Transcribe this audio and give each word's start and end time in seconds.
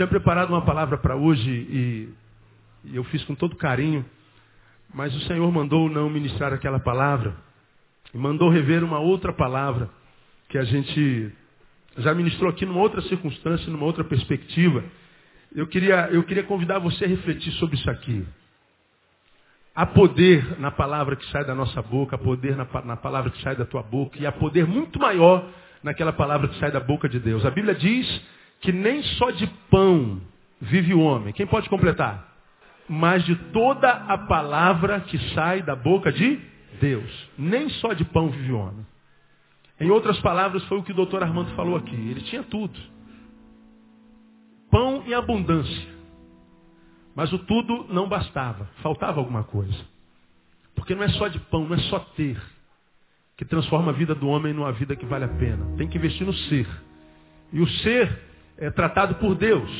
tinha 0.00 0.08
preparado 0.08 0.48
uma 0.48 0.62
palavra 0.62 0.96
para 0.96 1.14
hoje 1.14 1.50
e, 1.50 2.08
e 2.84 2.96
eu 2.96 3.04
fiz 3.04 3.22
com 3.24 3.34
todo 3.34 3.54
carinho, 3.54 4.02
mas 4.94 5.14
o 5.14 5.20
Senhor 5.26 5.52
mandou 5.52 5.90
não 5.90 6.08
ministrar 6.08 6.54
aquela 6.54 6.80
palavra 6.80 7.36
e 8.14 8.16
mandou 8.16 8.48
rever 8.48 8.82
uma 8.82 8.98
outra 8.98 9.30
palavra 9.30 9.90
que 10.48 10.56
a 10.56 10.64
gente 10.64 11.30
já 11.98 12.14
ministrou 12.14 12.48
aqui 12.48 12.64
numa 12.64 12.80
outra 12.80 13.02
circunstância, 13.02 13.70
numa 13.70 13.84
outra 13.84 14.02
perspectiva. 14.02 14.82
Eu 15.54 15.66
queria, 15.66 16.08
eu 16.10 16.22
queria 16.22 16.44
convidar 16.44 16.78
você 16.78 17.04
a 17.04 17.08
refletir 17.08 17.52
sobre 17.52 17.76
isso 17.76 17.90
aqui. 17.90 18.26
Há 19.74 19.84
poder 19.84 20.58
na 20.58 20.70
palavra 20.70 21.14
que 21.14 21.26
sai 21.26 21.44
da 21.44 21.54
nossa 21.54 21.82
boca, 21.82 22.16
há 22.16 22.18
poder 22.18 22.56
na, 22.56 22.66
na 22.86 22.96
palavra 22.96 23.30
que 23.30 23.42
sai 23.42 23.54
da 23.54 23.66
tua 23.66 23.82
boca, 23.82 24.18
e 24.18 24.26
há 24.26 24.32
poder 24.32 24.66
muito 24.66 24.98
maior 24.98 25.46
naquela 25.82 26.10
palavra 26.10 26.48
que 26.48 26.58
sai 26.58 26.72
da 26.72 26.80
boca 26.80 27.06
de 27.06 27.20
Deus. 27.20 27.44
A 27.44 27.50
Bíblia 27.50 27.74
diz 27.74 28.39
que 28.60 28.72
nem 28.72 29.02
só 29.02 29.30
de 29.30 29.46
pão 29.70 30.20
vive 30.60 30.92
o 30.94 31.00
homem. 31.00 31.32
Quem 31.32 31.46
pode 31.46 31.68
completar? 31.68 32.28
Mas 32.88 33.24
de 33.24 33.34
toda 33.52 33.90
a 33.90 34.18
palavra 34.18 35.00
que 35.00 35.18
sai 35.34 35.62
da 35.62 35.74
boca 35.74 36.12
de 36.12 36.40
Deus. 36.80 37.28
Nem 37.38 37.68
só 37.68 37.92
de 37.92 38.04
pão 38.04 38.28
vive 38.28 38.52
o 38.52 38.58
homem. 38.58 38.86
Em 39.80 39.90
outras 39.90 40.20
palavras, 40.20 40.62
foi 40.64 40.78
o 40.78 40.82
que 40.82 40.92
o 40.92 40.94
doutor 40.94 41.22
Armando 41.22 41.54
falou 41.54 41.76
aqui. 41.76 41.94
Ele 41.94 42.20
tinha 42.22 42.42
tudo. 42.42 42.78
Pão 44.70 45.02
em 45.06 45.14
abundância. 45.14 45.88
Mas 47.14 47.32
o 47.32 47.38
tudo 47.38 47.86
não 47.88 48.08
bastava, 48.08 48.68
faltava 48.82 49.20
alguma 49.20 49.42
coisa. 49.42 49.78
Porque 50.74 50.94
não 50.94 51.02
é 51.02 51.08
só 51.10 51.28
de 51.28 51.38
pão, 51.38 51.66
não 51.66 51.74
é 51.76 51.80
só 51.80 51.98
ter, 51.98 52.40
que 53.36 53.44
transforma 53.44 53.90
a 53.90 53.94
vida 53.94 54.14
do 54.14 54.28
homem 54.28 54.52
numa 54.52 54.72
vida 54.72 54.94
que 54.94 55.04
vale 55.06 55.24
a 55.24 55.28
pena. 55.28 55.76
Tem 55.76 55.88
que 55.88 55.98
investir 55.98 56.26
no 56.26 56.32
ser. 56.32 56.68
E 57.52 57.60
o 57.60 57.68
ser 57.68 58.29
é 58.60 58.70
tratado 58.70 59.14
por 59.16 59.34
Deus. 59.34 59.70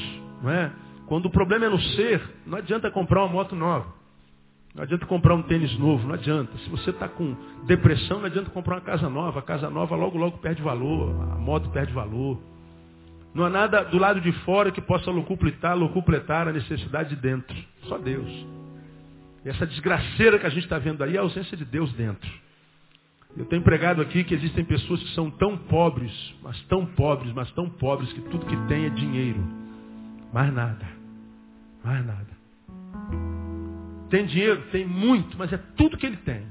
Não 0.42 0.50
é? 0.50 0.72
Quando 1.06 1.26
o 1.26 1.30
problema 1.30 1.66
é 1.66 1.68
no 1.68 1.80
ser, 1.80 2.22
não 2.46 2.58
adianta 2.58 2.90
comprar 2.90 3.24
uma 3.24 3.32
moto 3.32 3.54
nova. 3.54 3.86
Não 4.74 4.84
adianta 4.84 5.04
comprar 5.04 5.34
um 5.34 5.42
tênis 5.42 5.76
novo, 5.78 6.06
não 6.06 6.14
adianta. 6.14 6.56
Se 6.58 6.70
você 6.70 6.90
está 6.90 7.08
com 7.08 7.36
depressão, 7.66 8.20
não 8.20 8.26
adianta 8.26 8.50
comprar 8.50 8.76
uma 8.76 8.80
casa 8.80 9.08
nova. 9.08 9.40
A 9.40 9.42
casa 9.42 9.68
nova 9.68 9.96
logo, 9.96 10.16
logo 10.16 10.38
perde 10.38 10.62
valor, 10.62 11.10
a 11.32 11.36
moto 11.36 11.68
perde 11.70 11.92
valor. 11.92 12.40
Não 13.34 13.44
há 13.44 13.50
nada 13.50 13.82
do 13.84 13.98
lado 13.98 14.20
de 14.20 14.32
fora 14.44 14.70
que 14.70 14.80
possa 14.80 15.10
locupletar, 15.10 15.76
locupletar 15.76 16.48
a 16.48 16.52
necessidade 16.52 17.10
de 17.10 17.16
dentro. 17.16 17.56
Só 17.82 17.98
Deus. 17.98 18.30
E 19.44 19.48
essa 19.48 19.66
desgraceira 19.66 20.38
que 20.38 20.46
a 20.46 20.50
gente 20.50 20.64
está 20.64 20.78
vendo 20.78 21.02
aí 21.02 21.16
é 21.16 21.18
a 21.18 21.22
ausência 21.22 21.56
de 21.56 21.64
Deus 21.64 21.92
dentro. 21.94 22.30
Eu 23.36 23.44
tenho 23.46 23.62
pregado 23.62 24.02
aqui 24.02 24.24
que 24.24 24.34
existem 24.34 24.64
pessoas 24.64 25.02
que 25.02 25.14
são 25.14 25.30
tão 25.30 25.56
pobres, 25.56 26.12
mas 26.42 26.60
tão 26.62 26.84
pobres, 26.84 27.32
mas 27.32 27.50
tão 27.52 27.68
pobres, 27.68 28.12
que 28.12 28.20
tudo 28.22 28.46
que 28.46 28.56
tem 28.66 28.86
é 28.86 28.90
dinheiro. 28.90 29.40
Mais 30.32 30.52
nada. 30.52 30.86
Mais 31.84 32.04
nada. 32.04 32.40
Tem 34.10 34.26
dinheiro? 34.26 34.62
Tem 34.72 34.84
muito, 34.84 35.38
mas 35.38 35.52
é 35.52 35.58
tudo 35.76 35.96
que 35.96 36.06
ele 36.06 36.16
tem. 36.18 36.46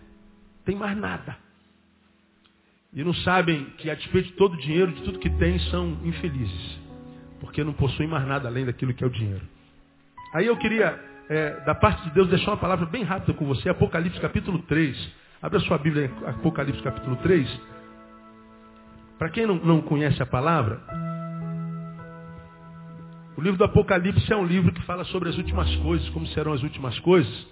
Tem 0.66 0.76
mais 0.76 0.98
nada. 0.98 1.36
E 2.94 3.04
não 3.04 3.14
sabem 3.14 3.66
que, 3.78 3.90
a 3.90 3.96
despeito 3.96 4.30
de 4.30 4.36
todo 4.36 4.54
o 4.54 4.58
dinheiro, 4.58 4.92
de 4.92 5.04
tudo 5.04 5.20
que 5.20 5.30
tem, 5.32 5.60
são 5.70 5.98
infelizes. 6.04 6.80
Porque 7.40 7.64
não 7.64 7.74
possuem 7.74 8.08
mais 8.08 8.26
nada 8.28 8.48
além 8.48 8.66
daquilo 8.66 8.94
que 8.94 9.04
é 9.04 9.08
o 9.08 9.12
dinheiro. 9.12 9.46
Aí 10.34 10.46
eu 10.46 10.58
queria, 10.58 11.00
é, 11.30 11.62
da 11.66 11.76
parte 11.76 12.04
de 12.06 12.12
Deus, 12.12 12.30
deixar 12.30 12.52
uma 12.52 12.58
palavra 12.58 12.86
bem 12.86 13.04
rápida 13.04 13.34
com 13.34 13.46
você. 13.46 13.70
Apocalipse 13.70 14.20
capítulo 14.20 14.60
3. 14.64 15.12
Abra 15.42 15.58
sua 15.62 15.78
Bíblia 15.78 16.08
em 16.08 16.28
Apocalipse 16.28 16.84
capítulo 16.84 17.16
3. 17.18 17.62
Para 19.18 19.30
quem 19.30 19.48
não, 19.48 19.56
não 19.56 19.82
conhece 19.82 20.22
a 20.22 20.26
palavra, 20.26 20.82
o 23.38 23.42
livro 23.42 23.58
do 23.58 23.64
Apocalipse 23.64 24.34
é 24.34 24.36
um 24.36 24.46
livro 24.46 24.74
que 24.74 24.82
fala 24.82 25.06
sobre 25.06 25.30
as 25.30 25.38
últimas 25.38 25.74
coisas, 25.78 26.10
como 26.10 26.28
serão 26.28 26.52
as 26.52 26.62
últimas 26.62 27.00
coisas. 27.00 27.48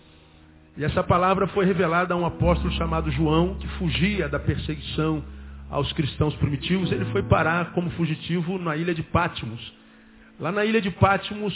E 0.75 0.83
essa 0.83 1.01
palavra 1.01 1.47
foi 1.47 1.63
revelada 1.63 2.13
a 2.13 2.17
um 2.17 2.25
apóstolo 2.25 2.73
chamado 2.73 3.09
João, 3.09 3.55
que 3.55 3.67
fugia 3.79 4.27
da 4.27 4.37
perseguição 4.37 5.23
aos 5.69 5.93
cristãos 5.93 6.35
primitivos. 6.35 6.91
Ele 6.91 7.05
foi 7.05 7.23
parar 7.23 7.71
como 7.71 7.89
fugitivo 7.91 8.59
na 8.59 8.75
ilha 8.75 8.93
de 8.93 9.01
Pátimos. 9.01 9.61
Lá 10.37 10.51
na 10.51 10.65
ilha 10.65 10.81
de 10.81 10.91
Pátimos, 10.91 11.53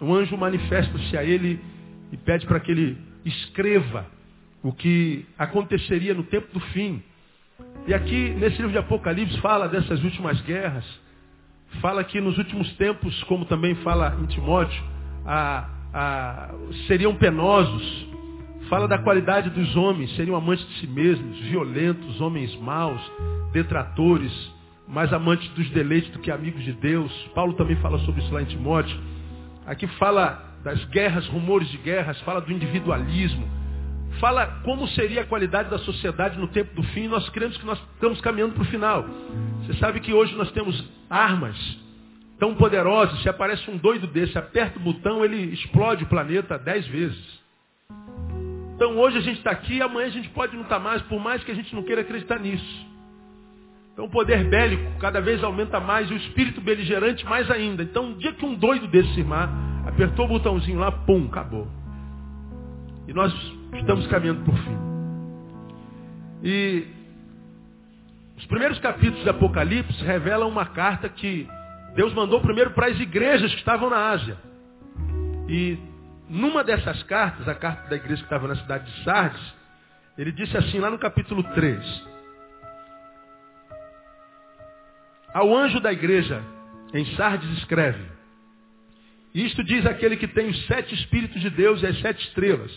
um 0.00 0.14
anjo 0.14 0.38
manifesta-se 0.38 1.18
a 1.18 1.22
ele 1.22 1.60
e 2.10 2.16
pede 2.16 2.46
para 2.46 2.60
que 2.60 2.70
ele 2.70 2.96
escreva 3.26 4.15
o 4.68 4.72
que 4.72 5.24
aconteceria 5.38 6.14
no 6.14 6.24
tempo 6.24 6.52
do 6.52 6.60
fim. 6.60 7.02
E 7.86 7.94
aqui, 7.94 8.30
nesse 8.38 8.56
livro 8.56 8.72
de 8.72 8.78
Apocalipse, 8.78 9.40
fala 9.40 9.68
dessas 9.68 10.02
últimas 10.02 10.40
guerras. 10.42 10.84
Fala 11.80 12.02
que 12.02 12.20
nos 12.20 12.36
últimos 12.38 12.72
tempos, 12.74 13.22
como 13.24 13.44
também 13.44 13.74
fala 13.76 14.16
em 14.20 14.26
Timóteo, 14.26 14.82
a, 15.24 15.68
a, 15.92 16.54
seriam 16.86 17.14
penosos, 17.14 18.06
Fala 18.68 18.88
da 18.88 18.98
qualidade 18.98 19.48
dos 19.50 19.76
homens, 19.76 20.12
seriam 20.16 20.34
amantes 20.34 20.66
de 20.66 20.80
si 20.80 20.88
mesmos, 20.88 21.38
violentos, 21.38 22.20
homens 22.20 22.52
maus, 22.56 23.00
detratores, 23.52 24.32
mais 24.88 25.12
amantes 25.12 25.48
dos 25.50 25.70
deleites 25.70 26.10
do 26.10 26.18
que 26.18 26.32
amigos 26.32 26.64
de 26.64 26.72
Deus. 26.72 27.12
Paulo 27.32 27.52
também 27.52 27.76
fala 27.76 27.96
sobre 28.00 28.20
isso 28.22 28.34
lá 28.34 28.42
em 28.42 28.46
Timóteo. 28.46 28.98
Aqui 29.64 29.86
fala 29.86 30.42
das 30.64 30.84
guerras, 30.86 31.28
rumores 31.28 31.68
de 31.68 31.76
guerras, 31.76 32.20
fala 32.22 32.40
do 32.40 32.50
individualismo, 32.50 33.48
fala 34.18 34.46
como 34.64 34.86
seria 34.88 35.22
a 35.22 35.26
qualidade 35.26 35.70
da 35.70 35.78
sociedade 35.78 36.38
no 36.38 36.48
tempo 36.48 36.74
do 36.74 36.82
fim. 36.88 37.04
E 37.04 37.08
nós 37.08 37.28
cremos 37.30 37.56
que 37.56 37.66
nós 37.66 37.78
estamos 37.94 38.20
caminhando 38.20 38.54
para 38.54 38.62
o 38.62 38.66
final. 38.66 39.04
Você 39.62 39.74
sabe 39.74 40.00
que 40.00 40.12
hoje 40.12 40.34
nós 40.34 40.50
temos 40.52 40.84
armas 41.08 41.56
tão 42.38 42.54
poderosas, 42.54 43.20
se 43.22 43.28
aparece 43.28 43.70
um 43.70 43.76
doido 43.76 44.06
desse, 44.06 44.36
aperta 44.36 44.78
o 44.78 44.82
botão, 44.82 45.24
ele 45.24 45.54
explode 45.54 46.04
o 46.04 46.06
planeta 46.06 46.58
dez 46.58 46.86
vezes. 46.86 47.40
Então 48.74 48.98
hoje 48.98 49.16
a 49.18 49.22
gente 49.22 49.38
está 49.38 49.50
aqui, 49.50 49.80
amanhã 49.80 50.06
a 50.06 50.10
gente 50.10 50.28
pode 50.30 50.54
não 50.54 50.62
estar 50.62 50.76
tá 50.76 50.82
mais, 50.82 51.00
por 51.02 51.18
mais 51.18 51.42
que 51.42 51.50
a 51.50 51.54
gente 51.54 51.74
não 51.74 51.82
queira 51.82 52.02
acreditar 52.02 52.38
nisso. 52.38 52.86
Então 53.92 54.04
o 54.04 54.10
poder 54.10 54.44
bélico 54.44 54.98
cada 54.98 55.22
vez 55.22 55.42
aumenta 55.42 55.80
mais 55.80 56.10
e 56.10 56.12
o 56.12 56.16
espírito 56.18 56.60
beligerante 56.60 57.24
mais 57.24 57.50
ainda. 57.50 57.82
Então 57.82 58.04
um 58.04 58.18
dia 58.18 58.34
que 58.34 58.44
um 58.44 58.54
doido 58.54 58.86
desse 58.86 59.14
se 59.14 59.20
irmar, 59.20 59.48
apertou 59.86 60.26
o 60.26 60.28
botãozinho 60.28 60.78
lá, 60.78 60.92
pum, 60.92 61.26
acabou. 61.26 61.66
E 63.06 63.12
nós 63.12 63.32
estamos 63.74 64.06
caminhando 64.08 64.44
por 64.44 64.56
fim. 64.56 64.78
E 66.42 66.86
os 68.36 68.46
primeiros 68.46 68.78
capítulos 68.78 69.22
de 69.22 69.28
Apocalipse 69.28 70.04
revelam 70.04 70.48
uma 70.48 70.66
carta 70.66 71.08
que 71.08 71.48
Deus 71.94 72.12
mandou 72.12 72.40
primeiro 72.40 72.72
para 72.72 72.88
as 72.88 73.00
igrejas 73.00 73.50
que 73.52 73.58
estavam 73.58 73.88
na 73.88 74.10
Ásia. 74.10 74.36
E 75.48 75.78
numa 76.28 76.62
dessas 76.62 77.02
cartas, 77.04 77.48
a 77.48 77.54
carta 77.54 77.88
da 77.88 77.96
igreja 77.96 78.16
que 78.16 78.26
estava 78.26 78.48
na 78.48 78.56
cidade 78.56 78.84
de 78.84 79.04
Sardes, 79.04 79.54
ele 80.18 80.32
disse 80.32 80.56
assim 80.56 80.78
lá 80.78 80.90
no 80.90 80.98
capítulo 80.98 81.42
3. 81.54 82.16
Ao 85.32 85.54
anjo 85.54 85.80
da 85.80 85.92
igreja 85.92 86.42
em 86.92 87.04
Sardes 87.16 87.48
escreve: 87.58 88.04
Isto 89.34 89.62
diz 89.62 89.86
aquele 89.86 90.16
que 90.16 90.26
tem 90.26 90.48
os 90.48 90.66
sete 90.66 90.94
Espíritos 90.94 91.40
de 91.40 91.50
Deus 91.50 91.82
e 91.82 91.86
as 91.86 91.98
sete 92.00 92.26
estrelas. 92.28 92.72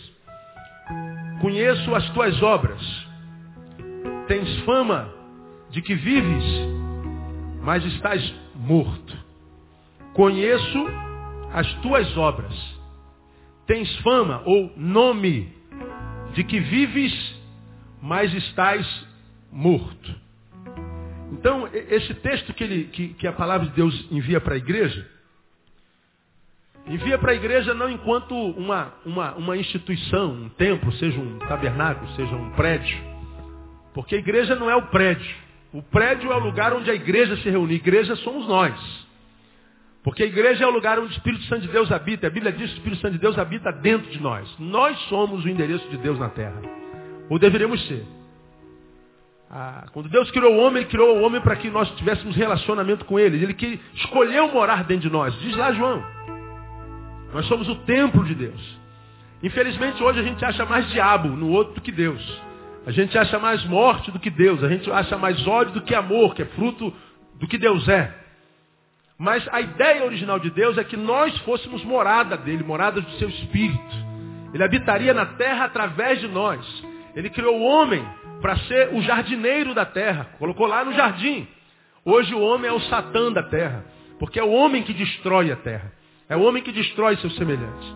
Conheço 1.40 1.94
as 1.94 2.08
tuas 2.10 2.42
obras. 2.42 3.08
Tens 4.26 4.60
fama 4.60 5.08
de 5.70 5.82
que 5.82 5.94
vives, 5.94 6.44
mas 7.62 7.84
estás 7.84 8.34
morto. 8.54 9.16
Conheço 10.14 10.86
as 11.52 11.72
tuas 11.82 12.16
obras 12.16 12.80
tens 13.70 13.96
fama 13.98 14.42
ou 14.46 14.72
nome 14.76 15.54
de 16.34 16.42
que 16.42 16.58
vives, 16.58 17.40
mas 18.02 18.34
estás 18.34 19.06
morto. 19.52 20.12
Então, 21.30 21.68
esse 21.72 22.12
texto 22.14 22.52
que, 22.52 22.64
ele, 22.64 22.84
que, 22.86 23.14
que 23.14 23.28
a 23.28 23.32
palavra 23.32 23.68
de 23.68 23.76
Deus 23.76 24.08
envia 24.10 24.40
para 24.40 24.54
a 24.54 24.58
igreja, 24.58 25.08
envia 26.86 27.18
para 27.18 27.32
a 27.32 27.34
igreja 27.34 27.74
não 27.74 27.88
enquanto 27.88 28.34
uma, 28.34 28.92
uma, 29.04 29.34
uma 29.34 29.56
instituição, 29.56 30.32
um 30.32 30.48
templo, 30.48 30.92
seja 30.92 31.18
um 31.18 31.38
tabernáculo, 31.40 32.10
seja 32.12 32.34
um 32.34 32.50
prédio. 32.50 32.98
Porque 33.94 34.14
a 34.14 34.18
igreja 34.18 34.54
não 34.54 34.70
é 34.70 34.76
o 34.76 34.82
prédio. 34.82 35.34
O 35.72 35.82
prédio 35.82 36.32
é 36.32 36.36
o 36.36 36.40
lugar 36.40 36.72
onde 36.72 36.90
a 36.90 36.94
igreja 36.94 37.36
se 37.36 37.48
reúne. 37.48 37.74
Igreja 37.74 38.16
somos 38.16 38.46
nós. 38.48 39.08
Porque 40.02 40.22
a 40.22 40.26
igreja 40.26 40.64
é 40.64 40.66
o 40.66 40.70
lugar 40.70 40.98
onde 40.98 41.12
o 41.12 41.16
Espírito 41.16 41.44
Santo 41.44 41.62
de 41.62 41.68
Deus 41.68 41.92
habita. 41.92 42.26
A 42.26 42.30
Bíblia 42.30 42.52
diz 42.52 42.70
que 42.70 42.76
o 42.76 42.78
Espírito 42.78 43.02
Santo 43.02 43.12
de 43.12 43.18
Deus 43.18 43.38
habita 43.38 43.70
dentro 43.70 44.10
de 44.10 44.20
nós. 44.20 44.48
Nós 44.58 44.98
somos 45.08 45.44
o 45.44 45.48
endereço 45.48 45.88
de 45.90 45.98
Deus 45.98 46.18
na 46.18 46.28
terra. 46.30 46.60
Ou 47.28 47.38
deveríamos 47.38 47.86
ser. 47.86 48.04
Ah, 49.50 49.86
quando 49.92 50.08
Deus 50.08 50.30
criou 50.30 50.54
o 50.54 50.58
homem, 50.58 50.82
Ele 50.82 50.90
criou 50.90 51.18
o 51.18 51.22
homem 51.22 51.40
para 51.40 51.56
que 51.56 51.68
nós 51.68 51.90
tivéssemos 51.96 52.34
relacionamento 52.34 53.04
com 53.04 53.18
Ele. 53.18 53.42
Ele 53.42 53.52
que 53.54 53.80
escolheu 53.94 54.48
morar 54.52 54.84
dentro 54.84 55.08
de 55.08 55.10
nós. 55.10 55.38
Diz 55.40 55.54
lá 55.56 55.72
João. 55.72 56.02
Nós 57.32 57.46
somos 57.46 57.68
o 57.68 57.76
templo 57.76 58.24
de 58.24 58.34
Deus. 58.34 58.80
Infelizmente 59.42 60.02
hoje 60.02 60.20
a 60.20 60.22
gente 60.22 60.44
acha 60.44 60.64
mais 60.66 60.88
diabo 60.90 61.28
no 61.28 61.50
outro 61.50 61.74
do 61.74 61.80
que 61.80 61.92
Deus. 61.92 62.22
A 62.86 62.90
gente 62.90 63.16
acha 63.16 63.38
mais 63.38 63.64
morte 63.64 64.10
do 64.10 64.18
que 64.18 64.30
Deus. 64.30 64.62
A 64.64 64.68
gente 64.68 64.90
acha 64.90 65.16
mais 65.16 65.46
ódio 65.46 65.74
do 65.74 65.82
que 65.82 65.94
amor, 65.94 66.34
que 66.34 66.42
é 66.42 66.46
fruto 66.46 66.92
do 67.38 67.46
que 67.46 67.58
Deus 67.58 67.88
é. 67.88 68.14
Mas 69.18 69.46
a 69.52 69.60
ideia 69.60 70.04
original 70.04 70.38
de 70.38 70.50
Deus 70.50 70.78
é 70.78 70.84
que 70.84 70.96
nós 70.96 71.36
fôssemos 71.40 71.84
morada 71.84 72.36
dele, 72.36 72.64
morada 72.64 73.00
do 73.00 73.10
seu 73.12 73.28
espírito. 73.28 74.10
Ele 74.52 74.64
habitaria 74.64 75.12
na 75.12 75.26
terra 75.26 75.66
através 75.66 76.20
de 76.20 76.28
nós. 76.28 76.60
Ele 77.14 77.28
criou 77.28 77.58
o 77.58 77.62
homem 77.62 78.04
para 78.40 78.56
ser 78.60 78.94
o 78.94 79.02
jardineiro 79.02 79.74
da 79.74 79.84
terra. 79.84 80.26
Colocou 80.38 80.66
lá 80.66 80.84
no 80.84 80.94
jardim. 80.94 81.46
Hoje 82.04 82.34
o 82.34 82.40
homem 82.40 82.70
é 82.70 82.72
o 82.72 82.80
satã 82.80 83.30
da 83.30 83.42
terra. 83.42 83.84
Porque 84.18 84.40
é 84.40 84.42
o 84.42 84.50
homem 84.50 84.82
que 84.82 84.94
destrói 84.94 85.52
a 85.52 85.56
terra. 85.56 85.92
É 86.30 86.36
o 86.36 86.42
homem 86.42 86.62
que 86.62 86.72
destrói 86.72 87.16
seus 87.16 87.34
semelhantes. 87.34 87.94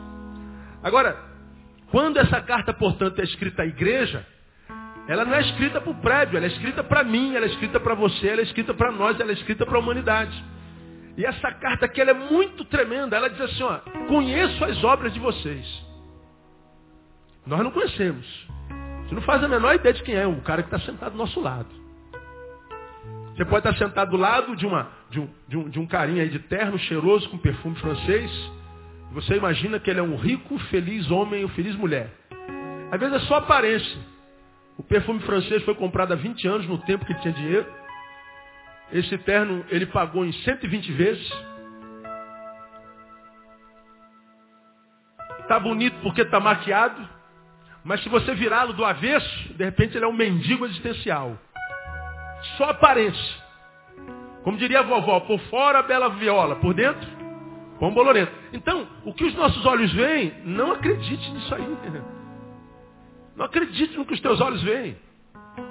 Agora, 0.83 1.17
quando 1.91 2.19
essa 2.19 2.41
carta, 2.43 2.75
portanto, 2.75 3.21
é 3.21 3.25
escrita 3.25 3.63
à 3.63 3.67
igreja, 3.67 4.27
ela 5.07 5.25
não 5.25 5.35
é 5.35 5.41
escrita 5.41 5.81
para 5.81 5.91
o 5.91 5.95
prédio, 5.95 6.37
ela 6.37 6.47
é 6.47 6.49
escrita 6.49 6.83
para 6.83 7.05
mim, 7.05 7.37
ela 7.37 7.47
é 7.47 7.49
escrita 7.49 7.79
para 7.79 7.95
você, 7.95 8.29
ela 8.29 8.41
é 8.41 8.45
escrita 8.45 8.75
para 8.75 8.91
nós, 8.91 9.21
ela 9.21 9.31
é 9.31 9.35
escrita 9.35 9.65
para 9.65 9.77
a 9.77 9.81
humanidade. 9.81 10.45
E 11.17 11.25
essa 11.25 11.53
carta 11.53 11.87
aqui 11.87 12.01
ela 12.01 12.11
é 12.11 12.15
muito 12.15 12.65
tremenda. 12.65 13.17
Ela 13.17 13.31
diz 13.31 13.41
assim, 13.41 13.63
ó, 13.63 13.79
conheço 14.09 14.65
as 14.65 14.83
obras 14.83 15.13
de 15.15 15.21
vocês. 15.21 15.65
Nós 17.47 17.61
não 17.61 17.71
conhecemos. 17.71 18.27
Você 19.07 19.15
não 19.15 19.23
faz 19.23 19.45
a 19.45 19.49
menor 19.49 19.77
ideia 19.77 19.95
de 19.95 20.03
quem 20.03 20.17
é 20.17 20.27
o 20.27 20.41
cara 20.41 20.63
que 20.63 20.75
está 20.75 20.85
sentado 20.85 21.13
do 21.13 21.19
nosso 21.19 21.41
lado. 21.41 21.84
Você 23.37 23.45
pode 23.45 23.67
estar 23.67 23.77
sentado 23.85 24.13
do 24.13 24.17
lado 24.17 24.55
de, 24.55 24.65
uma, 24.65 24.89
de, 25.11 25.19
um, 25.19 25.29
de, 25.49 25.57
um, 25.57 25.69
de 25.69 25.81
um 25.81 25.87
carinha 25.87 26.23
aí 26.23 26.29
de 26.29 26.39
terno, 26.39 26.79
cheiroso, 26.79 27.29
com 27.29 27.39
perfume 27.39 27.75
francês. 27.77 28.31
Você 29.13 29.35
imagina 29.35 29.81
que 29.81 29.91
ele 29.91 29.99
é 29.99 30.03
um 30.03 30.17
rico, 30.17 30.57
feliz 30.71 31.11
homem 31.11 31.43
ou 31.43 31.49
feliz 31.51 31.75
mulher. 31.75 32.11
Às 32.93 33.01
vezes 33.01 33.17
é 33.17 33.27
só 33.27 33.37
aparência. 33.37 33.99
O 34.79 34.85
perfume 34.85 35.21
francês 35.21 35.63
foi 35.65 35.75
comprado 35.75 36.13
há 36.13 36.17
20 36.17 36.47
anos, 36.47 36.69
no 36.69 36.79
tempo 36.79 37.05
que 37.05 37.13
ele 37.13 37.21
tinha 37.21 37.35
dinheiro. 37.35 37.67
Esse 38.93 39.19
terno 39.19 39.65
ele 39.69 39.87
pagou 39.87 40.25
em 40.25 40.33
120 40.33 40.93
vezes. 40.93 41.33
Está 45.41 45.59
bonito 45.59 45.97
porque 46.03 46.23
está 46.23 46.39
maquiado. 46.39 47.09
Mas 47.83 48.01
se 48.03 48.09
você 48.09 48.33
virá-lo 48.35 48.73
do 48.73 48.85
avesso, 48.85 49.55
de 49.55 49.65
repente 49.65 49.97
ele 49.97 50.05
é 50.05 50.09
um 50.09 50.13
mendigo 50.13 50.65
existencial. 50.65 51.37
Só 52.57 52.65
aparência. 52.65 53.45
Como 54.43 54.59
diria 54.59 54.81
a 54.81 54.83
vovó, 54.83 55.21
por 55.21 55.39
fora 55.49 55.83
bela 55.83 56.11
viola, 56.11 56.57
por 56.57 56.75
dentro, 56.75 57.09
pão 57.81 57.93
bolorento. 57.93 58.33
Então, 58.53 58.87
o 59.05 59.15
que 59.15 59.25
os 59.25 59.35
nossos 59.35 59.65
olhos 59.65 59.93
veem, 59.93 60.35
não 60.45 60.73
acredite 60.73 61.31
nisso 61.31 61.55
aí. 61.55 61.67
Não 63.35 63.47
acredite 63.47 63.97
no 63.97 64.05
que 64.05 64.15
os 64.15 64.21
teus 64.21 64.41
olhos 64.41 64.63
veem. 64.63 64.97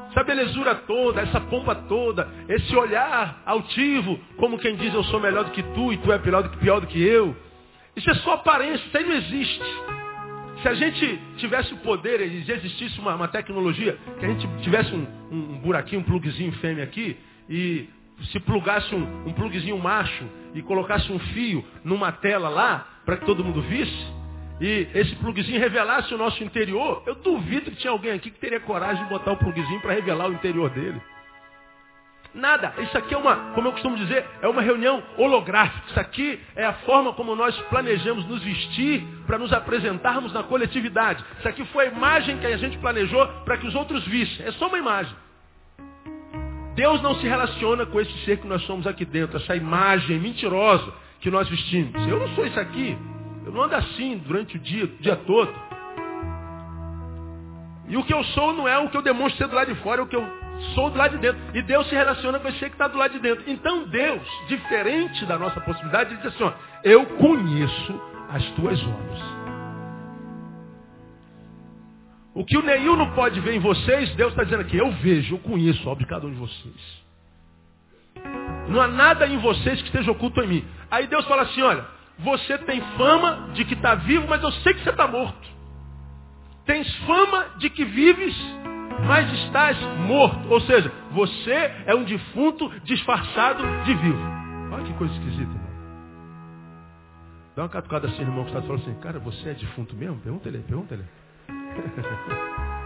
Essa 0.10 0.24
belezura 0.24 0.76
toda, 0.76 1.22
essa 1.22 1.40
pompa 1.42 1.76
toda, 1.76 2.30
esse 2.48 2.76
olhar 2.76 3.42
altivo, 3.46 4.20
como 4.38 4.58
quem 4.58 4.76
diz 4.76 4.94
eu 4.94 5.04
sou 5.06 5.20
melhor 5.20 5.44
do 5.44 5.52
que 5.52 5.64
tu 5.64 5.92
e 5.92 5.98
tu 5.98 6.12
é 6.12 6.20
pior 6.20 6.44
do 6.44 6.50
que, 6.50 6.58
pior 6.58 6.80
do 6.80 6.88
que 6.88 7.02
eu. 7.02 7.36
Isso 7.96 8.10
é 8.10 8.16
só 8.16 8.34
aparência, 8.34 8.86
isso 8.86 8.98
aí 8.98 9.06
não 9.06 9.16
existe. 9.16 9.64
Se 10.64 10.70
a 10.70 10.74
gente 10.76 11.20
tivesse 11.36 11.74
o 11.74 11.78
poder 11.80 12.22
e 12.22 12.50
existisse 12.50 12.98
uma, 12.98 13.14
uma, 13.16 13.28
tecnologia, 13.28 13.98
que 14.18 14.26
a 14.26 14.30
gente 14.30 14.48
tivesse 14.64 14.94
um, 14.96 15.06
um, 15.30 15.60
buraquinho, 15.60 16.00
um 16.00 16.06
plugzinho 16.06 16.54
fêmea 16.54 16.86
aqui, 16.86 17.18
e 17.50 17.90
se 18.32 18.40
plugasse 18.40 18.96
um, 18.96 19.28
um 19.28 19.34
plugzinho 19.34 19.78
macho 19.78 20.24
e 20.56 20.62
colocasse 20.62 21.12
um 21.12 21.20
fio 21.20 21.66
numa 21.84 22.14
tela 22.14 22.48
lá, 22.48 22.88
para 23.06 23.18
que 23.18 23.26
todo 23.26 23.44
mundo 23.44 23.62
visse, 23.62 24.08
e 24.62 24.88
esse 24.96 25.14
plugzinho 25.18 25.60
revelasse 25.60 26.14
o 26.14 26.18
nosso 26.18 26.42
interior, 26.42 27.04
eu 27.06 27.16
duvido 27.16 27.70
que 27.70 27.76
tinha 27.76 27.92
alguém 27.92 28.14
aqui 28.14 28.32
que 28.32 28.40
teria 28.40 28.62
coragem 28.62 29.04
de 29.04 29.10
botar 29.10 29.34
o 29.34 29.38
plugzinho 29.38 29.82
para 29.82 29.92
revelar 29.92 30.30
o 30.30 30.34
interior 30.34 30.70
dele. 30.70 31.02
Nada. 32.34 32.74
Isso 32.80 32.98
aqui 32.98 33.14
é 33.14 33.18
uma, 33.18 33.36
como 33.54 33.68
eu 33.68 33.72
costumo 33.74 33.96
dizer, 33.96 34.26
é 34.42 34.48
uma 34.48 34.62
reunião 34.62 35.04
holográfica. 35.18 35.88
Isso 35.88 36.00
aqui 36.00 36.40
é 36.56 36.66
a 36.66 36.74
forma 36.74 37.14
como 37.14 37.36
nós 37.36 37.56
planejamos 37.70 38.26
nos 38.26 38.42
vestir 38.42 39.06
para 39.28 39.38
nos 39.38 39.54
apresentarmos 39.54 40.34
na 40.34 40.42
coletividade. 40.42 41.24
Isso 41.38 41.48
aqui 41.48 41.64
foi 41.66 41.88
a 41.88 41.92
imagem 41.92 42.40
que 42.40 42.48
a 42.48 42.58
gente 42.58 42.78
planejou 42.80 43.26
para 43.46 43.58
que 43.58 43.68
os 43.68 43.76
outros 43.76 44.04
vissem. 44.06 44.46
É 44.46 44.52
só 44.54 44.68
uma 44.68 44.80
imagem. 44.80 45.16
Deus 46.76 47.02
não 47.04 47.16
se 47.16 47.28
relaciona 47.28 47.86
com 47.86 48.00
esse 48.00 48.26
ser 48.26 48.38
que 48.38 48.48
nós 48.48 48.64
somos 48.64 48.88
aqui 48.88 49.06
dentro, 49.06 49.38
essa 49.38 49.56
imagem 49.56 50.20
mentirosa 50.20 50.92
que 51.22 51.30
nós 51.30 51.48
vestimos. 51.48 51.96
Eu 52.08 52.20
não 52.20 52.30
sou 52.30 52.48
isso 52.48 52.60
aqui. 52.60 52.98
Eu 53.46 53.52
não 53.52 53.64
ando 53.64 53.76
assim 53.76 54.18
durante 54.26 54.58
o 54.58 54.60
dia, 54.60 54.86
o 54.86 54.88
dia 54.88 55.16
todo. 55.18 55.54
E 57.88 57.96
o 57.96 58.04
que 58.04 58.14
eu 58.14 58.24
sou 58.24 58.54
não 58.54 58.68
é 58.68 58.78
o 58.80 58.90
que 58.90 58.98
eu 58.98 59.04
demonstro 59.04 59.48
do 59.48 59.56
lado 59.56 59.72
de 59.72 59.80
fora, 59.82 60.02
é 60.02 60.04
o 60.04 60.08
que 60.08 60.16
eu 60.16 60.43
sou 60.74 60.90
do 60.90 60.98
lado 60.98 61.12
de 61.12 61.18
dentro. 61.18 61.42
E 61.54 61.62
Deus 61.62 61.88
se 61.88 61.96
relaciona 61.96 62.40
com 62.40 62.48
esse 62.48 62.60
que 62.60 62.66
está 62.66 62.88
do 62.88 62.98
lado 62.98 63.12
de 63.12 63.20
dentro. 63.20 63.44
Então 63.48 63.88
Deus, 63.88 64.22
diferente 64.48 65.26
da 65.26 65.38
nossa 65.38 65.60
possibilidade, 65.62 66.16
diz 66.18 66.26
assim, 66.28 66.44
ó, 66.44 66.54
eu 66.84 67.06
conheço 67.06 68.02
as 68.30 68.44
tuas 68.52 68.82
obras. 68.82 69.44
O 72.36 72.44
que 72.44 72.58
o 72.58 72.64
Neil 72.64 72.96
não 72.96 73.12
pode 73.12 73.40
ver 73.40 73.54
em 73.54 73.60
vocês, 73.60 74.14
Deus 74.16 74.32
está 74.32 74.44
dizendo 74.44 74.62
aqui, 74.62 74.76
eu 74.76 74.92
vejo, 74.92 75.36
eu 75.36 75.40
conheço 75.40 75.88
a 75.88 75.92
obra 75.92 76.04
de 76.04 76.10
cada 76.10 76.26
um 76.26 76.32
de 76.32 76.38
vocês. 76.38 77.04
Não 78.68 78.82
há 78.82 78.88
nada 78.88 79.28
em 79.28 79.38
vocês 79.38 79.80
que 79.82 79.88
esteja 79.88 80.12
oculto 80.12 80.42
em 80.42 80.48
mim. 80.48 80.68
Aí 80.90 81.06
Deus 81.06 81.26
fala 81.26 81.44
assim, 81.44 81.62
olha, 81.62 81.86
você 82.18 82.58
tem 82.60 82.82
fama 82.98 83.50
de 83.54 83.66
que 83.66 83.74
está 83.76 83.96
vivo, 83.96 84.28
mas 84.28 84.42
eu 84.42 84.52
sei 84.52 84.74
que 84.74 84.84
você 84.84 84.90
está 84.90 85.08
morto. 85.08 85.48
Tens 86.66 86.92
fama 87.06 87.46
de 87.58 87.70
que 87.70 87.84
vives, 87.84 88.36
mas 89.06 89.32
estás 89.46 89.78
morto. 90.08 90.50
Ou 90.50 90.62
seja, 90.62 90.92
você 91.12 91.72
é 91.86 91.94
um 91.96 92.04
defunto 92.04 92.70
disfarçado 92.84 93.64
de 93.84 93.94
vivo. 93.96 94.22
Olha 94.72 94.84
que 94.84 94.94
coisa 94.94 95.14
esquisita, 95.14 95.42
irmão. 95.52 95.74
Dá 97.56 97.64
uma 97.64 97.70
catucada 97.70 98.08
assim, 98.08 98.22
irmão, 98.22 98.44
que 98.44 98.50
está 98.50 98.62
falando 98.62 98.82
assim, 98.82 98.96
cara, 98.96 99.20
você 99.20 99.50
é 99.50 99.54
defunto 99.54 99.96
mesmo? 99.96 100.18
Pergunta 100.18 100.50
ele, 100.50 100.60
pergunta 100.60 100.96
ele. 100.96 101.06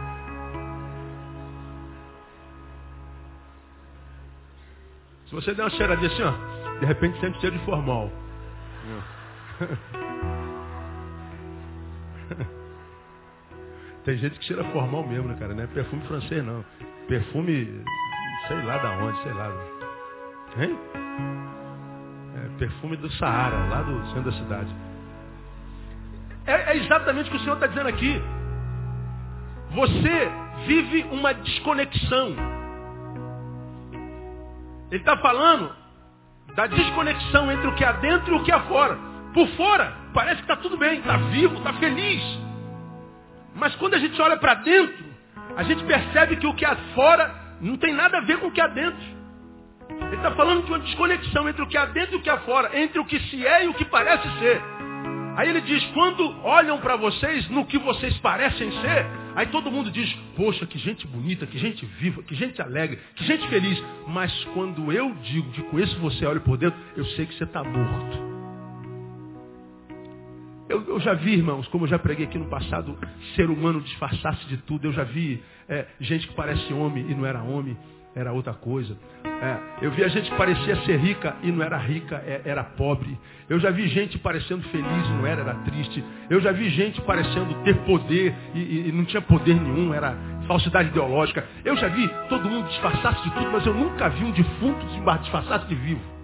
Se 5.28 5.36
você 5.36 5.54
der 5.54 5.64
uma 5.64 5.70
cheiradinha 5.70 6.10
assim, 6.10 6.24
ó, 6.24 6.32
de 6.80 6.86
repente 6.86 7.20
sente 7.20 7.40
cheiro 7.42 7.58
de 7.58 7.66
formal. 7.66 8.10
Tem 14.08 14.18
gente 14.18 14.40
que 14.40 14.46
cheira 14.46 14.64
formal 14.72 15.06
mesmo, 15.06 15.28
né, 15.28 15.36
cara? 15.38 15.54
Não 15.54 15.66
é 15.66 15.68
perfume 15.68 16.02
francês, 16.04 16.42
não. 16.42 16.64
Perfume, 17.10 17.84
sei 18.48 18.62
lá 18.62 18.78
da 18.78 18.92
onde, 19.00 19.22
sei 19.22 19.34
lá. 19.34 19.52
Hein? 20.58 20.80
É 22.38 22.58
perfume 22.58 22.96
do 22.96 23.12
Saara, 23.16 23.68
lá 23.68 23.82
do 23.82 24.06
centro 24.14 24.32
da 24.32 24.38
cidade. 24.38 24.74
É, 26.46 26.72
é 26.72 26.78
exatamente 26.78 27.28
o 27.28 27.32
que 27.32 27.36
o 27.36 27.40
Senhor 27.42 27.56
está 27.56 27.68
dizendo 27.68 27.90
aqui. 27.90 28.22
Você 29.72 30.32
vive 30.68 31.04
uma 31.12 31.34
desconexão. 31.34 32.34
Ele 34.90 35.02
está 35.02 35.18
falando 35.18 35.76
da 36.56 36.66
desconexão 36.66 37.52
entre 37.52 37.68
o 37.68 37.76
que 37.76 37.84
há 37.84 37.92
dentro 37.92 38.36
e 38.36 38.40
o 38.40 38.44
que 38.46 38.54
há 38.54 38.62
fora. 38.62 38.98
Por 39.34 39.50
fora, 39.58 39.92
parece 40.14 40.38
que 40.38 40.44
está 40.44 40.56
tudo 40.56 40.78
bem, 40.78 41.00
está 41.00 41.18
vivo, 41.18 41.56
está 41.56 41.74
feliz. 41.74 42.47
Mas 43.58 43.76
quando 43.76 43.96
a 43.96 44.00
gente 44.00 44.20
olha 44.22 44.38
para 44.38 44.54
dentro, 44.56 45.06
a 45.56 45.64
gente 45.64 45.84
percebe 45.84 46.38
que 46.38 46.48
o 46.48 46.54
que 46.54 46.66
há 46.66 46.76
fora 46.94 47.34
não 47.60 47.76
tem 47.78 47.94
nada 47.94 48.20
a 48.20 48.22
ver 48.22 48.38
com 48.38 48.48
o 48.48 48.52
que 48.52 48.62
há 48.62 48.68
dentro. 48.68 49.18
Ele 49.90 50.16
está 50.16 50.32
falando 50.32 50.64
de 50.64 50.72
uma 50.72 50.80
desconexão 50.80 51.50
entre 51.50 51.64
o 51.64 51.68
que 51.68 51.78
há 51.78 51.86
dentro 51.86 52.16
e 52.16 52.18
o 52.18 52.22
que 52.22 52.30
há 52.30 52.38
fora, 52.40 52.80
entre 52.80 53.00
o 53.00 53.06
que 53.06 53.20
se 53.20 53.46
é 53.46 53.66
e 53.66 53.68
o 53.68 53.74
que 53.74 53.86
parece 53.86 54.28
ser. 54.40 54.62
Aí 55.36 55.50
ele 55.50 55.62
diz, 55.62 55.84
quando 55.94 56.36
olham 56.44 56.80
para 56.80 56.96
vocês 56.96 57.48
no 57.50 57.66
que 57.66 57.78
vocês 57.78 58.18
parecem 58.20 58.72
ser, 58.82 59.06
aí 59.36 59.46
todo 59.48 59.72
mundo 59.72 59.92
diz, 59.92 60.12
poxa, 60.36 60.66
que 60.66 60.78
gente 60.80 61.06
bonita, 61.08 61.46
que 61.46 61.58
gente 61.58 61.86
viva, 61.86 62.24
que 62.24 62.36
gente 62.36 62.62
alegre, 62.62 63.00
que 63.16 63.24
gente 63.24 63.48
feliz. 63.48 63.84
Mas 64.08 64.32
quando 64.54 64.92
eu 64.92 65.14
digo 65.24 65.52
que 65.52 65.62
conheço 65.64 65.98
você, 66.00 66.26
olho 66.26 66.42
por 66.42 66.58
dentro, 66.58 66.80
eu 66.96 67.06
sei 67.06 67.26
que 67.26 67.36
você 67.36 67.44
está 67.44 67.64
morto. 67.64 68.37
Eu, 70.70 70.84
eu, 70.86 71.00
já 71.00 71.14
vi, 71.14 71.34
irmãos, 71.34 71.66
como 71.70 71.86
eu 71.86 71.90
já 71.90 71.98
preguei 71.98 72.26
aqui 72.26 72.38
no 72.38 72.50
passado, 72.50 72.98
ser 73.36 73.50
humano 73.50 73.80
disfarçar-se 73.80 74.46
de 74.48 74.58
tudo. 74.58 74.86
Eu 74.86 74.92
já 74.92 75.04
vi 75.04 75.42
é, 75.70 75.86
gente 76.00 76.28
que 76.28 76.34
parece 76.36 76.74
homem 76.74 77.06
e 77.10 77.16
não 77.16 77.26
era 77.26 77.42
homem, 77.42 77.78
era 78.14 78.34
outra 78.34 78.54
coisa. 78.54 78.98
É, 79.24 79.86
eu 79.86 79.92
vi 79.92 80.04
a 80.04 80.10
gente 80.10 80.30
que 80.30 80.36
parecia 80.36 80.76
ser 80.82 81.00
rica 81.00 81.38
e 81.42 81.52
não 81.52 81.64
era 81.64 81.78
rica, 81.78 82.16
é, 82.26 82.42
era 82.44 82.64
pobre. 82.64 83.18
Eu 83.48 83.60
já 83.60 83.72
vi 83.72 83.88
gente 83.88 84.18
parecendo 84.20 84.62
feliz 84.64 85.08
e 85.08 85.14
não 85.14 85.26
era, 85.26 85.42
era 85.42 85.54
triste. 85.56 86.04
Eu 86.30 86.42
já 86.42 86.52
vi 86.52 86.70
gente 86.70 87.00
parecendo 87.02 87.54
ter 87.64 87.76
poder 87.86 88.36
e, 88.54 88.60
e, 88.60 88.90
e 88.90 88.92
não 88.92 89.06
tinha 89.06 89.22
poder 89.22 89.56
nenhum, 89.56 89.94
era 89.94 90.18
falsidade 90.48 90.90
ideológica. 90.90 91.46
Eu 91.64 91.78
já 91.78 91.88
vi 91.88 92.10
todo 92.28 92.50
mundo 92.50 92.68
disfarçar-se 92.68 93.24
de 93.24 93.32
tudo, 93.36 93.52
mas 93.52 93.66
eu 93.66 93.74
nunca 93.74 94.10
vi 94.10 94.26
um 94.26 94.32
defunto 94.32 94.86
disfarçar-se 95.22 95.68
de 95.68 95.76
vivo. 95.76 96.17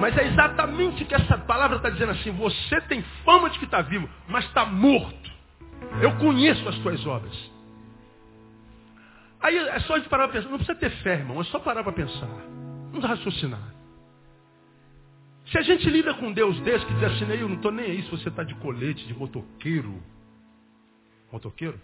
Mas 0.00 0.16
é 0.16 0.26
exatamente 0.26 1.02
o 1.02 1.06
que 1.06 1.14
essa 1.14 1.36
palavra 1.36 1.76
está 1.76 1.90
dizendo 1.90 2.12
assim. 2.12 2.30
Você 2.32 2.80
tem 2.82 3.02
fama 3.24 3.50
de 3.50 3.58
que 3.58 3.66
está 3.66 3.82
vivo, 3.82 4.08
mas 4.26 4.46
está 4.46 4.64
morto. 4.64 5.30
Eu 6.00 6.16
conheço 6.16 6.66
as 6.68 6.78
tuas 6.78 7.04
obras. 7.06 7.50
Aí 9.42 9.56
é 9.56 9.80
só 9.80 9.96
gente 9.96 10.08
parar 10.08 10.28
para 10.28 10.38
pensar. 10.38 10.48
Não 10.48 10.58
precisa 10.58 10.78
ter 10.78 10.90
fé, 11.02 11.14
irmão. 11.14 11.40
É 11.40 11.44
só 11.44 11.58
parar 11.58 11.82
para 11.82 11.92
pensar. 11.92 12.28
Vamos 12.90 13.04
raciocinar. 13.04 13.74
Se 15.46 15.58
a 15.58 15.62
gente 15.62 15.88
lida 15.90 16.14
com 16.14 16.32
Deus 16.32 16.58
desse 16.60 16.86
que 16.86 16.94
diz 16.94 17.04
assim, 17.04 17.24
eu 17.32 17.48
não 17.48 17.56
estou 17.56 17.72
nem 17.72 17.86
aí 17.86 18.02
se 18.02 18.10
você 18.10 18.28
está 18.28 18.42
de 18.42 18.54
colete, 18.56 19.06
de 19.06 19.14
motoqueiro. 19.14 20.00
Motoqueiro? 21.32 21.80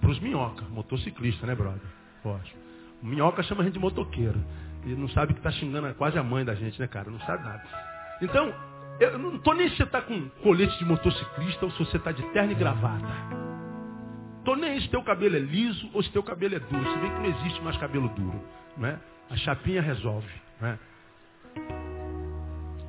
Para 0.00 0.10
os 0.10 0.20
minhoca, 0.20 0.64
motociclista, 0.66 1.46
né, 1.46 1.54
brother? 1.54 1.80
Pode. 2.22 2.54
Minhoca 3.02 3.42
chama 3.42 3.62
a 3.62 3.64
gente 3.64 3.74
de 3.74 3.80
motoqueiro. 3.80 4.42
E 4.86 4.94
não 4.94 5.08
sabe 5.08 5.34
que 5.34 5.40
está 5.40 5.50
xingando 5.50 5.92
quase 5.94 6.16
a 6.16 6.22
mãe 6.22 6.44
da 6.44 6.54
gente, 6.54 6.80
né, 6.80 6.86
cara? 6.86 7.10
Não 7.10 7.18
sabe 7.20 7.42
nada. 7.42 7.62
Então, 8.22 8.54
eu 9.00 9.18
não 9.18 9.34
estou 9.34 9.52
nem 9.52 9.68
se 9.68 9.76
você 9.76 9.82
está 9.82 10.00
com 10.00 10.28
colete 10.42 10.78
de 10.78 10.84
motociclista 10.84 11.64
ou 11.64 11.72
se 11.72 11.78
você 11.78 11.96
está 11.96 12.12
de 12.12 12.22
terno 12.30 12.52
e 12.52 12.54
gravata. 12.54 13.04
Estou 14.38 14.54
nem 14.54 14.80
se 14.80 14.88
teu 14.88 15.02
cabelo 15.02 15.34
é 15.34 15.40
liso 15.40 15.90
ou 15.92 16.00
se 16.04 16.10
teu 16.12 16.22
cabelo 16.22 16.54
é 16.54 16.60
duro. 16.60 16.84
Se 16.84 16.98
bem 16.98 17.10
que 17.10 17.18
não 17.18 17.26
existe 17.26 17.60
mais 17.62 17.76
cabelo 17.78 18.08
duro. 18.10 18.40
Né? 18.76 19.00
A 19.28 19.36
chapinha 19.36 19.82
resolve. 19.82 20.30
Né? 20.60 20.78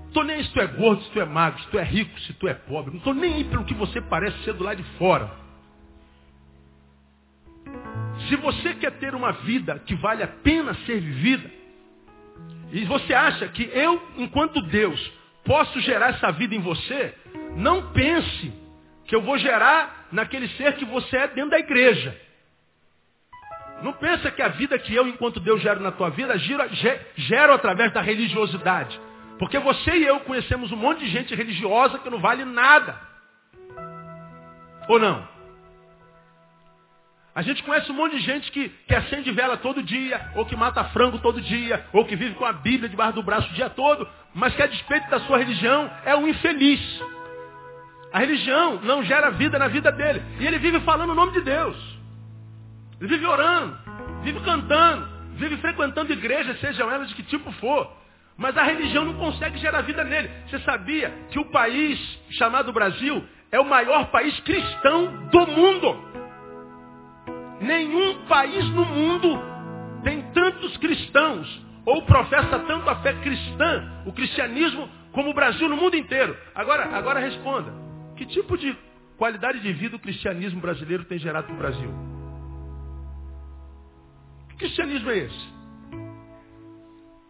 Estou 0.05 0.23
nem 0.23 0.43
se 0.43 0.53
tu 0.53 0.61
é 0.61 0.67
gordo, 0.67 1.01
se 1.01 1.11
tu 1.11 1.19
é 1.19 1.25
magro, 1.25 1.59
se 1.63 1.69
tu 1.69 1.79
é 1.79 1.83
rico, 1.83 2.19
se 2.21 2.33
tu 2.33 2.47
é 2.47 2.53
pobre. 2.53 2.91
Não 2.91 2.99
estou 2.99 3.15
nem 3.15 3.33
aí 3.33 3.43
pelo 3.45 3.65
que 3.65 3.73
você 3.73 3.99
parece 4.01 4.37
ser 4.43 4.53
do 4.53 4.63
lado 4.63 4.77
de 4.77 4.97
fora. 4.99 5.31
Se 8.29 8.35
você 8.35 8.75
quer 8.75 8.91
ter 8.99 9.15
uma 9.15 9.31
vida 9.31 9.79
que 9.79 9.95
vale 9.95 10.21
a 10.21 10.27
pena 10.27 10.75
ser 10.85 10.99
vivida, 10.99 11.57
e 12.71 12.85
você 12.85 13.13
acha 13.13 13.47
que 13.47 13.63
eu, 13.63 14.01
enquanto 14.17 14.61
Deus, 14.61 15.11
posso 15.45 15.79
gerar 15.79 16.09
essa 16.09 16.31
vida 16.31 16.53
em 16.53 16.59
você, 16.59 17.13
não 17.55 17.91
pense 17.91 18.53
que 19.05 19.15
eu 19.15 19.21
vou 19.21 19.37
gerar 19.37 20.07
naquele 20.11 20.47
ser 20.49 20.75
que 20.75 20.85
você 20.85 21.17
é 21.17 21.27
dentro 21.27 21.51
da 21.51 21.59
igreja. 21.59 22.19
Não 23.81 23.93
pensa 23.93 24.31
que 24.31 24.41
a 24.41 24.49
vida 24.49 24.77
que 24.79 24.93
eu, 24.93 25.07
enquanto 25.07 25.39
Deus, 25.39 25.61
gero 25.61 25.79
na 25.79 25.91
tua 25.91 26.09
vida, 26.09 26.37
gero, 26.37 26.63
gero 27.15 27.53
através 27.53 27.93
da 27.93 28.01
religiosidade. 28.01 28.99
Porque 29.37 29.59
você 29.59 29.91
e 29.91 30.05
eu 30.05 30.19
conhecemos 30.21 30.71
um 30.71 30.75
monte 30.75 30.99
de 30.99 31.09
gente 31.09 31.33
religiosa 31.35 31.99
que 31.99 32.09
não 32.09 32.19
vale 32.19 32.43
nada. 32.43 32.99
Ou 34.89 34.99
não? 34.99 35.36
A 37.37 37.43
gente 37.43 37.61
conhece 37.61 37.91
um 37.91 37.93
monte 37.93 38.15
de 38.15 38.23
gente 38.23 38.51
que, 38.51 38.67
que 38.87 38.95
acende 38.95 39.29
vela 39.29 39.57
todo 39.57 39.83
dia, 39.83 40.31
ou 40.33 40.43
que 40.43 40.55
mata 40.55 40.83
frango 40.85 41.19
todo 41.19 41.39
dia, 41.39 41.85
ou 41.93 42.03
que 42.03 42.15
vive 42.15 42.33
com 42.33 42.43
a 42.43 42.51
Bíblia 42.51 42.89
debaixo 42.89 43.13
do 43.13 43.21
braço 43.21 43.47
o 43.51 43.53
dia 43.53 43.69
todo, 43.69 44.09
mas 44.33 44.55
que 44.55 44.63
a 44.63 44.65
despeito 44.65 45.07
da 45.07 45.19
sua 45.19 45.37
religião 45.37 45.87
é 46.03 46.15
um 46.15 46.27
infeliz. 46.27 46.81
A 48.11 48.17
religião 48.17 48.81
não 48.81 49.03
gera 49.03 49.29
vida 49.29 49.59
na 49.59 49.67
vida 49.67 49.91
dele. 49.91 50.23
E 50.39 50.47
ele 50.47 50.57
vive 50.57 50.79
falando 50.79 51.11
o 51.11 51.13
nome 51.13 51.31
de 51.33 51.41
Deus. 51.41 51.77
Ele 52.99 53.07
vive 53.07 53.27
orando, 53.27 53.77
vive 54.23 54.39
cantando, 54.39 55.07
vive 55.33 55.57
frequentando 55.57 56.11
igrejas, 56.11 56.59
sejam 56.59 56.89
elas 56.89 57.07
de 57.07 57.13
que 57.13 57.21
tipo 57.21 57.51
for. 57.51 57.87
Mas 58.35 58.57
a 58.57 58.63
religião 58.63 59.05
não 59.05 59.13
consegue 59.13 59.59
gerar 59.59 59.81
vida 59.81 60.03
nele. 60.03 60.31
Você 60.49 60.57
sabia 60.61 61.13
que 61.29 61.37
o 61.37 61.45
país 61.51 61.99
chamado 62.31 62.73
Brasil 62.73 63.23
é 63.51 63.59
o 63.59 63.65
maior 63.65 64.07
país 64.07 64.39
cristão 64.39 65.27
do 65.31 65.45
mundo? 65.45 66.06
Nenhum 67.59 68.25
país 68.27 68.65
no 68.69 68.85
mundo 68.85 69.39
tem 70.03 70.21
tantos 70.31 70.77
cristãos, 70.77 71.67
ou 71.85 72.01
professa 72.03 72.59
tanto 72.59 72.89
a 72.89 72.95
fé 72.97 73.13
cristã, 73.21 74.03
o 74.05 74.11
cristianismo, 74.11 74.89
como 75.11 75.31
o 75.31 75.33
Brasil 75.33 75.67
no 75.67 75.77
mundo 75.77 75.95
inteiro. 75.95 76.37
Agora, 76.53 76.95
agora 76.95 77.19
responda. 77.19 77.73
Que 78.15 78.25
tipo 78.25 78.57
de 78.57 78.77
qualidade 79.17 79.59
de 79.59 79.73
vida 79.73 79.95
o 79.95 79.99
cristianismo 79.99 80.59
brasileiro 80.59 81.05
tem 81.05 81.17
gerado 81.17 81.47
para 81.47 81.55
o 81.55 81.57
Brasil? 81.57 81.89
Que 84.49 84.57
cristianismo 84.57 85.09
é 85.09 85.17
esse? 85.17 85.57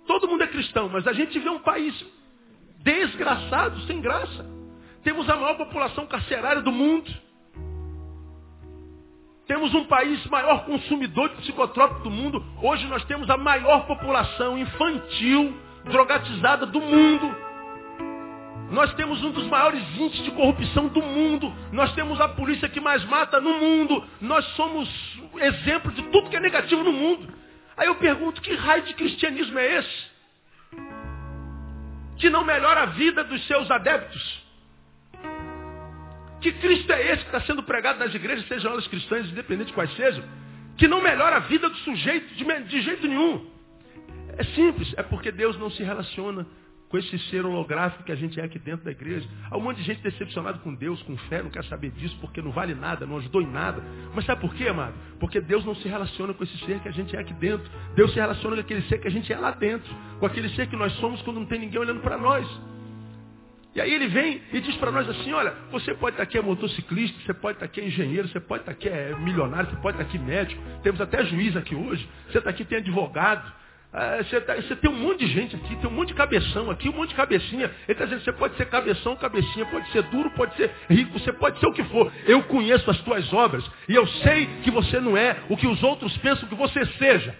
Todo 0.07 0.27
mundo 0.27 0.43
é 0.43 0.47
cristão, 0.47 0.89
mas 0.89 1.05
a 1.05 1.13
gente 1.13 1.37
vê 1.37 1.49
um 1.49 1.59
país 1.59 1.93
desgraçado, 2.79 3.79
sem 3.81 4.01
graça. 4.01 4.45
Temos 5.03 5.29
a 5.29 5.35
maior 5.35 5.55
população 5.57 6.07
carcerária 6.07 6.61
do 6.61 6.71
mundo. 6.71 7.13
Temos 9.47 9.73
um 9.73 9.85
país 9.85 10.25
maior 10.25 10.65
consumidor 10.65 11.29
de 11.29 11.35
psicotrópico 11.37 12.01
do 12.01 12.11
mundo. 12.11 12.43
Hoje 12.61 12.85
nós 12.87 13.03
temos 13.05 13.29
a 13.29 13.37
maior 13.37 13.87
população 13.87 14.57
infantil 14.57 15.57
drogatizada 15.85 16.65
do 16.65 16.81
mundo. 16.81 17.33
Nós 18.69 18.93
temos 18.95 19.23
um 19.23 19.31
dos 19.31 19.47
maiores 19.47 19.81
índices 19.97 20.25
de 20.25 20.31
corrupção 20.31 20.89
do 20.89 21.01
mundo. 21.01 21.53
Nós 21.71 21.93
temos 21.93 22.19
a 22.19 22.27
polícia 22.27 22.67
que 22.67 22.81
mais 22.81 23.05
mata 23.05 23.39
no 23.39 23.53
mundo. 23.53 24.03
Nós 24.19 24.45
somos 24.55 24.89
exemplo 25.37 25.93
de 25.93 26.03
tudo 26.03 26.29
que 26.29 26.35
é 26.35 26.41
negativo 26.41 26.83
no 26.83 26.91
mundo. 26.91 27.33
Aí 27.77 27.87
eu 27.87 27.95
pergunto, 27.95 28.41
que 28.41 28.53
raio 28.53 28.83
de 28.83 28.93
cristianismo 28.95 29.57
é 29.57 29.77
esse? 29.77 30.07
Que 32.17 32.29
não 32.29 32.43
melhora 32.43 32.81
a 32.81 32.85
vida 32.87 33.23
dos 33.23 33.45
seus 33.47 33.71
adeptos? 33.71 34.36
Que 36.41 36.51
Cristo 36.53 36.91
é 36.91 37.13
esse 37.13 37.23
que 37.23 37.35
está 37.35 37.41
sendo 37.41 37.63
pregado 37.63 37.99
nas 37.99 38.13
igrejas, 38.13 38.47
sejam 38.47 38.71
elas 38.71 38.87
cristãs, 38.87 39.29
independente 39.29 39.67
de 39.67 39.73
quais 39.73 39.93
sejam, 39.95 40.23
que 40.77 40.87
não 40.87 41.01
melhora 41.01 41.37
a 41.37 41.39
vida 41.39 41.69
do 41.69 41.77
sujeito 41.77 42.35
de, 42.35 42.63
de 42.63 42.81
jeito 42.81 43.07
nenhum? 43.07 43.45
É 44.37 44.43
simples, 44.43 44.93
é 44.97 45.03
porque 45.03 45.31
Deus 45.31 45.57
não 45.57 45.69
se 45.71 45.83
relaciona 45.83 46.45
com 46.89 46.97
esse 46.97 47.17
ser 47.29 47.45
holográfico 47.45 48.03
que 48.03 48.11
a 48.11 48.15
gente 48.15 48.39
é 48.39 48.43
aqui 48.43 48.57
dentro 48.57 48.85
da 48.85 48.91
igreja. 48.91 49.27
Há 49.49 49.57
um 49.57 49.61
monte 49.61 49.77
de 49.77 49.83
gente 49.83 50.01
decepcionado 50.01 50.59
com 50.59 50.73
Deus, 50.73 51.01
com 51.03 51.17
fé, 51.29 51.43
não 51.43 51.49
quer 51.49 51.63
saber 51.65 51.91
disso, 51.91 52.17
porque 52.21 52.41
não 52.41 52.51
vale 52.51 52.73
nada, 52.73 53.05
não 53.05 53.17
ajudou 53.17 53.41
em 53.41 53.47
nada. 53.47 53.83
Mas 54.13 54.25
sabe 54.25 54.39
por 54.41 54.53
quê, 54.53 54.67
amado? 54.67 54.93
Porque 55.19 55.41
Deus 55.41 55.65
não 55.65 55.75
se 55.75 55.87
relaciona 55.87 56.33
com 56.33 56.43
esse 56.43 56.57
ser 56.65 56.79
que 56.79 56.87
a 56.87 56.91
gente 56.91 57.15
é 57.15 57.19
aqui 57.19 57.33
dentro. 57.33 57.69
Deus 57.95 58.13
se 58.13 58.19
relaciona 58.19 58.55
com 58.55 58.61
aquele 58.61 58.83
ser 58.83 58.99
que 58.99 59.07
a 59.07 59.11
gente 59.11 59.31
é 59.31 59.37
lá 59.37 59.51
dentro. 59.51 59.93
Com 60.19 60.25
aquele 60.25 60.49
ser 60.49 60.67
que 60.67 60.75
nós 60.75 60.93
somos 60.93 61.21
quando 61.23 61.39
não 61.39 61.45
tem 61.45 61.59
ninguém 61.59 61.79
olhando 61.79 61.99
para 61.99 62.17
nós. 62.17 62.47
E 63.77 63.81
aí 63.81 63.93
ele 63.93 64.07
vem 64.07 64.41
e 64.51 64.59
diz 64.59 64.75
para 64.77 64.89
nós 64.89 65.07
assim, 65.07 65.31
olha, 65.33 65.53
você 65.69 65.93
pode 65.93 66.15
estar 66.15 66.23
aqui 66.23 66.35
é 66.35 66.41
motociclista, 66.41 67.15
você 67.23 67.31
pode 67.31 67.57
estar 67.57 67.65
aqui 67.67 67.79
é 67.79 67.85
engenheiro, 67.85 68.27
você 68.27 68.39
pode 68.39 68.63
estar 68.63 68.71
aqui 68.71 68.89
é 68.89 69.13
milionário, 69.19 69.69
você 69.69 69.75
pode 69.75 70.01
estar 70.01 70.09
aqui 70.09 70.17
médico, 70.17 70.59
temos 70.81 70.99
até 70.99 71.23
juiz 71.23 71.55
aqui 71.55 71.75
hoje, 71.75 72.09
você 72.27 72.39
está 72.39 72.49
aqui 72.49 72.65
tem 72.65 72.79
advogado, 72.79 73.53
ah, 73.93 74.17
você, 74.17 74.41
tá, 74.41 74.55
você, 74.55 74.75
tem 74.77 74.89
um 74.89 74.95
monte 74.95 75.19
de 75.19 75.27
gente 75.27 75.55
aqui, 75.55 75.75
tem 75.75 75.87
um 75.87 75.93
monte 75.93 76.07
de 76.07 76.15
cabeção 76.15 76.71
aqui, 76.71 76.89
um 76.89 76.93
monte 76.93 77.09
de 77.09 77.15
cabecinha. 77.15 77.65
Ele 77.65 77.73
está 77.89 78.05
dizendo, 78.05 78.23
você 78.23 78.33
pode 78.33 78.57
ser 78.57 78.65
cabeção, 78.65 79.15
cabecinha, 79.15 79.65
pode 79.67 79.91
ser 79.91 80.01
duro, 80.05 80.31
pode 80.31 80.55
ser 80.55 80.71
rico, 80.89 81.19
você 81.19 81.31
pode 81.31 81.59
ser 81.59 81.67
o 81.67 81.71
que 81.71 81.83
for. 81.83 82.11
Eu 82.25 82.41
conheço 82.45 82.89
as 82.89 82.99
tuas 83.01 83.31
obras 83.31 83.63
e 83.87 83.93
eu 83.93 84.07
sei 84.07 84.47
que 84.63 84.71
você 84.71 84.99
não 84.99 85.15
é 85.15 85.37
o 85.49 85.55
que 85.55 85.67
os 85.67 85.83
outros 85.83 86.17
pensam 86.17 86.49
que 86.49 86.55
você 86.55 86.83
seja. 86.97 87.35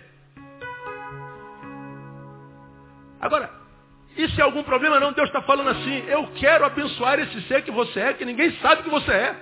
Agora, 3.20 3.67
isso 4.18 4.40
é 4.40 4.44
algum 4.44 4.64
problema 4.64 5.00
não? 5.00 5.12
Deus 5.12 5.30
está 5.30 5.42
falando 5.42 5.70
assim, 5.70 6.04
eu 6.08 6.28
quero 6.36 6.66
abençoar 6.66 7.20
esse 7.20 7.42
ser 7.44 7.62
que 7.62 7.72
você 7.72 8.00
é, 8.00 8.14
que 8.14 8.26
ninguém 8.26 8.52
sabe 8.62 8.84
que 8.84 8.90
você 8.90 9.12
é. 9.12 9.36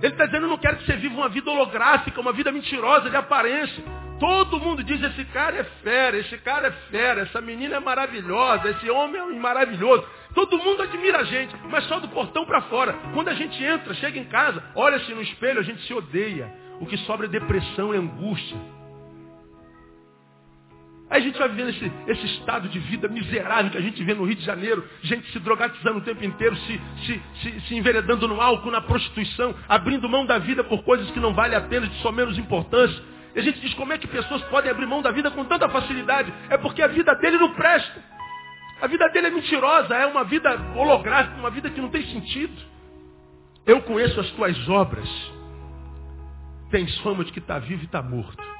Ele 0.00 0.12
está 0.12 0.26
dizendo, 0.26 0.44
eu 0.44 0.50
não 0.50 0.58
quero 0.58 0.76
que 0.76 0.86
você 0.86 0.96
viva 0.96 1.16
uma 1.16 1.28
vida 1.28 1.50
holográfica, 1.50 2.20
uma 2.20 2.32
vida 2.32 2.52
mentirosa 2.52 3.10
de 3.10 3.16
aparência. 3.16 3.82
Todo 4.20 4.58
mundo 4.58 4.82
diz, 4.82 5.00
esse 5.02 5.24
cara 5.26 5.56
é 5.56 5.64
fera, 5.82 6.16
esse 6.16 6.38
cara 6.38 6.68
é 6.68 6.70
fera, 6.90 7.22
essa 7.22 7.40
menina 7.40 7.76
é 7.76 7.80
maravilhosa, 7.80 8.70
esse 8.70 8.90
homem 8.90 9.20
é 9.20 9.24
maravilhoso. 9.38 10.04
Todo 10.34 10.58
mundo 10.58 10.82
admira 10.82 11.18
a 11.18 11.24
gente, 11.24 11.54
mas 11.68 11.84
só 11.84 11.98
do 11.98 12.08
portão 12.08 12.44
para 12.44 12.62
fora. 12.62 12.94
Quando 13.14 13.28
a 13.28 13.34
gente 13.34 13.62
entra, 13.62 13.94
chega 13.94 14.18
em 14.18 14.24
casa, 14.24 14.62
olha-se 14.74 15.12
no 15.12 15.22
espelho, 15.22 15.60
a 15.60 15.64
gente 15.64 15.82
se 15.82 15.94
odeia. 15.94 16.52
O 16.80 16.86
que 16.86 16.96
sobra 16.98 17.26
é 17.26 17.30
depressão 17.30 17.92
e 17.92 17.96
angústia. 17.96 18.56
Aí 21.10 21.22
a 21.22 21.24
gente 21.24 21.38
vai 21.38 21.48
vivendo 21.48 21.70
esse, 21.70 21.92
esse 22.06 22.26
estado 22.26 22.68
de 22.68 22.78
vida 22.80 23.08
miserável 23.08 23.70
que 23.70 23.78
a 23.78 23.80
gente 23.80 24.02
vê 24.04 24.12
no 24.12 24.24
Rio 24.24 24.36
de 24.36 24.44
Janeiro, 24.44 24.84
gente 25.02 25.30
se 25.32 25.38
drogatizando 25.38 25.98
o 25.98 26.02
tempo 26.02 26.22
inteiro, 26.22 26.54
se, 26.56 26.80
se, 27.06 27.22
se, 27.40 27.60
se 27.62 27.74
enveredando 27.74 28.28
no 28.28 28.40
álcool, 28.40 28.70
na 28.70 28.82
prostituição, 28.82 29.54
abrindo 29.66 30.08
mão 30.08 30.26
da 30.26 30.38
vida 30.38 30.62
por 30.62 30.82
coisas 30.82 31.10
que 31.10 31.18
não 31.18 31.32
valem 31.32 31.56
a 31.56 31.62
pena, 31.62 31.86
de 31.86 31.94
só 32.02 32.12
menos 32.12 32.36
importância. 32.38 33.02
E 33.34 33.38
a 33.38 33.42
gente 33.42 33.58
diz 33.60 33.72
como 33.74 33.92
é 33.92 33.98
que 33.98 34.06
pessoas 34.06 34.42
podem 34.44 34.70
abrir 34.70 34.86
mão 34.86 35.00
da 35.00 35.10
vida 35.10 35.30
com 35.30 35.44
tanta 35.44 35.68
facilidade? 35.70 36.32
É 36.50 36.58
porque 36.58 36.82
a 36.82 36.88
vida 36.88 37.14
dele 37.14 37.38
não 37.38 37.54
presta. 37.54 38.02
A 38.82 38.86
vida 38.86 39.08
dele 39.08 39.28
é 39.28 39.30
mentirosa, 39.30 39.94
é 39.94 40.06
uma 40.06 40.24
vida 40.24 40.50
holográfica, 40.76 41.38
uma 41.38 41.50
vida 41.50 41.70
que 41.70 41.80
não 41.80 41.88
tem 41.88 42.04
sentido. 42.06 42.54
Eu 43.64 43.80
conheço 43.82 44.20
as 44.20 44.30
tuas 44.32 44.68
obras. 44.68 45.08
Tens 46.70 46.98
fama 46.98 47.24
de 47.24 47.32
que 47.32 47.38
está 47.38 47.58
vivo 47.58 47.82
e 47.82 47.86
está 47.86 48.02
morto. 48.02 48.57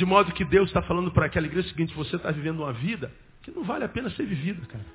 De 0.00 0.06
modo 0.06 0.32
que 0.32 0.46
Deus 0.46 0.70
está 0.70 0.80
falando 0.80 1.10
para 1.10 1.26
aquela 1.26 1.44
igreja 1.44 1.68
seguinte, 1.68 1.92
você 1.92 2.16
está 2.16 2.30
vivendo 2.30 2.60
uma 2.60 2.72
vida 2.72 3.12
que 3.42 3.50
não 3.50 3.62
vale 3.62 3.84
a 3.84 3.88
pena 3.88 4.08
ser 4.08 4.24
vivida, 4.24 4.64
cara. 4.64 4.86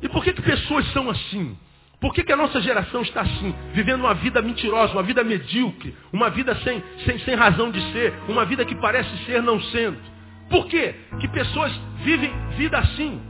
E 0.00 0.08
por 0.08 0.22
que, 0.22 0.32
que 0.32 0.42
pessoas 0.42 0.86
são 0.92 1.10
assim? 1.10 1.58
Por 2.00 2.14
que, 2.14 2.22
que 2.22 2.32
a 2.32 2.36
nossa 2.36 2.60
geração 2.60 3.02
está 3.02 3.22
assim, 3.22 3.52
vivendo 3.74 4.02
uma 4.02 4.14
vida 4.14 4.40
mentirosa, 4.40 4.92
uma 4.92 5.02
vida 5.02 5.24
medíocre, 5.24 5.92
uma 6.12 6.30
vida 6.30 6.54
sem, 6.62 6.80
sem, 7.04 7.18
sem 7.18 7.34
razão 7.34 7.72
de 7.72 7.80
ser, 7.90 8.14
uma 8.28 8.44
vida 8.44 8.64
que 8.64 8.76
parece 8.76 9.10
ser 9.24 9.42
não 9.42 9.60
sendo? 9.60 9.98
Por 10.48 10.68
quê? 10.68 10.94
Que 11.18 11.26
pessoas 11.26 11.72
vivem 12.04 12.30
vida 12.56 12.78
assim? 12.78 13.20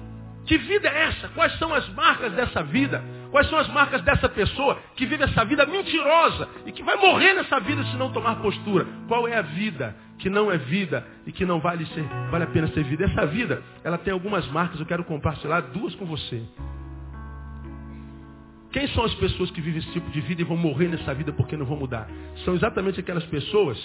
Que 0.45 0.59
vida 0.59 0.89
é 0.89 1.05
essa? 1.05 1.29
Quais 1.29 1.59
são 1.59 1.73
as 1.73 1.89
marcas 1.95 2.35
dessa 2.35 2.63
vida? 2.65 3.03
Quais 3.31 3.49
são 3.49 3.59
as 3.59 3.69
marcas 3.69 4.01
dessa 4.03 4.29
pessoa 4.29 4.81
que 4.97 5.05
vive 5.05 5.23
essa 5.25 5.45
vida 5.45 5.67
mentirosa 5.67 6.49
e 6.65 6.73
que 6.73 6.83
vai 6.83 6.97
morrer 6.97 7.35
nessa 7.35 7.61
vida 7.61 7.83
se 7.85 7.97
não 7.97 8.11
tomar 8.11 8.37
postura? 8.37 8.87
Qual 9.07 9.29
é 9.29 9.37
a 9.37 9.43
vida 9.43 9.95
que 10.19 10.31
não 10.31 10.51
é 10.51 10.57
vida 10.57 11.07
e 11.27 11.33
que 11.33 11.45
não 11.45 11.61
vale, 11.61 11.85
ser, 11.87 12.05
vale 12.31 12.45
a 12.45 12.47
pena 12.49 12.69
ser 12.69 12.85
vida? 12.85 13.05
Essa 13.05 13.27
vida, 13.27 13.63
ela 13.85 13.99
tem 13.99 14.13
algumas 14.13 14.47
marcas, 14.49 14.81
eu 14.81 14.87
quero 14.87 15.05
compartilhar 15.05 15.61
duas 15.61 15.95
com 15.95 16.07
você. 16.07 16.43
Quem 18.73 18.87
são 18.89 19.05
as 19.05 19.15
pessoas 19.15 19.51
que 19.51 19.61
vivem 19.61 19.81
esse 19.81 19.93
tipo 19.93 20.11
de 20.11 20.21
vida 20.21 20.43
e 20.43 20.45
vão 20.45 20.57
morrer 20.57 20.89
nessa 20.89 21.15
vida 21.15 21.33
porque 21.33 21.57
não 21.57 21.67
vão 21.67 21.77
mudar? 21.77 22.09
São 22.45 22.55
exatamente 22.55 23.01
aquelas 23.01 23.25
pessoas 23.25 23.79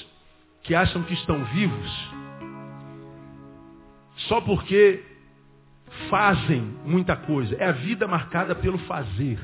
que 0.61 0.73
acham 0.73 1.03
que 1.03 1.13
estão 1.13 1.43
vivos 1.45 2.13
só 4.27 4.39
porque 4.41 5.03
fazem 6.09 6.61
muita 6.85 7.15
coisa. 7.15 7.55
É 7.55 7.67
a 7.67 7.71
vida 7.71 8.07
marcada 8.07 8.55
pelo 8.55 8.77
fazer. 8.79 9.39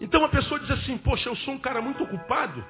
Então 0.00 0.24
a 0.24 0.28
pessoa 0.28 0.60
diz 0.60 0.70
assim, 0.70 0.98
poxa, 0.98 1.28
eu 1.28 1.36
sou 1.36 1.54
um 1.54 1.58
cara 1.58 1.80
muito 1.80 2.02
ocupado, 2.02 2.62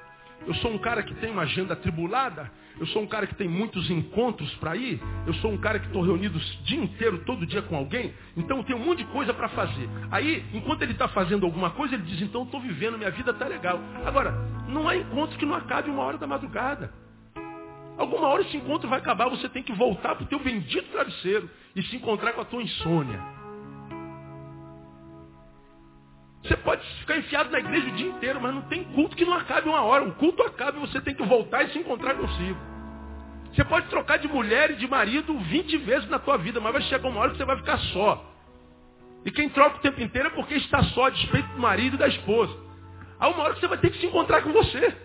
eu 0.47 0.53
sou 0.55 0.71
um 0.71 0.77
cara 0.77 1.03
que 1.03 1.13
tem 1.15 1.31
uma 1.31 1.41
agenda 1.41 1.73
atribulada, 1.73 2.51
eu 2.79 2.85
sou 2.87 3.01
um 3.01 3.07
cara 3.07 3.25
que 3.25 3.35
tem 3.35 3.47
muitos 3.47 3.89
encontros 3.89 4.53
para 4.55 4.75
ir, 4.75 5.01
eu 5.25 5.33
sou 5.35 5.51
um 5.51 5.57
cara 5.57 5.79
que 5.79 5.87
estou 5.87 6.01
reunido 6.01 6.37
o 6.37 6.63
dia 6.63 6.79
inteiro, 6.79 7.19
todo 7.25 7.45
dia 7.45 7.61
com 7.61 7.75
alguém, 7.75 8.13
então 8.37 8.57
eu 8.57 8.63
tenho 8.63 8.79
um 8.79 8.85
monte 8.85 8.99
de 8.99 9.05
coisa 9.05 9.33
para 9.33 9.49
fazer. 9.49 9.89
Aí, 10.11 10.45
enquanto 10.53 10.83
ele 10.83 10.91
está 10.91 11.07
fazendo 11.07 11.45
alguma 11.45 11.71
coisa, 11.71 11.95
ele 11.95 12.03
diz, 12.03 12.21
então 12.21 12.43
estou 12.43 12.61
vivendo, 12.61 12.97
minha 12.97 13.11
vida 13.11 13.31
está 13.31 13.47
legal. 13.47 13.79
Agora, 14.05 14.31
não 14.67 14.87
há 14.87 14.95
encontro 14.95 15.37
que 15.37 15.45
não 15.45 15.55
acabe 15.55 15.89
uma 15.89 16.03
hora 16.03 16.17
da 16.17 16.27
madrugada. 16.27 16.93
Alguma 17.97 18.27
hora 18.27 18.41
esse 18.41 18.57
encontro 18.57 18.89
vai 18.89 18.99
acabar, 18.99 19.29
você 19.29 19.47
tem 19.47 19.63
que 19.63 19.73
voltar 19.73 20.15
para 20.15 20.23
o 20.23 20.27
teu 20.27 20.39
bendito 20.39 20.91
travesseiro 20.91 21.49
e 21.75 21.81
se 21.83 21.95
encontrar 21.95 22.33
com 22.33 22.41
a 22.41 22.45
tua 22.45 22.61
insônia. 22.61 23.19
Você 26.43 26.55
pode 26.57 26.85
ficar 26.99 27.17
enfiado 27.17 27.49
na 27.49 27.59
igreja 27.59 27.87
o 27.87 27.95
dia 27.95 28.07
inteiro, 28.07 28.39
mas 28.39 28.53
não 28.53 28.61
tem 28.63 28.83
culto 28.83 29.15
que 29.15 29.25
não 29.25 29.33
acabe 29.33 29.67
uma 29.67 29.81
hora. 29.81 30.03
Um 30.03 30.11
culto 30.11 30.43
acaba 30.43 30.77
e 30.77 30.81
você 30.81 31.01
tem 31.01 31.15
que 31.15 31.23
voltar 31.23 31.63
e 31.63 31.71
se 31.71 31.79
encontrar 31.79 32.13
consigo. 32.15 32.59
Você 33.51 33.63
pode 33.63 33.87
trocar 33.87 34.17
de 34.19 34.27
mulher 34.27 34.71
e 34.71 34.75
de 34.75 34.87
marido 34.87 35.33
20 35.39 35.77
vezes 35.77 36.09
na 36.09 36.19
tua 36.19 36.37
vida, 36.37 36.59
mas 36.59 36.73
vai 36.73 36.81
chegar 36.83 37.07
uma 37.07 37.21
hora 37.21 37.31
que 37.31 37.37
você 37.37 37.45
vai 37.45 37.57
ficar 37.57 37.77
só. 37.77 38.31
E 39.25 39.31
quem 39.31 39.49
troca 39.49 39.77
o 39.77 39.79
tempo 39.79 39.99
inteiro 40.01 40.27
é 40.27 40.31
porque 40.31 40.55
está 40.55 40.83
só, 40.83 41.05
a 41.05 41.09
despeito 41.09 41.47
do 41.49 41.59
marido 41.59 41.95
e 41.95 41.97
da 41.97 42.07
esposa. 42.07 42.55
Há 43.17 43.29
uma 43.29 43.43
hora 43.43 43.53
que 43.55 43.61
você 43.61 43.67
vai 43.67 43.77
ter 43.79 43.89
que 43.89 43.99
se 43.99 44.05
encontrar 44.05 44.43
com 44.43 44.51
você. 44.51 44.95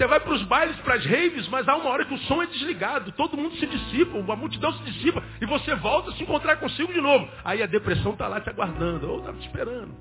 Você 0.00 0.06
vai 0.06 0.18
para 0.18 0.32
os 0.32 0.42
bailes, 0.44 0.76
para 0.78 0.94
as 0.94 1.04
raves, 1.04 1.46
mas 1.48 1.68
há 1.68 1.76
uma 1.76 1.90
hora 1.90 2.06
que 2.06 2.14
o 2.14 2.18
som 2.20 2.42
é 2.42 2.46
desligado, 2.46 3.12
todo 3.12 3.36
mundo 3.36 3.54
se 3.56 3.66
dissipa, 3.66 4.16
a 4.16 4.34
multidão 4.34 4.72
se 4.72 4.82
dissipa, 4.84 5.22
e 5.38 5.44
você 5.44 5.74
volta 5.74 6.08
a 6.08 6.14
se 6.14 6.22
encontrar 6.22 6.56
consigo 6.56 6.90
de 6.90 7.02
novo. 7.02 7.28
Aí 7.44 7.62
a 7.62 7.66
depressão 7.66 8.12
está 8.12 8.26
lá 8.26 8.40
te 8.40 8.48
aguardando, 8.48 9.06
ou 9.10 9.18
estava 9.18 9.36
te 9.36 9.46
esperando. 9.46 9.94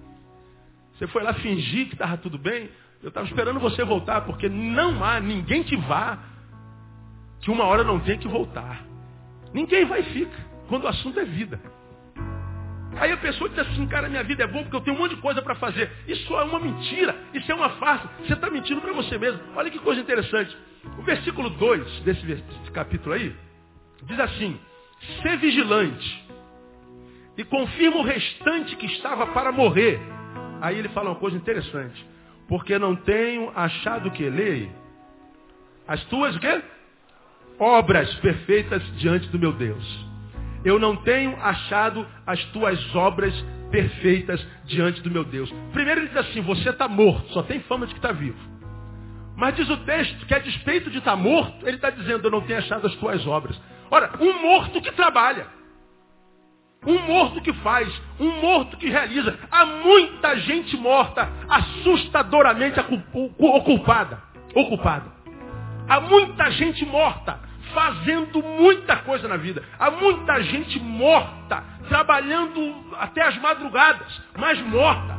Você 0.93 1.05
foi 1.07 1.21
lá 1.21 1.33
fingir 1.33 1.88
que 1.88 1.95
estava 1.95 2.15
tudo 2.15 2.38
bem, 2.38 2.69
eu 3.03 3.09
estava 3.09 3.27
esperando 3.27 3.59
você 3.59 3.83
voltar, 3.83 4.21
porque 4.21 4.47
não 4.47 5.03
há 5.03 5.19
ninguém 5.19 5.63
que 5.63 5.75
vá 5.75 6.17
que 7.41 7.51
uma 7.51 7.65
hora 7.65 7.83
não 7.83 7.99
tenha 7.99 8.19
que 8.19 8.27
voltar. 8.29 8.81
Ninguém 9.53 9.83
vai 9.83 9.99
e 9.99 10.13
fica, 10.13 10.38
quando 10.69 10.85
o 10.85 10.88
assunto 10.88 11.19
é 11.19 11.25
vida. 11.25 11.59
Aí 12.97 13.12
a 13.12 13.17
pessoa 13.17 13.49
diz 13.49 13.60
assim, 13.60 13.86
cara, 13.88 14.10
minha 14.10 14.23
vida 14.23 14.43
é 14.43 14.47
boa 14.47 14.63
porque 14.63 14.75
eu 14.75 14.82
tenho 14.82 14.97
um 14.97 14.99
monte 14.99 15.15
de 15.15 15.21
coisa 15.21 15.41
para 15.41 15.56
fazer. 15.56 15.89
Isso 16.08 16.34
é 16.36 16.43
uma 16.43 16.60
mentira, 16.60 17.15
isso 17.34 17.52
é 17.52 17.56
uma 17.56 17.69
farsa. 17.71 18.10
Você 18.19 18.34
está 18.34 18.49
mentindo 18.49 18.82
para 18.82 18.93
você 18.93 19.17
mesmo. 19.17 19.39
Olha 19.56 19.69
que 19.69 19.80
coisa 19.80 20.02
interessante. 20.02 20.56
O 20.97 21.02
versículo 21.04 21.49
2 21.49 22.02
desse, 22.02 22.43
capítulo 22.73 23.15
aí 23.15 23.36
diz 24.04 24.19
assim, 24.19 24.60
ser 25.21 25.38
vigilante 25.38 26.30
e 27.38 27.43
confirma 27.43 27.97
o 27.97 28.04
restante 28.04 28.75
que 28.75 28.86
estava 28.88 29.28
para 29.28 29.52
morrer. 29.52 29.99
Aí 30.62 30.78
ele 30.78 30.89
fala 30.89 31.12
uma 31.12 31.19
coisa 31.19 31.38
interessante. 31.38 32.06
Porque 32.47 32.80
não 32.80 32.95
tenho 32.95 33.52
achado 33.56 34.10
que 34.12 34.28
lei 34.30 34.71
as 35.88 36.04
tuas 36.06 36.38
quê? 36.38 36.62
obras 37.60 38.13
perfeitas 38.15 38.82
diante 38.97 39.28
do 39.30 39.38
meu 39.38 39.52
Deus 39.52 40.09
eu 40.63 40.80
não 40.80 40.95
tenho 40.98 41.36
achado 41.41 42.06
as 42.26 42.43
tuas 42.45 42.95
obras 42.95 43.34
perfeitas 43.72 44.45
diante 44.65 45.02
do 45.02 45.12
meu 45.12 45.24
Deus. 45.24 45.52
Primeiro 45.72 46.02
ele 46.02 46.08
diz 46.08 46.17
assim, 46.17 46.41
você 46.41 46.69
está 46.69 46.88
morto, 46.88 47.32
só 47.34 47.43
tem 47.43 47.60
fama 47.62 47.86
de 47.86 47.93
que 47.93 48.00
está 48.00 48.12
vivo. 48.12 48.38
Mas 49.36 49.56
diz 49.56 49.69
o 49.69 49.78
texto 49.78 50.26
que 50.26 50.34
a 50.34 50.39
despeito 50.39 50.89
de 50.89 50.98
estar 50.98 51.12
tá 51.12 51.17
morto, 51.17 51.65
ele 51.65 51.78
está 51.78 51.89
dizendo, 51.89 52.28
eu 52.28 52.32
não 52.32 52.41
tenho 52.41 52.60
achado 52.60 52.86
as 52.86 52.95
tuas 52.95 53.26
obras. 53.26 53.60
Ora, 53.89 54.12
um 54.19 54.41
morto 54.41 54.82
que 54.82 54.91
trabalha. 54.91 55.48
Um 56.86 57.00
morto 57.08 57.41
que 57.41 57.52
faz, 57.54 57.89
um 58.19 58.41
morto 58.41 58.78
que 58.78 58.89
realiza. 58.89 59.38
Há 59.52 59.65
muita 59.65 60.38
gente 60.39 60.78
morta, 60.78 61.30
assustadoramente 61.50 62.80
ocupada. 63.38 64.22
Ocupada. 64.54 65.06
Há 65.88 66.02
muita 66.02 66.52
gente 66.52 66.86
morta, 66.86 67.39
fazendo 67.73 68.41
muita 68.41 68.97
coisa 68.97 69.27
na 69.27 69.38
vida. 69.38 69.63
Há 69.77 69.91
muita 69.91 70.41
gente 70.43 70.79
morta, 70.79 71.63
trabalhando 71.88 72.95
até 72.97 73.21
as 73.21 73.38
madrugadas, 73.38 74.21
mas 74.38 74.60
morta. 74.62 75.17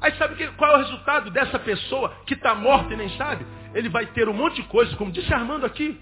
Aí 0.00 0.12
sabe 0.12 0.36
que, 0.36 0.46
qual 0.52 0.72
é 0.72 0.74
o 0.76 0.78
resultado 0.78 1.30
dessa 1.30 1.58
pessoa 1.58 2.14
que 2.24 2.34
está 2.34 2.54
morta 2.54 2.94
e 2.94 2.96
nem 2.96 3.08
sabe? 3.16 3.44
Ele 3.74 3.88
vai 3.88 4.06
ter 4.06 4.28
um 4.28 4.32
monte 4.32 4.56
de 4.56 4.68
coisas, 4.68 4.94
como 4.94 5.10
disse 5.10 5.32
Armando 5.34 5.66
aqui. 5.66 6.00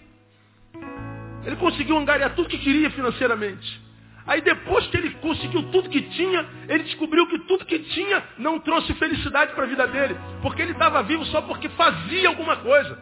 Ele 1.44 1.56
conseguiu 1.56 1.96
angariar 1.96 2.34
tudo 2.34 2.48
que 2.48 2.58
queria 2.58 2.90
financeiramente. 2.90 3.86
Aí 4.26 4.40
depois 4.40 4.86
que 4.88 4.96
ele 4.96 5.10
conseguiu 5.10 5.70
tudo 5.70 5.88
que 5.88 6.02
tinha, 6.02 6.44
ele 6.68 6.82
descobriu 6.82 7.26
que 7.28 7.38
tudo 7.40 7.64
que 7.64 7.78
tinha 7.78 8.22
não 8.38 8.58
trouxe 8.58 8.92
felicidade 8.94 9.54
para 9.54 9.64
a 9.64 9.68
vida 9.68 9.86
dele. 9.86 10.16
Porque 10.42 10.60
ele 10.60 10.72
estava 10.72 11.02
vivo 11.04 11.24
só 11.26 11.40
porque 11.42 11.68
fazia 11.70 12.28
alguma 12.28 12.56
coisa. 12.56 12.98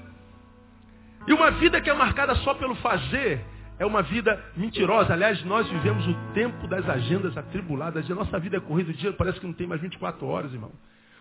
E 1.27 1.33
uma 1.33 1.51
vida 1.53 1.81
que 1.81 1.89
é 1.89 1.95
marcada 1.95 2.35
só 2.37 2.55
pelo 2.55 2.75
fazer 2.77 3.41
é 3.79 3.87
uma 3.87 4.03
vida 4.03 4.43
mentirosa. 4.57 5.13
Aliás, 5.13 5.43
nós 5.45 5.69
vivemos 5.69 6.07
o 6.07 6.15
tempo 6.33 6.67
das 6.67 6.89
agendas 6.89 7.37
atribuladas. 7.37 8.11
A 8.11 8.15
nossa 8.15 8.39
vida 8.39 8.59
é 8.59 8.61
corrida, 8.61 8.91
o 8.91 8.95
dia 8.95 9.13
parece 9.13 9.41
que 9.41 9.47
não 9.47 9.53
tem 9.53 9.67
mais 9.67 9.81
24 9.81 10.27
horas, 10.27 10.53
irmão. 10.53 10.71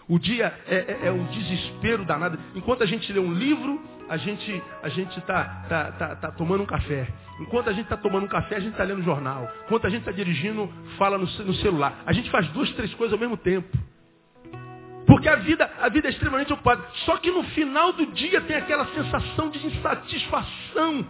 O 0.08 0.20
dia 0.20 0.54
é, 0.68 0.76
é, 0.76 1.08
é 1.08 1.12
um 1.12 1.24
desespero 1.26 2.04
danado. 2.04 2.38
Enquanto 2.54 2.84
a 2.84 2.86
gente 2.86 3.12
lê 3.14 3.20
um 3.20 3.34
livro, 3.34 3.82
a 4.10 4.18
gente 4.18 4.62
a 4.82 4.90
gente 4.90 5.18
está 5.18 5.46
tá, 5.70 5.92
tá, 5.94 6.16
tá 6.18 6.32
tomando 6.32 6.64
um 6.64 6.66
café. 6.66 7.08
Enquanto 7.40 7.70
a 7.70 7.74
gente 7.74 7.86
está 7.86 7.98
tomando 7.98 8.26
um 8.26 8.28
café, 8.28 8.58
a 8.58 8.60
gente 8.60 8.74
está 8.74 8.84
lendo 8.84 9.02
jornal. 9.02 9.50
Enquanto 9.66 9.88
a 9.88 9.90
gente 9.90 10.02
está 10.02 10.12
dirigindo, 10.12 10.72
fala 10.98 11.18
no, 11.18 11.26
no 11.26 11.54
celular. 11.56 12.04
A 12.06 12.12
gente 12.12 12.30
faz 12.30 12.48
duas, 12.50 12.70
três 12.74 12.94
coisas 12.96 13.14
ao 13.14 13.20
mesmo 13.20 13.38
tempo. 13.38 13.70
Porque 15.06 15.28
a 15.28 15.36
vida, 15.36 15.70
a 15.80 15.90
vida 15.90 16.08
é 16.08 16.12
extremamente 16.12 16.54
ocupada. 16.54 16.84
Só 17.06 17.18
que 17.18 17.30
no 17.30 17.44
final 17.44 17.94
do 17.94 18.06
dia 18.08 18.42
tem 18.42 18.56
aquela 18.56 18.86
sensação 18.88 19.50
de 19.50 19.66
insatisfação. 19.66 21.06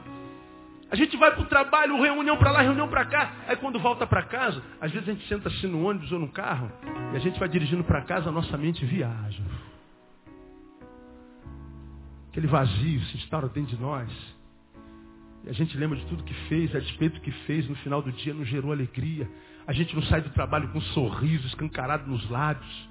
A 0.94 0.96
gente 0.96 1.18
vai 1.18 1.32
para 1.32 1.42
o 1.42 1.46
trabalho, 1.46 2.00
reunião 2.00 2.38
para 2.38 2.52
lá, 2.52 2.62
reunião 2.62 2.88
para 2.88 3.06
cá. 3.06 3.32
Aí 3.48 3.56
quando 3.56 3.80
volta 3.80 4.06
para 4.06 4.22
casa, 4.24 4.62
às 4.80 4.92
vezes 4.92 5.10
a 5.10 5.12
gente 5.12 5.28
senta 5.28 5.50
assim 5.50 5.66
no 5.66 5.88
ônibus 5.88 6.12
ou 6.12 6.20
no 6.20 6.28
carro, 6.28 6.72
e 7.12 7.16
a 7.16 7.20
gente 7.20 7.40
vai 7.40 7.50
dirigindo 7.50 7.84
para 7.84 8.02
casa, 8.04 8.30
a 8.30 8.32
nossa 8.32 8.56
mente 8.60 8.86
viaja. 8.86 9.44
Aquele 12.30 12.46
vazio 12.46 13.02
se 13.06 13.18
instaura 13.18 13.48
dentro 13.48 13.76
de 13.76 13.82
nós. 13.82 14.10
E 15.44 15.50
a 15.50 15.54
gente 15.54 15.76
lembra 15.78 15.98
de 15.98 16.06
tudo 16.06 16.24
que 16.24 16.34
fez, 16.48 16.76
a 16.76 16.80
despeito 16.80 17.20
que 17.22 17.32
fez, 17.32 17.68
no 17.68 17.76
final 17.78 18.02
do 18.02 18.12
dia 18.12 18.34
não 18.34 18.46
gerou 18.46 18.72
alegria. 18.72 19.30
A 19.66 19.74
gente 19.74 19.96
não 19.96 20.04
sai 20.04 20.22
do 20.22 20.30
trabalho 20.30 20.70
com 20.70 20.78
um 20.78 20.82
sorriso 20.82 21.48
escancarado 21.48 22.10
nos 22.10 22.30
lábios. 22.30 22.90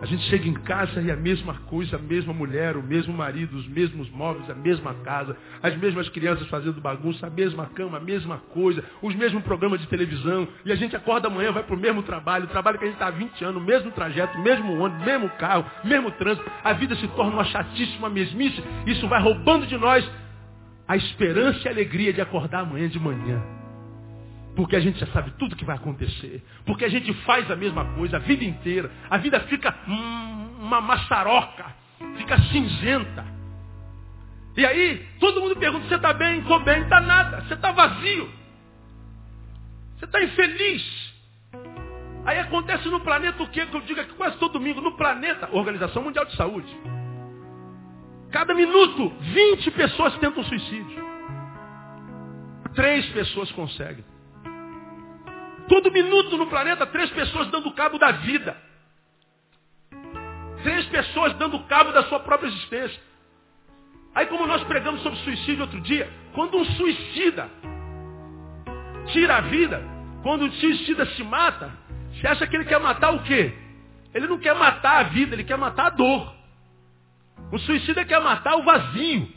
A 0.00 0.06
gente 0.06 0.22
chega 0.24 0.48
em 0.48 0.54
casa 0.54 1.00
e 1.00 1.10
a 1.10 1.16
mesma 1.16 1.54
coisa, 1.66 1.96
a 1.96 1.98
mesma 1.98 2.32
mulher, 2.32 2.76
o 2.76 2.82
mesmo 2.82 3.12
marido, 3.12 3.56
os 3.56 3.66
mesmos 3.66 4.08
móveis, 4.10 4.48
a 4.48 4.54
mesma 4.54 4.94
casa, 5.02 5.36
as 5.60 5.76
mesmas 5.76 6.08
crianças 6.08 6.46
fazendo 6.46 6.80
bagunça, 6.80 7.26
a 7.26 7.30
mesma 7.30 7.66
cama, 7.66 7.98
a 7.98 8.00
mesma 8.00 8.38
coisa, 8.52 8.84
os 9.02 9.14
mesmos 9.16 9.42
programas 9.42 9.80
de 9.80 9.88
televisão. 9.88 10.46
E 10.64 10.70
a 10.70 10.76
gente 10.76 10.94
acorda 10.94 11.26
amanhã, 11.26 11.50
vai 11.50 11.64
para 11.64 11.74
o 11.74 11.78
mesmo 11.78 12.02
trabalho, 12.04 12.44
o 12.44 12.48
trabalho 12.48 12.78
que 12.78 12.84
a 12.84 12.86
gente 12.86 12.94
está 12.94 13.08
há 13.08 13.10
20 13.10 13.44
anos, 13.44 13.62
mesmo 13.64 13.90
trajeto, 13.90 14.38
mesmo 14.38 14.78
ônibus, 14.78 15.04
mesmo 15.04 15.28
carro, 15.30 15.64
mesmo 15.82 16.12
trânsito. 16.12 16.48
A 16.62 16.72
vida 16.74 16.94
se 16.94 17.08
torna 17.08 17.32
uma 17.32 17.44
chatíssima 17.44 18.08
mesmice. 18.08 18.62
Isso 18.86 19.08
vai 19.08 19.20
roubando 19.20 19.66
de 19.66 19.76
nós 19.76 20.08
a 20.86 20.96
esperança 20.96 21.60
e 21.64 21.68
a 21.68 21.72
alegria 21.72 22.12
de 22.12 22.20
acordar 22.20 22.60
amanhã 22.60 22.88
de 22.88 23.00
manhã. 23.00 23.57
Porque 24.58 24.74
a 24.74 24.80
gente 24.80 24.98
já 24.98 25.06
sabe 25.12 25.30
tudo 25.38 25.54
que 25.54 25.64
vai 25.64 25.76
acontecer. 25.76 26.44
Porque 26.66 26.84
a 26.84 26.88
gente 26.88 27.14
faz 27.22 27.48
a 27.48 27.54
mesma 27.54 27.84
coisa 27.94 28.16
a 28.16 28.18
vida 28.18 28.42
inteira. 28.42 28.90
A 29.08 29.16
vida 29.16 29.38
fica 29.42 29.72
uma 29.86 30.80
maçaroca. 30.80 31.64
Fica 32.16 32.36
cinzenta. 32.42 33.24
E 34.56 34.66
aí, 34.66 35.06
todo 35.20 35.40
mundo 35.40 35.54
pergunta, 35.54 35.86
você 35.86 35.94
está 35.94 36.12
bem? 36.12 36.40
Estou 36.40 36.58
bem. 36.64 36.82
Está 36.82 37.00
nada. 37.00 37.42
Você 37.42 37.54
está 37.54 37.70
vazio. 37.70 38.28
Você 39.96 40.06
está 40.06 40.24
infeliz. 40.24 41.14
Aí 42.24 42.40
acontece 42.40 42.88
no 42.88 42.98
planeta 42.98 43.40
o 43.40 43.48
quê? 43.50 43.64
Que 43.64 43.76
eu 43.76 43.80
digo 43.82 44.00
aqui 44.00 44.14
quase 44.14 44.38
todo 44.38 44.54
domingo. 44.54 44.80
No 44.80 44.96
planeta, 44.96 45.48
Organização 45.52 46.02
Mundial 46.02 46.24
de 46.24 46.34
Saúde. 46.34 46.76
Cada 48.32 48.52
minuto, 48.54 49.08
20 49.20 49.70
pessoas 49.70 50.16
tentam 50.16 50.42
suicídio. 50.42 51.06
Três 52.74 53.08
pessoas 53.10 53.52
conseguem. 53.52 54.17
Todo 55.68 55.92
minuto 55.92 56.36
no 56.36 56.46
planeta, 56.46 56.86
três 56.86 57.10
pessoas 57.10 57.48
dando 57.48 57.70
cabo 57.72 57.98
da 57.98 58.12
vida. 58.12 58.56
Três 60.62 60.86
pessoas 60.86 61.34
dando 61.34 61.58
cabo 61.64 61.92
da 61.92 62.04
sua 62.04 62.20
própria 62.20 62.48
existência. 62.48 63.00
Aí 64.14 64.26
como 64.26 64.46
nós 64.46 64.64
pregamos 64.64 65.02
sobre 65.02 65.18
suicídio 65.20 65.62
outro 65.62 65.80
dia, 65.80 66.10
quando 66.32 66.56
um 66.56 66.64
suicida 66.64 67.48
tira 69.12 69.36
a 69.36 69.40
vida, 69.42 69.82
quando 70.22 70.44
um 70.44 70.52
suicida 70.52 71.06
se 71.14 71.22
mata, 71.22 71.72
você 72.12 72.26
acha 72.26 72.46
que 72.46 72.56
ele 72.56 72.64
quer 72.64 72.80
matar 72.80 73.14
o 73.14 73.22
quê? 73.22 73.54
Ele 74.12 74.26
não 74.26 74.38
quer 74.38 74.54
matar 74.54 75.00
a 75.00 75.02
vida, 75.04 75.34
ele 75.34 75.44
quer 75.44 75.58
matar 75.58 75.86
a 75.86 75.90
dor. 75.90 76.34
O 77.52 77.58
suicida 77.58 78.04
quer 78.04 78.20
matar 78.20 78.56
o 78.56 78.62
vazio. 78.62 79.30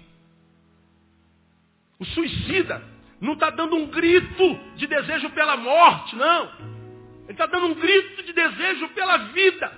O 2.00 2.06
suicida 2.06 2.82
não 3.22 3.34
está 3.34 3.52
dando 3.52 3.76
um 3.76 3.86
grito 3.86 4.60
de 4.76 4.88
desejo 4.88 5.30
pela 5.30 5.56
morte, 5.56 6.16
não. 6.16 6.52
Ele 7.26 7.34
está 7.34 7.46
dando 7.46 7.68
um 7.68 7.76
grito 7.76 8.24
de 8.24 8.34
desejo 8.34 8.90
pela 8.90 9.18
vida. 9.18 9.72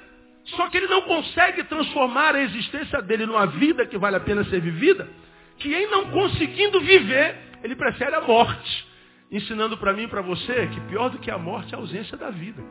Só 0.46 0.70
que 0.70 0.78
ele 0.78 0.88
não 0.88 1.02
consegue 1.02 1.64
transformar 1.66 2.36
a 2.36 2.42
existência 2.42 3.02
dele 3.02 3.26
numa 3.26 3.46
vida 3.46 3.86
que 3.86 3.98
vale 3.98 4.16
a 4.16 4.22
pena 4.22 4.44
ser 4.46 4.62
vivida, 4.62 5.10
que 5.58 5.74
em 5.74 5.88
não 5.88 6.10
conseguindo 6.10 6.80
viver, 6.80 7.38
ele 7.64 7.76
prefere 7.76 8.16
a 8.16 8.22
morte. 8.22 8.88
Ensinando 9.30 9.78
para 9.78 9.94
mim 9.94 10.04
e 10.04 10.08
para 10.08 10.22
você 10.22 10.68
que 10.68 10.80
pior 10.82 11.10
do 11.10 11.20
que 11.20 11.30
a 11.30 11.38
morte 11.38 11.74
é 11.74 11.78
a 11.78 11.82
ausência 11.82 12.18
da 12.18 12.30
vida. 12.30 12.64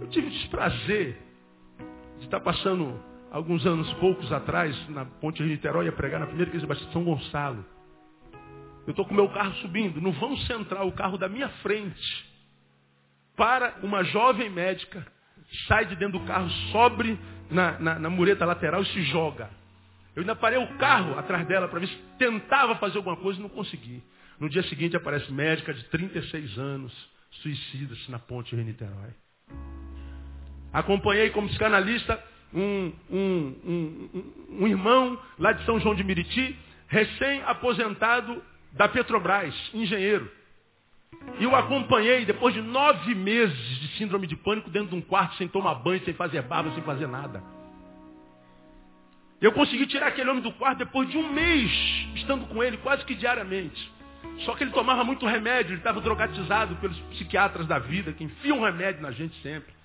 Eu 0.00 0.06
tive 0.08 0.28
o 0.28 0.30
desprazer 0.30 1.18
de 2.18 2.24
estar 2.24 2.40
passando 2.40 3.00
alguns 3.30 3.66
anos 3.66 3.92
poucos 3.94 4.32
atrás 4.32 4.76
na 4.88 5.04
Ponte 5.04 5.42
de 5.42 5.48
Niterói 5.48 5.88
a 5.88 5.92
pregar 5.92 6.20
na 6.20 6.26
primeira 6.26 6.50
igreja 6.50 6.66
de 6.66 6.92
São 6.92 7.04
Gonçalo. 7.04 7.64
Eu 8.88 8.92
estou 8.92 9.04
com 9.04 9.12
meu 9.12 9.28
carro 9.28 9.52
subindo, 9.56 10.00
no 10.00 10.12
vão 10.12 10.34
central, 10.38 10.88
o 10.88 10.92
carro 10.92 11.18
da 11.18 11.28
minha 11.28 11.50
frente, 11.60 12.26
para 13.36 13.74
uma 13.82 14.02
jovem 14.02 14.48
médica 14.48 15.06
sai 15.66 15.84
de 15.84 15.94
dentro 15.94 16.18
do 16.18 16.24
carro, 16.24 16.48
sobe 16.72 17.20
na, 17.50 17.78
na, 17.78 17.98
na 17.98 18.08
mureta 18.08 18.46
lateral 18.46 18.80
e 18.80 18.86
se 18.86 19.02
joga. 19.02 19.50
Eu 20.16 20.22
ainda 20.22 20.34
parei 20.34 20.58
o 20.58 20.78
carro 20.78 21.18
atrás 21.18 21.46
dela 21.46 21.68
para 21.68 21.80
ver 21.80 21.88
se 21.88 21.96
tentava 22.18 22.76
fazer 22.76 22.96
alguma 22.96 23.18
coisa 23.18 23.38
e 23.38 23.42
não 23.42 23.50
consegui. 23.50 24.02
No 24.40 24.48
dia 24.48 24.62
seguinte 24.62 24.96
aparece 24.96 25.30
médica 25.30 25.74
de 25.74 25.84
36 25.84 26.58
anos, 26.58 27.10
suicida-se 27.42 28.10
na 28.10 28.18
ponte 28.18 28.56
de 28.56 28.64
Niterói. 28.64 29.10
Acompanhei 30.72 31.28
como 31.28 31.46
psicanalista 31.48 32.18
um, 32.54 32.90
um, 33.10 33.54
um, 33.66 34.60
um, 34.62 34.66
irmão 34.66 35.20
lá 35.38 35.52
de 35.52 35.62
São 35.66 35.78
João 35.78 35.94
de 35.94 36.02
Miriti, 36.02 36.58
recém-aposentado 36.86 38.42
da 38.72 38.88
Petrobras, 38.88 39.54
engenheiro. 39.74 40.30
E 41.38 41.46
o 41.46 41.54
acompanhei 41.54 42.24
depois 42.24 42.54
de 42.54 42.60
nove 42.60 43.14
meses 43.14 43.56
de 43.80 43.88
síndrome 43.96 44.26
de 44.26 44.36
pânico 44.36 44.70
dentro 44.70 44.90
de 44.90 44.96
um 44.96 45.00
quarto, 45.00 45.36
sem 45.36 45.48
tomar 45.48 45.74
banho, 45.76 46.04
sem 46.04 46.14
fazer 46.14 46.42
barba, 46.42 46.70
sem 46.72 46.82
fazer 46.82 47.06
nada. 47.06 47.42
Eu 49.40 49.52
consegui 49.52 49.86
tirar 49.86 50.08
aquele 50.08 50.28
homem 50.30 50.42
do 50.42 50.52
quarto 50.52 50.78
depois 50.78 51.08
de 51.08 51.16
um 51.16 51.32
mês 51.32 51.70
estando 52.16 52.46
com 52.46 52.62
ele, 52.62 52.76
quase 52.78 53.04
que 53.04 53.14
diariamente. 53.14 53.90
Só 54.40 54.54
que 54.54 54.64
ele 54.64 54.72
tomava 54.72 55.04
muito 55.04 55.26
remédio, 55.26 55.72
ele 55.72 55.80
estava 55.80 56.00
drogatizado 56.00 56.76
pelos 56.76 56.98
psiquiatras 57.12 57.66
da 57.66 57.78
vida, 57.78 58.12
que 58.12 58.24
enfiam 58.24 58.60
remédio 58.60 59.00
na 59.00 59.12
gente 59.12 59.40
sempre. 59.42 59.77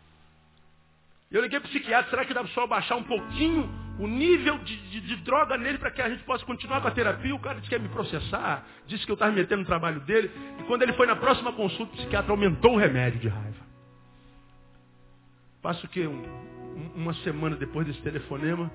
Eu 1.34 1.41
liguei 1.41 1.60
para 1.60 1.67
o 1.67 1.69
psiquiatra, 1.72 2.12
será 2.12 2.26
que 2.26 2.34
dá 2.34 2.41
para 2.41 2.54
só 2.54 2.67
baixar 2.67 2.96
um 2.96 3.02
pouquinho 3.02 3.67
o 3.98 4.06
nível 4.06 4.60
de, 4.60 4.78
de, 4.89 5.02
de 5.02 5.15
droga 5.17 5.58
nele 5.58 5.80
para 5.80 5.89
que 5.89 6.00
a 6.00 6.08
gente 6.08 6.24
possa 6.26 6.46
continuar 6.46 6.80
com 6.80 6.88
a 6.88 6.91
terapia? 6.91 7.34
O 7.34 7.39
cara 7.39 7.56
disse 7.56 7.69
que 7.69 7.76
ia 7.76 7.82
me 7.82 7.89
processar, 7.89 8.63
disse 8.86 9.04
que 9.04 9.12
eu 9.12 9.15
estava 9.15 9.32
me 9.32 9.39
metendo 9.41 9.62
no 9.62 9.65
trabalho 9.65 10.00
dele. 10.02 10.30
E 10.60 10.63
quando 10.65 10.84
ele 10.84 10.93
foi 10.93 11.08
na 11.08 11.15
próxima 11.15 11.52
consulta, 11.52 11.91
o 11.91 11.98
psiquiatra 11.98 12.32
aumentou 12.32 12.76
o 12.76 12.78
remédio 12.78 13.19
de 13.19 13.28
raiva. 13.30 13.65
Passo 15.60 15.88
que 15.88 16.06
um, 16.06 16.24
uma 16.93 17.15
semana 17.15 17.56
depois 17.56 17.88
desse 17.88 18.02
telefonema, 18.02 18.72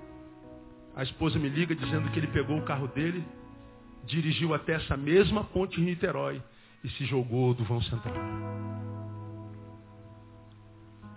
a 0.96 1.04
esposa 1.04 1.38
me 1.38 1.48
liga 1.48 1.76
dizendo 1.76 2.10
que 2.10 2.18
ele 2.18 2.26
pegou 2.26 2.58
o 2.58 2.62
carro 2.62 2.88
dele, 2.88 3.24
dirigiu 4.04 4.52
até 4.52 4.72
essa 4.72 4.96
mesma 4.96 5.44
ponte 5.44 5.76
de 5.76 5.82
Niterói 5.82 6.42
e 6.82 6.88
se 6.88 7.04
jogou 7.04 7.54
do 7.54 7.62
vão 7.62 7.80
central. 7.82 8.16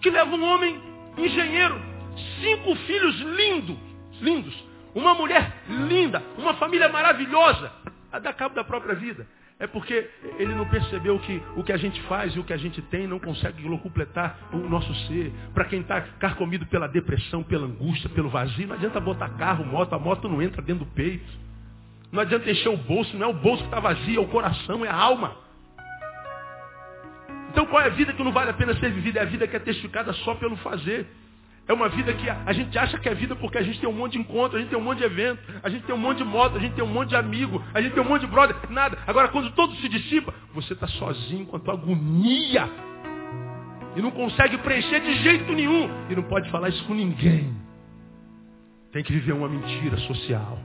Que 0.04 0.12
leva 0.12 0.36
um 0.36 0.44
homem 0.44 0.91
engenheiro, 1.18 1.80
cinco 2.42 2.76
filhos 2.88 3.20
lindos, 3.20 3.78
lindos, 4.22 4.72
uma 4.94 5.14
mulher 5.14 5.64
linda, 5.68 6.22
uma 6.38 6.54
família 6.56 6.90
maravilhosa, 6.90 7.72
a 8.12 8.20
dar 8.20 8.34
cabo 8.34 8.56
da 8.56 8.64
própria 8.64 8.96
vida. 8.96 9.26
É 9.60 9.68
porque 9.68 10.10
ele 10.40 10.56
não 10.56 10.68
percebeu 10.68 11.20
que 11.20 11.40
o 11.56 11.64
que 11.64 11.72
a 11.72 11.78
gente 11.78 12.02
faz 12.04 12.36
e 12.36 12.40
o 12.40 12.44
que 12.44 12.52
a 12.52 12.58
gente 12.58 12.82
tem 12.82 13.06
não 13.06 13.20
consegue 13.20 13.62
completar 13.78 14.50
o 14.52 14.58
nosso 14.58 14.92
ser. 15.06 15.32
Para 15.54 15.66
quem 15.66 15.82
está 15.82 16.02
carcomido 16.02 16.66
pela 16.66 16.88
depressão, 16.88 17.44
pela 17.44 17.68
angústia, 17.68 18.10
pelo 18.10 18.28
vazio, 18.28 18.68
não 18.68 18.74
adianta 18.74 19.00
botar 19.00 19.30
carro, 19.38 19.64
moto, 19.64 19.94
a 19.94 20.00
moto 20.00 20.28
não 20.28 20.42
entra 20.42 20.64
dentro 20.64 20.84
do 20.84 20.92
peito. 20.92 21.32
Não 22.12 22.22
adianta 22.22 22.50
encher 22.50 22.70
o 22.70 22.78
bolso, 22.78 23.16
não 23.16 23.28
é 23.28 23.30
o 23.30 23.34
bolso 23.34 23.62
que 23.62 23.68
está 23.68 23.80
vazio, 23.80 24.20
é 24.20 24.24
o 24.24 24.28
coração, 24.30 24.84
é 24.84 24.90
a 24.90 24.96
alma. 24.96 25.38
Então 27.62 27.70
qual 27.70 27.84
é 27.84 27.86
a 27.86 27.90
vida 27.90 28.12
que 28.12 28.24
não 28.24 28.32
vale 28.32 28.50
a 28.50 28.54
pena 28.54 28.74
ser 28.80 28.90
vivida? 28.90 29.20
É 29.20 29.22
a 29.22 29.26
vida 29.26 29.48
que 29.48 29.56
é 29.56 29.60
testificada 29.60 30.12
só 30.14 30.34
pelo 30.34 30.58
fazer. 30.58 31.06
É 31.68 31.74
uma 31.74 31.90
vida 31.90 32.12
que 32.12 32.28
a 32.28 32.52
gente 32.54 32.76
acha 32.76 32.98
que 32.98 33.08
é 33.08 33.14
vida 33.14 33.36
porque 33.36 33.56
a 33.56 33.62
gente 33.62 33.80
tem 33.80 33.88
um 33.88 33.94
monte 33.94 34.14
de 34.14 34.18
encontro, 34.18 34.58
a 34.58 34.60
gente 34.60 34.70
tem 34.70 34.80
um 34.80 34.82
monte 34.82 34.98
de 34.98 35.04
evento, 35.04 35.40
a 35.62 35.70
gente 35.70 35.86
tem 35.86 35.94
um 35.94 35.98
monte 36.00 36.18
de 36.18 36.24
moto, 36.24 36.58
a 36.58 36.60
gente 36.60 36.74
tem 36.74 36.84
um 36.84 36.88
monte 36.88 37.10
de 37.10 37.16
amigo, 37.16 37.64
a 37.72 37.80
gente 37.80 37.94
tem 37.94 38.02
um 38.02 38.08
monte 38.08 38.22
de 38.22 38.28
brother, 38.28 38.56
nada. 38.72 38.98
Agora 39.06 39.28
quando 39.28 39.52
todo 39.52 39.76
se 39.76 39.88
dissipa, 39.88 40.34
você 40.56 40.74
está 40.74 40.88
sozinho 40.88 41.46
com 41.46 41.58
a 41.58 41.60
tua 41.60 41.76
agonia. 41.76 42.68
E 43.96 44.02
não 44.02 44.10
consegue 44.10 44.58
preencher 44.58 45.00
de 45.00 45.14
jeito 45.22 45.54
nenhum. 45.54 45.88
E 46.10 46.16
não 46.16 46.24
pode 46.24 46.50
falar 46.50 46.70
isso 46.70 46.84
com 46.86 46.96
ninguém. 46.96 47.56
Tem 48.92 49.04
que 49.04 49.14
viver 49.14 49.34
uma 49.34 49.48
mentira 49.48 49.98
social. 49.98 50.58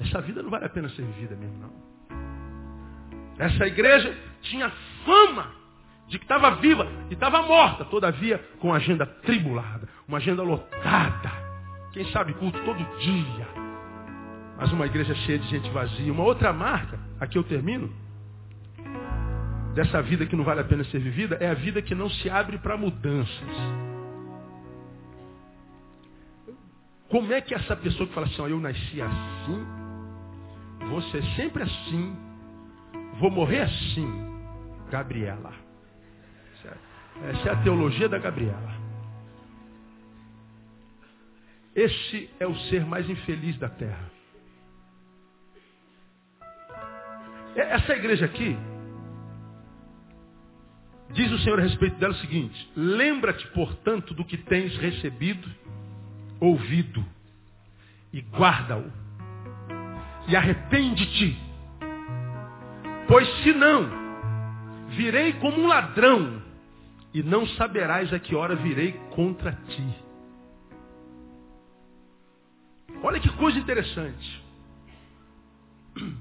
Essa 0.00 0.22
vida 0.22 0.42
não 0.42 0.48
vale 0.48 0.64
a 0.64 0.70
pena 0.70 0.88
ser 0.88 1.02
vivida 1.02 1.36
mesmo, 1.36 1.58
não. 1.58 1.84
Essa 3.38 3.66
igreja 3.66 4.16
tinha 4.40 4.72
fama 5.04 5.63
de 6.08 6.18
que 6.18 6.24
estava 6.24 6.50
viva 6.56 6.86
e 7.10 7.14
estava 7.14 7.42
morta, 7.42 7.84
todavia 7.84 8.38
com 8.60 8.72
agenda 8.72 9.06
tribulada, 9.06 9.88
uma 10.06 10.18
agenda 10.18 10.42
lotada. 10.42 11.30
Quem 11.92 12.04
sabe 12.10 12.34
culto 12.34 12.58
todo 12.64 12.98
dia. 12.98 13.48
Mas 14.56 14.72
uma 14.72 14.86
igreja 14.86 15.14
cheia 15.14 15.38
de 15.38 15.48
gente 15.48 15.68
vazia. 15.70 16.12
Uma 16.12 16.24
outra 16.24 16.52
marca, 16.52 16.98
aqui 17.20 17.38
eu 17.38 17.44
termino, 17.44 17.92
dessa 19.74 20.00
vida 20.02 20.26
que 20.26 20.36
não 20.36 20.44
vale 20.44 20.60
a 20.60 20.64
pena 20.64 20.84
ser 20.84 21.00
vivida, 21.00 21.36
é 21.40 21.48
a 21.48 21.54
vida 21.54 21.82
que 21.82 21.94
não 21.94 22.08
se 22.08 22.30
abre 22.30 22.58
para 22.58 22.76
mudanças. 22.76 23.48
Como 27.08 27.32
é 27.32 27.40
que 27.40 27.54
essa 27.54 27.76
pessoa 27.76 28.08
que 28.08 28.14
fala 28.14 28.26
assim, 28.26 28.42
ó, 28.42 28.48
eu 28.48 28.60
nasci 28.60 29.00
assim, 29.00 29.66
vou 30.88 31.02
ser 31.02 31.22
sempre 31.36 31.62
assim, 31.62 32.16
vou 33.20 33.30
morrer 33.30 33.60
assim, 33.60 34.08
Gabriela. 34.90 35.63
Essa 37.22 37.48
é 37.48 37.52
a 37.52 37.62
teologia 37.62 38.08
da 38.08 38.18
Gabriela. 38.18 38.74
Esse 41.74 42.30
é 42.38 42.46
o 42.46 42.54
ser 42.68 42.84
mais 42.84 43.08
infeliz 43.08 43.58
da 43.58 43.68
terra. 43.68 44.10
Essa 47.56 47.94
igreja 47.94 48.24
aqui, 48.24 48.56
diz 51.12 51.30
o 51.30 51.38
Senhor 51.38 51.58
a 51.58 51.62
respeito 51.62 51.96
dela 51.96 52.12
o 52.12 52.18
seguinte: 52.18 52.72
lembra-te, 52.76 53.46
portanto, 53.48 54.14
do 54.14 54.24
que 54.24 54.36
tens 54.36 54.76
recebido, 54.76 55.48
ouvido, 56.40 57.04
e 58.12 58.20
guarda-o, 58.20 58.90
e 60.28 60.36
arrepende-te, 60.36 61.36
pois 63.08 63.28
se 63.42 63.52
não, 63.52 63.88
virei 64.90 65.32
como 65.34 65.60
um 65.60 65.66
ladrão 65.66 66.43
e 67.14 67.22
não 67.22 67.46
saberás 67.46 68.12
a 68.12 68.18
que 68.18 68.34
hora 68.34 68.56
virei 68.56 68.92
contra 69.10 69.52
ti. 69.52 70.04
Olha 73.02 73.20
que 73.20 73.28
coisa 73.36 73.56
interessante. 73.56 74.44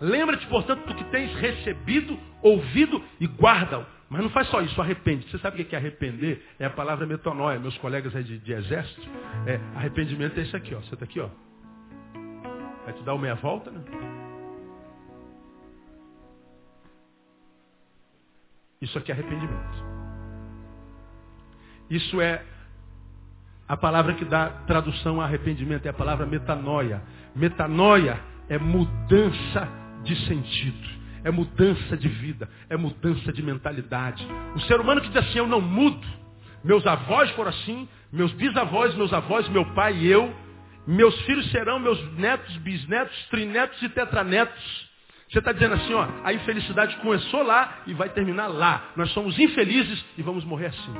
Lembra-te, 0.00 0.46
portanto, 0.46 0.86
do 0.86 0.94
que 0.94 1.04
tens 1.04 1.34
recebido, 1.34 2.18
ouvido 2.40 3.02
e 3.20 3.26
guarda-o. 3.26 3.84
Mas 4.08 4.22
não 4.22 4.30
faz 4.30 4.48
só 4.48 4.60
isso, 4.60 4.80
arrepende. 4.80 5.28
Você 5.30 5.38
sabe 5.38 5.60
o 5.60 5.64
que 5.64 5.74
é 5.74 5.78
arrepender? 5.78 6.44
É 6.58 6.66
a 6.66 6.70
palavra 6.70 7.06
metanoia. 7.06 7.58
Meus 7.58 7.76
colegas 7.78 8.14
aí 8.14 8.22
de, 8.22 8.38
de 8.38 8.52
exército, 8.52 9.08
é, 9.46 9.58
arrependimento 9.76 10.38
é 10.38 10.42
isso 10.42 10.56
aqui, 10.56 10.74
ó. 10.74 10.80
Você 10.80 10.94
está 10.94 11.04
aqui, 11.04 11.18
ó. 11.18 11.28
Vai 12.84 12.92
te 12.94 13.02
dar 13.04 13.14
uma 13.14 13.22
meia 13.22 13.34
volta, 13.36 13.70
né? 13.70 13.80
Isso 18.80 18.98
aqui 18.98 19.12
é 19.12 19.14
arrependimento. 19.14 20.01
Isso 21.92 22.20
é 22.22 22.42
a 23.68 23.76
palavra 23.76 24.14
que 24.14 24.24
dá 24.24 24.48
tradução 24.66 25.20
a 25.20 25.24
arrependimento, 25.24 25.84
é 25.84 25.90
a 25.90 25.92
palavra 25.92 26.24
metanoia. 26.24 27.02
Metanoia 27.36 28.18
é 28.48 28.58
mudança 28.58 29.68
de 30.02 30.16
sentido. 30.26 31.02
é 31.24 31.30
mudança 31.30 31.96
de 31.96 32.08
vida, 32.08 32.48
é 32.68 32.76
mudança 32.76 33.32
de 33.32 33.42
mentalidade. 33.42 34.26
O 34.56 34.60
ser 34.62 34.80
humano 34.80 35.00
que 35.00 35.08
diz 35.08 35.18
assim, 35.18 35.38
eu 35.38 35.46
não 35.46 35.60
mudo. 35.60 36.04
Meus 36.64 36.84
avós 36.86 37.30
foram 37.30 37.50
assim, 37.50 37.88
meus 38.12 38.32
bisavós, 38.32 38.94
meus 38.96 39.12
avós, 39.12 39.48
meu 39.48 39.64
pai 39.66 39.96
e 39.98 40.08
eu. 40.08 40.34
Meus 40.86 41.14
filhos 41.22 41.48
serão 41.52 41.78
meus 41.78 42.00
netos, 42.14 42.56
bisnetos, 42.56 43.16
trinetos 43.26 43.80
e 43.82 43.88
tetranetos. 43.88 44.90
Você 45.30 45.38
está 45.38 45.52
dizendo 45.52 45.74
assim, 45.74 45.94
ó, 45.94 46.08
a 46.24 46.32
infelicidade 46.32 46.96
começou 46.96 47.42
lá 47.42 47.82
e 47.86 47.94
vai 47.94 48.08
terminar 48.08 48.48
lá. 48.48 48.90
Nós 48.96 49.10
somos 49.12 49.38
infelizes 49.38 50.04
e 50.18 50.22
vamos 50.22 50.44
morrer 50.44 50.66
assim. 50.66 50.94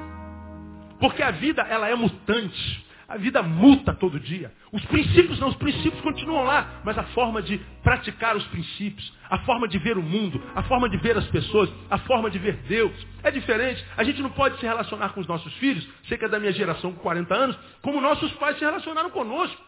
Porque 1.03 1.21
a 1.21 1.33
vida, 1.33 1.63
ela 1.63 1.89
é 1.89 1.97
mutante. 1.97 2.87
A 3.09 3.17
vida 3.17 3.43
muta 3.43 3.93
todo 3.93 4.21
dia. 4.21 4.53
Os 4.71 4.85
princípios 4.85 5.41
não, 5.41 5.49
os 5.49 5.57
princípios 5.57 6.01
continuam 6.01 6.45
lá, 6.45 6.81
mas 6.85 6.97
a 6.97 7.03
forma 7.03 7.43
de 7.43 7.59
praticar 7.83 8.37
os 8.37 8.47
princípios, 8.47 9.13
a 9.29 9.39
forma 9.41 9.67
de 9.67 9.79
ver 9.81 9.99
o 9.99 10.03
mundo, 10.03 10.41
a 10.55 10.63
forma 10.63 10.89
de 10.89 10.97
ver 10.99 11.19
as 11.19 11.27
pessoas, 11.27 11.69
a 11.91 11.99
forma 11.99 12.31
de 12.31 12.39
ver 12.39 12.55
Deus 12.69 12.93
é 13.25 13.33
diferente. 13.33 13.85
A 13.97 14.05
gente 14.05 14.23
não 14.23 14.31
pode 14.31 14.61
se 14.61 14.65
relacionar 14.65 15.09
com 15.09 15.21
os 15.21 15.27
nossos 15.27 15.53
filhos, 15.55 15.87
sei 16.07 16.17
que 16.17 16.25
é 16.25 16.29
da 16.29 16.39
minha 16.39 16.53
geração 16.53 16.93
com 16.93 17.01
40 17.01 17.35
anos, 17.35 17.59
como 17.83 18.01
nossos 18.01 18.33
pais 18.35 18.57
se 18.57 18.65
relacionaram 18.65 19.11
conosco. 19.11 19.61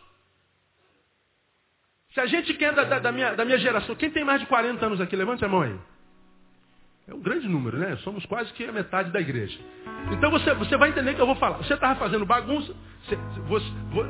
Se 2.13 2.21
a 2.21 2.27
gente 2.27 2.55
quer 2.55 2.73
da, 2.75 2.85
da, 2.85 2.99
da, 3.01 3.11
minha, 3.11 3.35
da 3.35 3.45
minha 3.45 3.59
geração, 3.59 3.97
quem 3.97 4.09
tem 4.09 4.23
mais 4.23 4.41
de 4.41 4.47
40 4.47 4.87
anos 4.87 5.01
aqui, 5.01 5.17
levante 5.17 5.45
a 5.45 5.49
mão 5.49 5.63
aí. 5.63 5.77
É 7.07 7.13
um 7.13 7.21
grande 7.21 7.47
número, 7.47 7.77
né? 7.77 7.97
Somos 7.99 8.25
quase 8.27 8.53
que 8.55 8.65
a 8.65 8.73
metade 8.73 9.11
da 9.11 9.21
igreja. 9.21 9.59
Então 10.13 10.31
você, 10.31 10.55
você 10.55 10.77
vai 10.77 10.89
entender 10.89 11.15
que 11.15 11.21
eu 11.21 11.27
vou 11.27 11.37
falar. 11.37 11.59
Você 11.59 11.75
estava 11.75 11.99
fazendo 11.99 12.25
bagunça, 12.25 12.75
você, 13.05 13.17
você, 13.47 13.67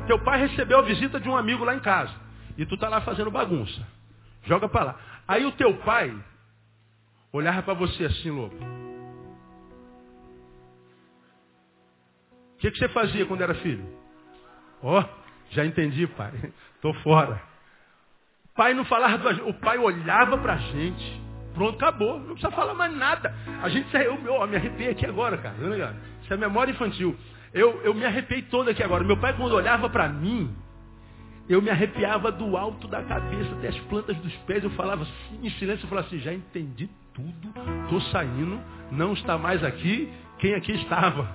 teu 0.07 0.23
pai 0.23 0.39
recebeu 0.39 0.79
a 0.79 0.83
visita 0.83 1.19
de 1.19 1.27
um 1.27 1.35
amigo 1.35 1.65
lá 1.65 1.75
em 1.75 1.79
casa. 1.79 2.13
E 2.57 2.65
tu 2.65 2.75
está 2.75 2.87
lá 2.87 3.01
fazendo 3.01 3.29
bagunça. 3.29 3.85
Joga 4.43 4.69
para 4.69 4.83
lá. 4.85 4.99
Aí 5.27 5.45
o 5.45 5.51
teu 5.53 5.75
pai 5.79 6.15
olhava 7.33 7.63
para 7.63 7.73
você 7.73 8.05
assim, 8.05 8.29
louco. 8.29 8.55
O 12.53 12.57
que, 12.59 12.71
que 12.71 12.77
você 12.77 12.87
fazia 12.89 13.25
quando 13.25 13.41
era 13.41 13.53
filho? 13.55 13.85
Ó, 14.81 15.01
oh, 15.01 15.05
já 15.49 15.65
entendi, 15.65 16.07
pai. 16.07 16.31
Estou 16.75 16.93
fora. 16.95 17.41
O 18.45 18.55
pai 18.55 18.73
não 18.73 18.85
falava, 18.85 19.33
o 19.43 19.53
pai 19.55 19.77
olhava 19.77 20.37
para 20.37 20.53
a 20.53 20.57
gente. 20.57 21.24
Pronto, 21.55 21.75
acabou. 21.75 22.19
Não 22.19 22.35
precisa 22.35 22.51
falar 22.51 22.73
mais 22.75 22.95
nada. 22.95 23.33
A 23.63 23.69
gente 23.69 23.87
eu, 23.95 24.19
eu 24.25 24.47
me 24.47 24.57
arrepiei 24.57 24.91
aqui 24.91 25.05
agora, 25.05 25.37
cara. 25.37 25.55
Isso 26.21 26.33
é 26.33 26.37
memória 26.37 26.71
infantil. 26.71 27.15
Eu, 27.53 27.81
eu 27.83 27.93
me 27.93 28.05
arrepiei 28.05 28.41
todo 28.43 28.69
aqui 28.69 28.83
agora. 28.83 29.03
Meu 29.03 29.17
pai, 29.17 29.33
quando 29.33 29.53
olhava 29.53 29.89
para 29.89 30.09
mim, 30.09 30.53
eu 31.47 31.61
me 31.61 31.69
arrepiava 31.69 32.31
do 32.31 32.57
alto 32.57 32.87
da 32.87 33.01
cabeça 33.03 33.49
até 33.53 33.69
as 33.69 33.79
plantas 33.81 34.17
dos 34.17 34.35
pés. 34.39 34.63
Eu 34.63 34.69
falava 34.71 35.03
assim, 35.03 35.39
em 35.41 35.49
silêncio, 35.51 35.85
eu 35.85 35.89
falava 35.89 36.07
assim, 36.07 36.19
já 36.19 36.33
entendi 36.33 36.89
tudo, 37.13 37.53
estou 37.83 38.01
saindo, 38.11 38.59
não 38.91 39.13
está 39.13 39.37
mais 39.37 39.63
aqui, 39.63 40.11
quem 40.37 40.53
aqui 40.53 40.73
estava? 40.73 41.29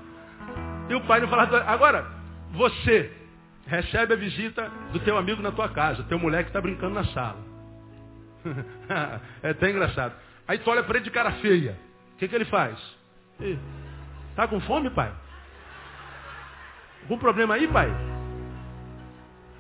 E 0.90 0.94
o 0.94 1.00
pai 1.02 1.20
não 1.20 1.28
falava, 1.28 1.64
agora, 1.64 2.06
você 2.52 3.10
recebe 3.66 4.12
a 4.12 4.16
visita 4.16 4.70
do 4.92 4.98
teu 5.00 5.16
amigo 5.16 5.40
na 5.40 5.52
tua 5.52 5.70
casa, 5.70 6.02
teu 6.02 6.18
moleque 6.18 6.50
está 6.50 6.60
brincando 6.60 6.94
na 6.94 7.04
sala. 7.04 7.49
é 9.42 9.50
até 9.50 9.70
engraçado. 9.70 10.14
Aí 10.46 10.58
tu 10.58 10.70
olha 10.70 10.82
para 10.82 10.96
ele 10.96 11.04
de 11.04 11.10
cara 11.10 11.32
feia. 11.32 11.76
O 12.14 12.16
que, 12.18 12.28
que 12.28 12.34
ele 12.34 12.44
faz? 12.46 12.78
Tá 14.36 14.46
com 14.48 14.60
fome, 14.60 14.90
pai? 14.90 15.12
Algum 17.02 17.18
problema 17.18 17.54
aí, 17.54 17.66
pai? 17.68 17.90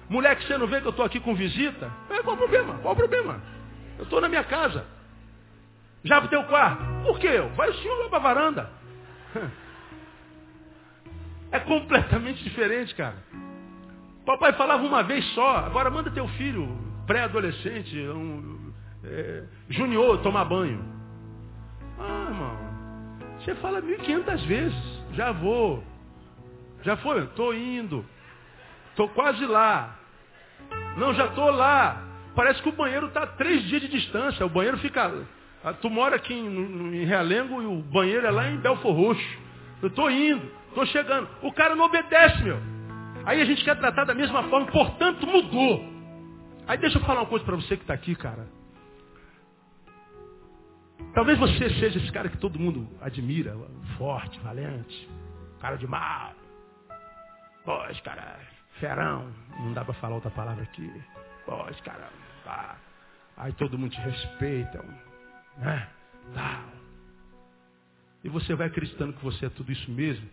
Mulher 0.08 0.36
que 0.36 0.44
você 0.44 0.58
não 0.58 0.66
vê 0.66 0.80
que 0.80 0.86
eu 0.86 0.90
estou 0.90 1.04
aqui 1.04 1.20
com 1.20 1.34
visita? 1.34 1.90
É, 2.10 2.22
qual 2.22 2.34
o 2.34 2.38
problema? 2.38 2.78
Qual 2.78 2.94
o 2.94 2.96
problema? 2.96 3.40
Eu 3.96 4.04
estou 4.04 4.20
na 4.20 4.28
minha 4.28 4.44
casa. 4.44 4.84
Já 6.02 6.20
pro 6.20 6.30
teu 6.30 6.42
quarto. 6.44 6.82
Por 7.04 7.18
quê? 7.18 7.40
Vai 7.54 7.70
o 7.70 7.74
senhor 7.74 7.98
lá 8.02 8.08
para 8.08 8.18
a 8.18 8.22
varanda. 8.22 8.70
É 11.52 11.58
completamente 11.58 12.44
diferente, 12.44 12.94
cara. 12.94 13.16
Papai 14.24 14.52
falava 14.52 14.84
uma 14.84 15.02
vez 15.02 15.24
só, 15.34 15.56
agora 15.56 15.90
manda 15.90 16.08
teu 16.10 16.28
filho, 16.28 16.68
pré-adolescente, 17.06 17.98
um, 17.98 18.69
é, 19.04 19.44
junior 19.68 20.18
tomar 20.18 20.44
banho. 20.44 20.84
Ah, 21.98 22.26
irmão, 22.28 22.56
você 23.38 23.54
fala 23.56 23.80
1.500 23.82 24.46
vezes. 24.46 25.00
Já 25.12 25.32
vou. 25.32 25.82
Já 26.82 26.96
foi? 26.98 27.24
Estou 27.24 27.54
indo. 27.54 28.04
Estou 28.90 29.08
quase 29.08 29.44
lá. 29.46 29.96
Não, 30.96 31.14
já 31.14 31.26
estou 31.26 31.50
lá. 31.50 32.02
Parece 32.34 32.62
que 32.62 32.68
o 32.68 32.72
banheiro 32.72 33.06
está 33.06 33.24
a 33.24 33.26
três 33.26 33.62
dias 33.64 33.82
de 33.82 33.88
distância. 33.88 34.44
O 34.46 34.50
banheiro 34.50 34.78
fica. 34.78 35.12
Ah, 35.64 35.72
tu 35.72 35.90
mora 35.90 36.16
aqui 36.16 36.32
em, 36.32 37.02
em 37.02 37.04
Realengo 37.04 37.60
e 37.62 37.66
o 37.66 37.82
banheiro 37.82 38.26
é 38.26 38.30
lá 38.30 38.48
em 38.48 38.56
Belfor 38.58 38.94
Roxo. 38.94 39.38
Eu 39.82 39.88
estou 39.88 40.10
indo, 40.10 40.50
estou 40.68 40.86
chegando. 40.86 41.28
O 41.42 41.52
cara 41.52 41.74
não 41.74 41.86
obedece, 41.86 42.42
meu. 42.42 42.58
Aí 43.24 43.40
a 43.40 43.44
gente 43.44 43.64
quer 43.64 43.76
tratar 43.76 44.04
da 44.04 44.14
mesma 44.14 44.42
forma, 44.44 44.66
portanto 44.66 45.26
mudou. 45.26 45.84
Aí 46.66 46.78
deixa 46.78 46.98
eu 46.98 47.02
falar 47.02 47.20
uma 47.20 47.26
coisa 47.26 47.44
para 47.44 47.56
você 47.56 47.76
que 47.76 47.82
está 47.82 47.94
aqui, 47.94 48.14
cara. 48.14 48.46
Talvez 51.12 51.38
você 51.38 51.68
seja 51.80 51.98
esse 51.98 52.12
cara 52.12 52.28
que 52.28 52.38
todo 52.38 52.58
mundo 52.58 52.88
admira, 53.00 53.56
forte, 53.98 54.38
valente, 54.40 55.10
cara 55.60 55.76
de 55.76 55.86
mal. 55.86 56.34
Esse 57.90 58.00
cara, 58.02 58.38
ferão, 58.78 59.32
não 59.58 59.72
dá 59.72 59.84
para 59.84 59.94
falar 59.94 60.14
outra 60.14 60.30
palavra 60.30 60.62
aqui. 60.62 60.88
Esse 61.70 61.82
cara, 61.82 62.08
tá. 62.44 62.76
Aí 63.36 63.52
todo 63.54 63.76
mundo 63.76 63.90
te 63.90 64.00
respeita, 64.00 64.84
né? 65.58 65.88
Tá. 66.32 66.64
E 68.22 68.28
você 68.28 68.54
vai 68.54 68.68
acreditando 68.68 69.12
que 69.14 69.24
você 69.24 69.46
é 69.46 69.50
tudo 69.50 69.72
isso 69.72 69.90
mesmo. 69.90 70.28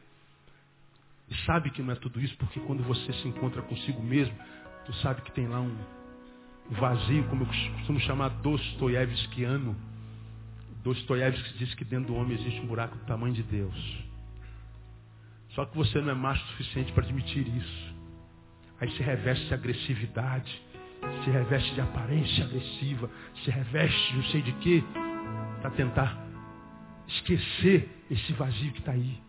E 1.29 1.35
sabe 1.45 1.71
que 1.71 1.81
não 1.81 1.91
é 1.91 1.95
tudo 1.95 2.21
isso, 2.21 2.37
porque 2.37 2.59
quando 2.61 2.83
você 2.83 3.11
se 3.13 3.27
encontra 3.27 3.61
consigo 3.63 4.01
mesmo, 4.01 4.37
tu 4.85 4.93
sabe 4.97 5.21
que 5.23 5.31
tem 5.31 5.47
lá 5.47 5.59
um 5.59 5.75
vazio, 6.69 7.27
como 7.29 7.43
eu 7.43 7.47
costumo 7.47 7.99
chamar 8.01 8.29
Dostoiévskiano 8.29 9.75
Dostoiévski 10.88 11.58
disse 11.58 11.76
que 11.76 11.84
dentro 11.84 12.08
do 12.08 12.15
homem 12.15 12.38
existe 12.38 12.62
um 12.62 12.65
buraco 12.65 12.97
do 12.97 13.06
tamanho 13.06 13.34
de 13.34 13.43
Deus. 13.43 14.06
Só 15.50 15.65
que 15.65 15.76
você 15.76 16.00
não 16.00 16.12
é 16.12 16.15
macho 16.15 16.43
o 16.45 16.47
suficiente 16.50 16.93
para 16.93 17.04
admitir 17.04 17.45
isso. 17.45 17.95
Aí 18.80 18.89
se 18.91 19.04
reveste 19.04 19.47
de 19.47 19.54
agressividade, 19.54 20.62
se 21.23 21.30
reveste 21.30 21.73
de 21.73 21.82
aparência 21.82 22.45
agressiva, 22.45 23.10
se 23.43 23.52
reveste 23.52 24.15
não 24.15 24.23
sei 24.26 24.41
de 24.41 24.52
quê, 24.54 24.84
para 25.62 25.71
tentar 25.71 26.26
esquecer 27.08 28.06
esse 28.10 28.32
vazio 28.34 28.71
que 28.71 28.80
está 28.80 28.93
aí. 28.93 29.19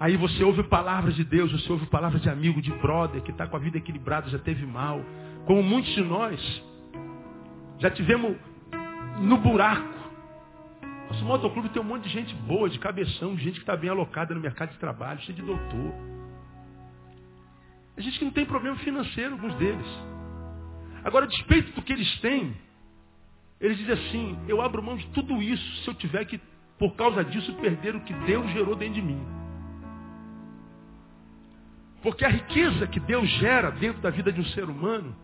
Aí 0.00 0.16
você 0.16 0.42
ouve 0.42 0.62
palavras 0.64 1.14
de 1.14 1.24
Deus, 1.24 1.52
você 1.52 1.70
ouve 1.70 1.86
palavras 1.86 2.22
de 2.22 2.30
amigo, 2.30 2.62
de 2.62 2.72
brother, 2.72 3.22
que 3.22 3.30
está 3.30 3.46
com 3.46 3.56
a 3.56 3.60
vida 3.60 3.76
equilibrada, 3.76 4.30
já 4.30 4.38
teve 4.38 4.64
mal. 4.64 5.04
Como 5.46 5.62
muitos 5.62 5.92
de 5.94 6.02
nós, 6.02 6.40
já 7.78 7.90
tivemos 7.90 8.36
no 9.20 9.36
buraco. 9.38 9.92
Nosso 11.08 11.24
motoclube 11.24 11.68
tem 11.68 11.82
um 11.82 11.84
monte 11.84 12.04
de 12.04 12.10
gente 12.10 12.34
boa, 12.34 12.70
de 12.70 12.78
cabeção, 12.78 13.36
gente 13.36 13.54
que 13.54 13.60
está 13.60 13.76
bem 13.76 13.90
alocada 13.90 14.34
no 14.34 14.40
mercado 14.40 14.70
de 14.70 14.78
trabalho, 14.78 15.20
cheio 15.20 15.36
de 15.36 15.42
doutor. 15.42 15.94
A 17.96 18.00
gente 18.00 18.18
que 18.18 18.24
não 18.24 18.32
tem 18.32 18.46
problema 18.46 18.76
financeiro, 18.78 19.32
alguns 19.32 19.54
deles. 19.56 19.86
Agora, 21.04 21.26
a 21.26 21.28
despeito 21.28 21.72
do 21.72 21.82
que 21.82 21.92
eles 21.92 22.20
têm, 22.20 22.56
eles 23.60 23.76
dizem 23.76 23.94
assim, 23.94 24.38
eu 24.48 24.60
abro 24.62 24.82
mão 24.82 24.96
de 24.96 25.06
tudo 25.08 25.42
isso 25.42 25.82
se 25.82 25.88
eu 25.88 25.94
tiver 25.94 26.24
que, 26.24 26.40
por 26.78 26.94
causa 26.94 27.24
disso, 27.24 27.52
perder 27.54 27.94
o 27.94 28.00
que 28.00 28.14
Deus 28.14 28.50
gerou 28.52 28.74
dentro 28.74 28.94
de 28.94 29.02
mim. 29.02 29.20
Porque 32.02 32.24
a 32.24 32.28
riqueza 32.28 32.86
que 32.86 32.98
Deus 32.98 33.28
gera 33.38 33.70
dentro 33.70 34.00
da 34.02 34.10
vida 34.10 34.32
de 34.32 34.40
um 34.40 34.44
ser 34.46 34.64
humano 34.64 35.14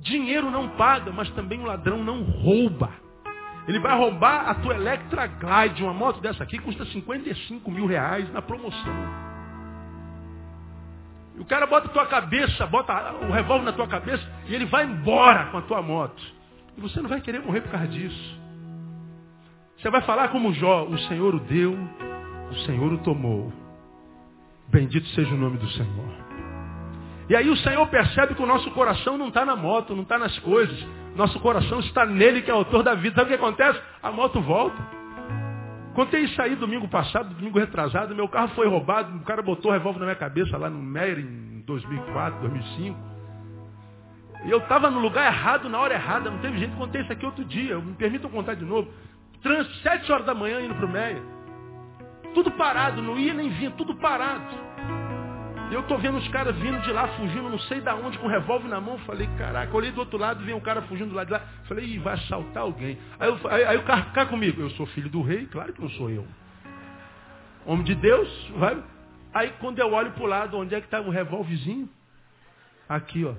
Dinheiro 0.00 0.50
não 0.50 0.68
paga, 0.70 1.12
mas 1.12 1.30
também 1.30 1.60
o 1.60 1.66
ladrão 1.66 2.02
não 2.02 2.22
rouba. 2.22 2.90
Ele 3.68 3.78
vai 3.78 3.96
roubar 3.96 4.48
a 4.48 4.54
tua 4.54 4.74
Electra 4.74 5.26
Glide, 5.26 5.82
uma 5.82 5.92
moto 5.92 6.20
dessa 6.20 6.42
aqui, 6.42 6.58
custa 6.58 6.84
55 6.86 7.70
mil 7.70 7.86
reais 7.86 8.30
na 8.32 8.40
promoção. 8.40 8.94
E 11.36 11.40
o 11.40 11.44
cara 11.44 11.66
bota 11.66 11.86
a 11.86 11.90
tua 11.90 12.06
cabeça, 12.06 12.66
bota 12.66 12.92
o 13.28 13.30
revólver 13.30 13.64
na 13.64 13.72
tua 13.72 13.86
cabeça 13.86 14.26
e 14.48 14.54
ele 14.54 14.66
vai 14.66 14.84
embora 14.84 15.46
com 15.46 15.58
a 15.58 15.62
tua 15.62 15.82
moto. 15.82 16.20
E 16.76 16.80
você 16.80 17.00
não 17.00 17.08
vai 17.08 17.20
querer 17.20 17.40
morrer 17.40 17.60
por 17.60 17.70
causa 17.70 17.88
disso. 17.88 18.40
Você 19.78 19.90
vai 19.90 20.02
falar 20.02 20.28
como 20.28 20.52
Jó, 20.52 20.84
o 20.84 20.98
Senhor 20.98 21.34
o 21.34 21.40
deu, 21.40 21.76
o 22.50 22.54
Senhor 22.66 22.92
o 22.92 22.98
tomou. 22.98 23.52
Bendito 24.68 25.06
seja 25.08 25.34
o 25.34 25.38
nome 25.38 25.58
do 25.58 25.68
Senhor. 25.70 26.29
E 27.30 27.36
aí 27.36 27.48
o 27.48 27.56
Senhor 27.58 27.86
percebe 27.86 28.34
que 28.34 28.42
o 28.42 28.46
nosso 28.46 28.68
coração 28.72 29.16
não 29.16 29.28
está 29.28 29.44
na 29.44 29.54
moto, 29.54 29.94
não 29.94 30.02
está 30.02 30.18
nas 30.18 30.36
coisas. 30.40 30.76
Nosso 31.14 31.38
coração 31.38 31.78
está 31.78 32.04
nele, 32.04 32.42
que 32.42 32.50
é 32.50 32.52
autor 32.52 32.82
da 32.82 32.96
vida. 32.96 33.14
Sabe 33.14 33.32
o 33.32 33.38
que 33.38 33.40
acontece? 33.40 33.80
A 34.02 34.10
moto 34.10 34.40
volta. 34.40 34.76
Contei 35.94 36.22
isso 36.22 36.42
aí 36.42 36.56
domingo 36.56 36.88
passado, 36.88 37.32
domingo 37.32 37.56
retrasado. 37.56 38.16
Meu 38.16 38.28
carro 38.28 38.48
foi 38.56 38.66
roubado, 38.66 39.16
o 39.16 39.20
cara 39.20 39.42
botou 39.42 39.70
o 39.70 39.74
revólver 39.74 40.00
na 40.00 40.06
minha 40.06 40.16
cabeça 40.16 40.58
lá 40.58 40.68
no 40.68 40.82
Meyer 40.82 41.20
em 41.20 41.62
2004, 41.64 42.40
2005. 42.40 42.98
E 44.46 44.50
eu 44.50 44.58
estava 44.58 44.90
no 44.90 44.98
lugar 44.98 45.32
errado, 45.32 45.68
na 45.68 45.78
hora 45.78 45.94
errada, 45.94 46.32
não 46.32 46.38
teve 46.38 46.58
jeito, 46.58 46.74
contei 46.76 47.02
isso 47.02 47.12
aqui 47.12 47.24
outro 47.24 47.44
dia, 47.44 47.78
me 47.78 47.94
permitam 47.94 48.28
contar 48.28 48.54
de 48.54 48.64
novo. 48.64 48.90
Trans, 49.40 49.68
sete 49.82 50.10
horas 50.10 50.26
da 50.26 50.34
manhã 50.34 50.60
indo 50.60 50.74
para 50.74 50.86
o 50.86 50.88
Meia. 50.88 51.22
Tudo 52.34 52.50
parado, 52.50 53.00
não 53.00 53.16
ia 53.16 53.34
nem 53.34 53.50
vinha, 53.50 53.70
tudo 53.70 53.94
parado. 53.94 54.68
Eu 55.70 55.84
tô 55.84 55.96
vendo 55.98 56.18
os 56.18 56.26
caras 56.28 56.56
vindo 56.56 56.80
de 56.82 56.90
lá, 56.90 57.06
fugindo, 57.08 57.48
não 57.48 57.58
sei 57.60 57.80
da 57.80 57.94
onde, 57.94 58.18
com 58.18 58.26
um 58.26 58.30
revólver 58.30 58.68
na 58.68 58.80
mão. 58.80 58.98
Falei, 59.00 59.28
caraca, 59.38 59.74
olhei 59.76 59.92
do 59.92 60.00
outro 60.00 60.18
lado, 60.18 60.44
vem 60.44 60.54
um 60.54 60.60
cara 60.60 60.82
fugindo 60.82 61.10
do 61.10 61.14
lado 61.14 61.28
de 61.28 61.32
lá. 61.32 61.40
Falei, 61.68 61.84
Ih, 61.84 61.98
vai 61.98 62.14
assaltar 62.14 62.64
alguém. 62.64 62.98
Aí, 63.20 63.28
eu, 63.28 63.40
aí, 63.48 63.64
aí 63.64 63.76
o 63.76 63.84
cara 63.84 64.02
fica 64.04 64.26
comigo. 64.26 64.60
Eu 64.60 64.70
sou 64.70 64.86
filho 64.86 65.08
do 65.08 65.22
rei? 65.22 65.46
Claro 65.46 65.72
que 65.72 65.80
não 65.80 65.88
sou 65.90 66.10
eu. 66.10 66.26
Homem 67.64 67.84
de 67.84 67.94
Deus, 67.94 68.28
vai. 68.56 68.82
Aí 69.32 69.52
quando 69.60 69.78
eu 69.78 69.92
olho 69.92 70.10
pro 70.12 70.26
lado, 70.26 70.58
onde 70.58 70.74
é 70.74 70.80
que 70.80 70.88
tá 70.88 71.00
o 71.00 71.10
revólverzinho? 71.10 71.88
Aqui, 72.88 73.24
ó. 73.24 73.34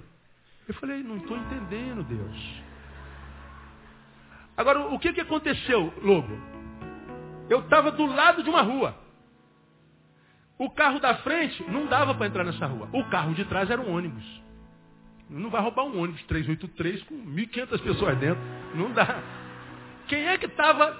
Eu 0.67 0.73
falei, 0.75 1.03
não 1.03 1.17
estou 1.17 1.35
entendendo, 1.35 2.01
Deus. 2.03 2.63
Agora, 4.55 4.79
o 4.87 4.99
que, 4.99 5.11
que 5.11 5.19
aconteceu, 5.19 5.93
Lobo? 6.01 6.39
Eu 7.49 7.59
estava 7.59 7.91
do 7.91 8.05
lado 8.05 8.41
de 8.41 8.49
uma 8.49 8.61
rua. 8.61 8.95
O 10.61 10.69
carro 10.69 10.99
da 10.99 11.15
frente 11.15 11.63
não 11.71 11.87
dava 11.87 12.13
para 12.13 12.27
entrar 12.27 12.43
nessa 12.43 12.67
rua. 12.67 12.87
O 12.93 13.03
carro 13.05 13.33
de 13.33 13.43
trás 13.45 13.67
era 13.71 13.81
um 13.81 13.95
ônibus. 13.95 14.23
Não 15.27 15.49
vai 15.49 15.59
roubar 15.59 15.85
um 15.85 15.99
ônibus 15.99 16.21
383 16.25 17.01
com 17.01 17.15
1.500 17.15 17.81
pessoas 17.81 18.17
dentro. 18.19 18.39
Não 18.75 18.91
dá. 18.91 19.23
Quem 20.07 20.27
é 20.27 20.37
que 20.37 20.45
estava 20.45 20.95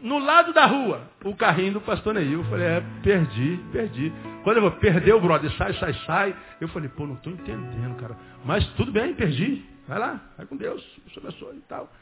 no 0.00 0.18
lado 0.18 0.54
da 0.54 0.64
rua? 0.64 1.02
O 1.22 1.36
carrinho 1.36 1.74
do 1.74 1.82
pastor 1.82 2.14
Neil. 2.14 2.40
Eu 2.40 2.44
falei, 2.44 2.66
é, 2.66 2.82
perdi, 3.02 3.60
perdi. 3.70 4.10
Quando 4.44 4.56
eu 4.56 4.62
vou, 4.62 4.70
perdeu, 4.70 5.20
brother, 5.20 5.52
sai, 5.58 5.74
sai, 5.74 5.92
sai. 6.06 6.36
Eu 6.58 6.68
falei, 6.68 6.88
pô, 6.88 7.06
não 7.06 7.16
estou 7.16 7.34
entendendo, 7.34 7.96
cara. 7.96 8.16
Mas 8.46 8.66
tudo 8.78 8.90
bem, 8.90 9.12
perdi. 9.12 9.62
Vai 9.86 9.98
lá, 9.98 10.18
vai 10.38 10.46
com 10.46 10.56
Deus, 10.56 10.82
Deus 11.04 11.18
abençoe 11.18 11.58
e 11.58 11.62
tal. 11.68 11.92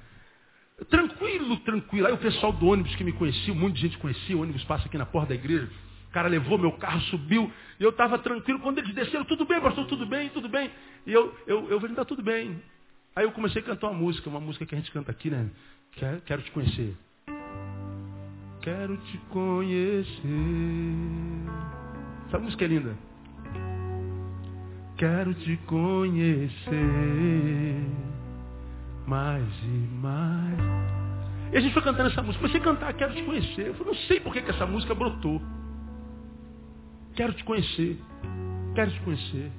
Tranquilo, 0.88 1.56
tranquilo. 1.56 2.06
Aí 2.06 2.12
o 2.12 2.18
pessoal 2.18 2.52
do 2.52 2.68
ônibus 2.68 2.94
que 2.94 3.02
me 3.02 3.12
conhecia, 3.14 3.52
um 3.52 3.56
monte 3.56 3.74
de 3.74 3.80
gente 3.80 3.98
conhecia, 3.98 4.36
o 4.36 4.42
ônibus 4.42 4.62
passa 4.62 4.86
aqui 4.86 4.96
na 4.96 5.06
porta 5.06 5.30
da 5.30 5.34
igreja. 5.34 5.68
O 6.08 6.10
cara 6.10 6.28
levou 6.28 6.56
meu 6.56 6.72
carro, 6.72 7.00
subiu, 7.02 7.52
e 7.78 7.82
eu 7.82 7.90
estava 7.90 8.18
tranquilo. 8.18 8.60
Quando 8.60 8.78
eles 8.78 8.94
desceram, 8.94 9.24
tudo 9.24 9.44
bem, 9.44 9.60
pastor, 9.60 9.86
tudo 9.86 10.06
bem, 10.06 10.30
tudo 10.30 10.48
bem. 10.48 10.70
E 11.06 11.12
eu, 11.12 11.34
eu, 11.46 11.68
eu 11.68 11.78
falei, 11.80 11.92
está 11.92 12.04
tudo 12.04 12.22
bem. 12.22 12.60
Aí 13.14 13.24
eu 13.24 13.32
comecei 13.32 13.60
a 13.60 13.64
cantar 13.64 13.88
uma 13.88 13.98
música, 13.98 14.30
uma 14.30 14.40
música 14.40 14.64
que 14.64 14.74
a 14.74 14.78
gente 14.78 14.90
canta 14.90 15.10
aqui, 15.10 15.28
né? 15.28 15.50
Quero, 15.92 16.20
quero 16.22 16.42
te 16.42 16.50
conhecer. 16.50 16.96
Quero 18.62 18.96
te 18.96 19.18
conhecer. 19.28 20.22
Essa 22.28 22.38
música 22.38 22.64
é 22.64 22.68
linda. 22.68 22.96
Quero 24.96 25.34
te 25.34 25.56
conhecer 25.58 26.74
mais 29.06 29.44
e 29.62 29.88
mais. 30.00 30.58
E 31.52 31.56
a 31.56 31.60
gente 31.60 31.72
foi 31.72 31.82
cantando 31.82 32.10
essa 32.10 32.22
música. 32.22 32.40
Comecei 32.40 32.60
a 32.60 32.64
cantar, 32.64 32.92
quero 32.94 33.14
te 33.14 33.22
conhecer. 33.22 33.68
Eu 33.68 33.74
falei, 33.74 33.92
não 33.92 34.00
sei 34.02 34.20
por 34.20 34.32
que, 34.32 34.42
que 34.42 34.50
essa 34.50 34.66
música 34.66 34.94
brotou. 34.94 35.40
Quero 37.18 37.32
te 37.32 37.42
conhecer. 37.42 37.98
Quero 38.76 38.92
te 38.92 39.00
conhecer. 39.00 39.50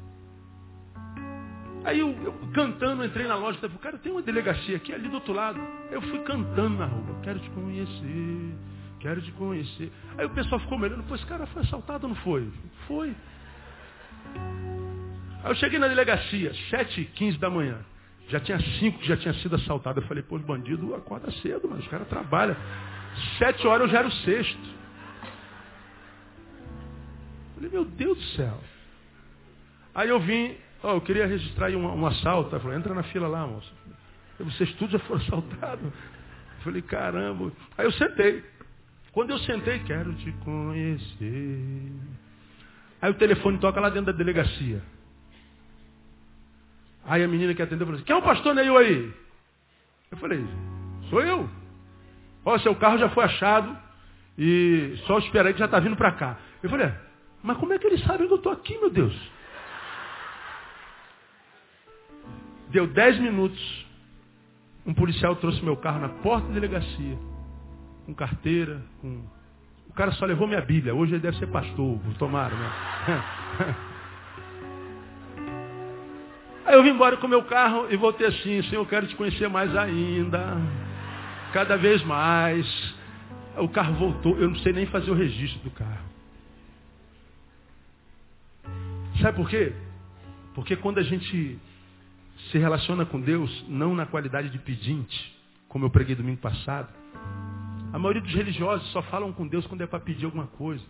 Aí 1.84 2.00
eu, 2.00 2.10
eu 2.24 2.34
cantando, 2.54 3.04
entrei 3.04 3.28
na 3.28 3.36
loja 3.36 3.60
falei, 3.60 3.78
cara, 3.80 3.98
tem 3.98 4.14
uma 4.14 4.22
delegacia 4.22 4.78
aqui 4.78 4.94
ali 4.94 5.10
do 5.10 5.16
outro 5.16 5.34
lado. 5.34 5.60
Eu 5.92 6.02
fui 6.04 6.20
cantando 6.20 6.78
na 6.78 6.86
rua, 6.86 7.20
quero 7.22 7.38
te 7.38 7.50
conhecer, 7.50 8.56
quero 9.02 9.22
te 9.22 9.32
conhecer. 9.34 9.92
Aí 10.18 10.26
o 10.26 10.30
pessoal 10.30 10.62
ficou 10.62 10.80
me 10.80 10.86
olhando, 10.86 11.04
pô, 11.04 11.16
esse 11.16 11.26
cara 11.26 11.46
foi 11.48 11.62
assaltado 11.64 12.08
ou 12.08 12.14
não 12.14 12.22
foi? 12.22 12.50
Foi. 12.88 13.14
Aí 15.44 15.52
eu 15.52 15.56
cheguei 15.56 15.80
na 15.80 15.90
delegacia, 15.90 16.54
7h15 16.72 17.40
da 17.40 17.50
manhã. 17.50 17.80
Já 18.30 18.40
tinha 18.40 18.58
cinco 18.80 19.00
que 19.00 19.08
já 19.08 19.18
tinha 19.18 19.34
sido 19.34 19.58
assaltado. 19.58 20.00
Eu 20.00 20.08
falei, 20.08 20.24
pô, 20.24 20.38
os 20.38 20.44
bandidos 20.44 20.94
acordam 20.94 21.30
cedo, 21.34 21.68
mas 21.70 21.80
os 21.80 21.88
caras 21.90 22.08
trabalham. 22.08 22.56
Sete 23.38 23.68
horas 23.68 23.88
eu 23.88 23.90
já 23.90 24.00
era 24.00 24.08
o 24.08 24.12
sexto. 24.12 24.79
Falei, 27.60 27.72
meu 27.74 27.84
Deus 27.84 28.18
do 28.18 28.24
céu. 28.38 28.58
Aí 29.94 30.08
eu 30.08 30.18
vim, 30.22 30.56
eu 30.82 31.02
queria 31.02 31.28
registrar 31.28 31.70
um, 31.72 31.86
um 31.86 32.06
assalto. 32.06 32.58
Falou, 32.58 32.74
entra 32.74 32.94
na 32.94 33.04
fila 33.04 33.28
lá, 33.28 33.46
moça. 33.46 33.70
Vocês 34.40 34.74
tudo 34.76 34.94
já 34.94 35.00
foram 35.00 35.20
assaltados. 35.28 35.92
Falei, 36.64 36.82
caramba. 36.82 37.52
Aí 37.78 37.86
eu 37.86 37.92
sentei. 37.92 38.46
Quando 39.12 39.32
eu 39.32 39.40
sentei, 39.40 39.80
quero 39.80 40.14
te 40.14 40.32
conhecer. 40.44 41.92
Aí 43.02 43.12
o 43.12 43.16
telefone 43.16 43.58
toca 43.58 43.82
lá 43.82 43.90
dentro 43.90 44.14
da 44.14 44.18
delegacia. 44.18 44.82
Aí 47.04 47.22
a 47.22 47.28
menina 47.28 47.54
que 47.54 47.62
atendeu 47.62 47.86
falou 47.86 47.98
assim, 47.98 48.06
quem 48.06 48.16
é 48.16 48.20
o 48.20 48.24
pastor 48.24 48.56
Neil 48.56 48.78
aí? 48.78 49.14
Eu 50.12 50.18
falei, 50.18 50.46
sou 51.10 51.22
eu. 51.22 51.50
Ó, 52.46 52.58
seu 52.60 52.74
carro 52.76 53.00
já 53.00 53.10
foi 53.10 53.26
achado 53.26 53.78
e 54.38 54.98
só 55.08 55.18
espera 55.20 55.50
aí 55.50 55.54
que 55.54 55.60
já 55.60 55.66
está 55.66 55.80
vindo 55.80 55.98
para 55.98 56.14
cá. 56.14 56.38
Eu 56.64 56.70
falei, 56.70 56.88
é, 56.88 57.09
mas 57.42 57.58
como 57.58 57.74
é 57.74 57.80
que 57.80 57.88
eles 57.88 58.02
sabem 58.04 58.28
que 58.28 58.34
eu 58.34 58.38
estou 58.38 58.52
aqui, 58.52 58.78
meu 58.78 58.90
Deus? 58.90 59.16
Deu 62.70 62.88
dez 62.88 63.20
minutos. 63.20 63.88
Um 64.86 64.94
policial 64.94 65.36
trouxe 65.36 65.64
meu 65.64 65.78
carro 65.78 66.00
na 66.00 66.10
porta 66.10 66.48
da 66.48 66.54
delegacia. 66.54 67.18
Com 68.06 68.14
carteira, 68.14 68.82
com... 69.02 69.24
O 69.88 69.94
cara 69.94 70.12
só 70.14 70.26
levou 70.26 70.48
minha 70.48 70.62
Bíblia. 70.62 70.94
Hoje 70.94 71.14
ele 71.14 71.22
deve 71.22 71.38
ser 71.38 71.48
pastor, 71.48 72.00
tomara, 72.18 72.56
né? 72.56 72.72
Aí 76.66 76.76
eu 76.76 76.84
vim 76.84 76.90
embora 76.90 77.18
com 77.18 77.28
meu 77.28 77.44
carro 77.44 77.88
e 77.90 77.98
voltei 77.98 78.28
assim, 78.28 78.62
Senhor, 78.64 78.84
eu 78.84 78.86
quero 78.86 79.08
te 79.08 79.16
conhecer 79.16 79.50
mais 79.50 79.76
ainda. 79.76 80.56
Cada 81.52 81.76
vez 81.76 82.04
mais. 82.04 82.96
O 83.58 83.68
carro 83.68 83.96
voltou, 83.96 84.38
eu 84.38 84.50
não 84.50 84.56
sei 84.58 84.72
nem 84.72 84.86
fazer 84.86 85.10
o 85.10 85.16
registro 85.16 85.60
do 85.64 85.72
carro. 85.72 86.06
Sabe 89.22 89.38
por 89.38 89.50
quê? 89.50 89.74
Porque 90.54 90.76
quando 90.76 91.00
a 91.00 91.04
gente 91.04 91.60
se 92.52 92.58
relaciona 92.58 93.06
com 93.06 93.20
Deus, 93.20 93.66
não 93.68 93.94
na 93.94 94.06
qualidade 94.06 94.50
de 94.50 94.58
pedinte, 94.60 95.38
como 95.68 95.86
eu 95.86 95.90
preguei 95.90 96.16
domingo 96.16 96.40
passado, 96.40 96.90
a 97.92 97.98
maioria 98.00 98.22
dos 98.22 98.34
religiosos 98.34 98.88
só 98.92 99.02
falam 99.04 99.34
com 99.34 99.48
Deus 99.48 99.66
quando 99.68 99.82
é 99.82 99.88
para 99.88 100.00
pedir 100.00 100.26
alguma 100.26 100.48
coisa. 100.48 100.84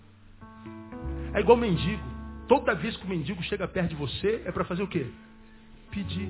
É 1.34 1.40
igual 1.40 1.58
mendigo. 1.58 2.04
Toda 2.48 2.74
vez 2.76 2.98
que 2.98 3.06
o 3.06 3.10
mendigo 3.10 3.42
chega 3.44 3.68
perto 3.68 3.90
de 3.90 3.96
você, 3.96 4.42
é 4.46 4.52
para 4.52 4.66
fazer 4.66 4.84
o 4.84 4.88
quê? 4.88 5.08
Pedir. 5.92 6.30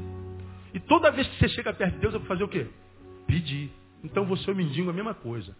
E 0.74 0.80
toda 0.80 1.12
vez 1.12 1.28
que 1.28 1.38
você 1.38 1.50
chega 1.50 1.74
perto 1.74 1.96
de 1.96 2.00
Deus, 2.00 2.14
é 2.14 2.20
para 2.20 2.28
fazer 2.28 2.44
o 2.44 2.48
quê? 2.48 2.68
Pedir. 3.26 3.72
Então 4.04 4.26
você 4.26 4.50
é 4.50 4.54
o 4.54 4.56
mendigo, 4.56 4.90
a 4.90 4.94
mesma 4.94 5.14
coisa. 5.14 5.56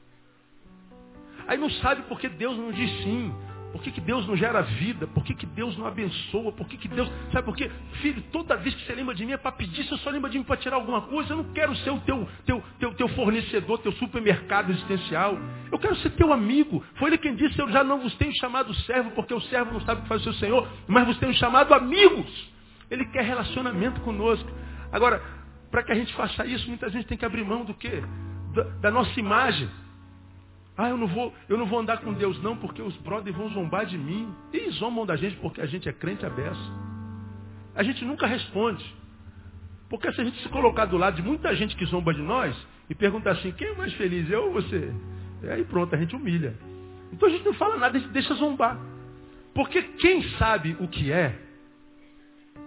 Aí 1.48 1.58
não 1.58 1.70
sabe 1.70 2.04
porque 2.04 2.30
Deus 2.30 2.58
não 2.58 2.72
diz 2.72 2.90
sim. 3.04 3.34
Por 3.72 3.84
que, 3.84 3.92
que 3.92 4.02
Deus 4.02 4.26
não 4.28 4.36
gera 4.36 4.62
vida? 4.62 5.06
Por 5.08 5.24
que, 5.24 5.34
que 5.36 5.46
Deus 5.46 5.78
não 5.78 5.86
abençoa? 5.86 6.52
Por 6.52 6.68
que, 6.68 6.76
que 6.76 6.88
Deus. 6.88 7.10
Sabe 7.32 7.46
por 7.46 7.56
quê? 7.56 7.70
Filho, 8.02 8.22
toda 8.32 8.56
vez 8.58 8.74
que 8.74 8.84
você 8.84 8.94
lembra 8.94 9.14
de 9.14 9.24
mim 9.26 9.34
é 9.34 9.38
para 9.38 9.52
pedir, 9.52 9.84
se 9.84 9.92
eu 9.92 9.98
só 10.00 10.10
lembra 10.10 10.30
de 10.30 10.40
mim 10.40 10.44
para 10.44 10.58
tirar 10.58 10.76
alguma 10.78 11.02
coisa, 11.02 11.34
eu 11.34 11.38
não 11.38 11.54
quero 11.54 11.76
ser 11.78 11.92
o 11.92 12.00
teu, 12.00 12.28
teu, 12.46 12.64
teu, 12.80 12.94
teu 12.96 13.08
fornecedor, 13.10 13.78
teu 13.80 13.92
supermercado 13.94 14.72
existencial. 14.72 15.38
Eu 15.72 15.78
quero 15.78 15.96
ser 15.98 16.10
teu 16.12 16.34
amigo. 16.34 16.84
Foi 16.96 17.10
ele 17.10 17.18
quem 17.20 17.36
disse, 17.36 17.60
eu 17.60 17.70
já 17.70 17.84
não 17.84 18.00
vos 18.00 18.14
tenho 18.16 18.34
chamado 18.40 18.74
servo, 18.86 19.12
porque 19.12 19.34
o 19.34 19.42
servo 19.42 19.74
não 19.74 19.82
sabe 19.82 20.00
o 20.00 20.04
que 20.04 20.10
faz 20.10 20.22
o 20.22 20.24
seu 20.24 20.34
Senhor, 20.34 20.68
mas 20.88 21.06
vos 21.06 21.18
tenho 21.18 21.34
chamado 21.34 21.74
amigos. 21.74 22.50
Ele 22.90 23.06
quer 23.06 23.24
relacionamento 23.24 24.02
conosco. 24.02 24.50
Agora, 24.92 25.22
para 25.70 25.84
que 25.84 25.92
a 25.92 25.96
gente 25.96 26.14
faça 26.16 26.44
isso, 26.46 26.68
muitas 26.68 26.92
vezes 26.92 27.08
tem 27.08 27.18
que 27.18 27.26
abrir 27.26 27.44
mão 27.44 27.64
do 27.64 27.76
quê? 27.76 28.02
Da, 28.56 28.64
da 28.82 28.92
nossa 28.92 29.20
imagem. 29.20 29.70
Ah, 30.82 30.88
eu 30.88 30.96
não 30.96 31.08
vou, 31.08 31.34
eu 31.50 31.58
não 31.58 31.66
vou 31.66 31.78
andar 31.78 31.98
com 31.98 32.14
Deus 32.14 32.42
não, 32.42 32.56
porque 32.56 32.82
os 32.82 32.96
brothers 33.00 33.36
vão 33.36 33.50
zombar 33.50 33.86
de 33.86 33.98
mim. 33.98 34.34
E 34.54 34.70
zombam 34.70 35.06
da 35.06 35.18
gente 35.18 35.36
porque 35.36 35.60
a 35.60 35.66
gente 35.66 35.90
é 35.90 35.92
crente 35.92 36.26
aberto. 36.26 36.58
A 37.76 37.84
gente 37.84 38.06
nunca 38.06 38.26
responde. 38.26 38.86
Porque 39.90 40.10
se 40.14 40.22
a 40.22 40.24
gente 40.24 40.42
se 40.42 40.48
colocar 40.48 40.86
do 40.86 40.96
lado 40.96 41.18
de 41.18 41.22
muita 41.22 41.54
gente 41.54 41.76
que 41.76 41.86
zomba 41.86 42.14
de 42.14 42.22
nós 42.22 42.56
e 42.90 42.96
perguntar 42.96 43.32
assim, 43.32 43.52
quem 43.52 43.68
é 43.68 43.76
mais 43.76 43.92
feliz, 43.96 44.30
eu 44.30 44.46
ou 44.46 44.54
você? 44.54 44.94
E 45.44 45.50
aí 45.50 45.66
pronto, 45.66 45.94
a 45.94 45.98
gente 45.98 46.16
humilha. 46.16 46.58
Então 47.12 47.28
a 47.28 47.32
gente 47.34 47.44
não 47.44 47.54
fala 47.56 47.76
nada, 47.76 47.98
a 47.98 48.00
gente 48.00 48.14
deixa 48.14 48.34
zombar. 48.36 48.80
Porque 49.54 49.82
quem 49.82 50.24
sabe 50.38 50.78
o 50.80 50.88
que 50.88 51.12
é, 51.12 51.38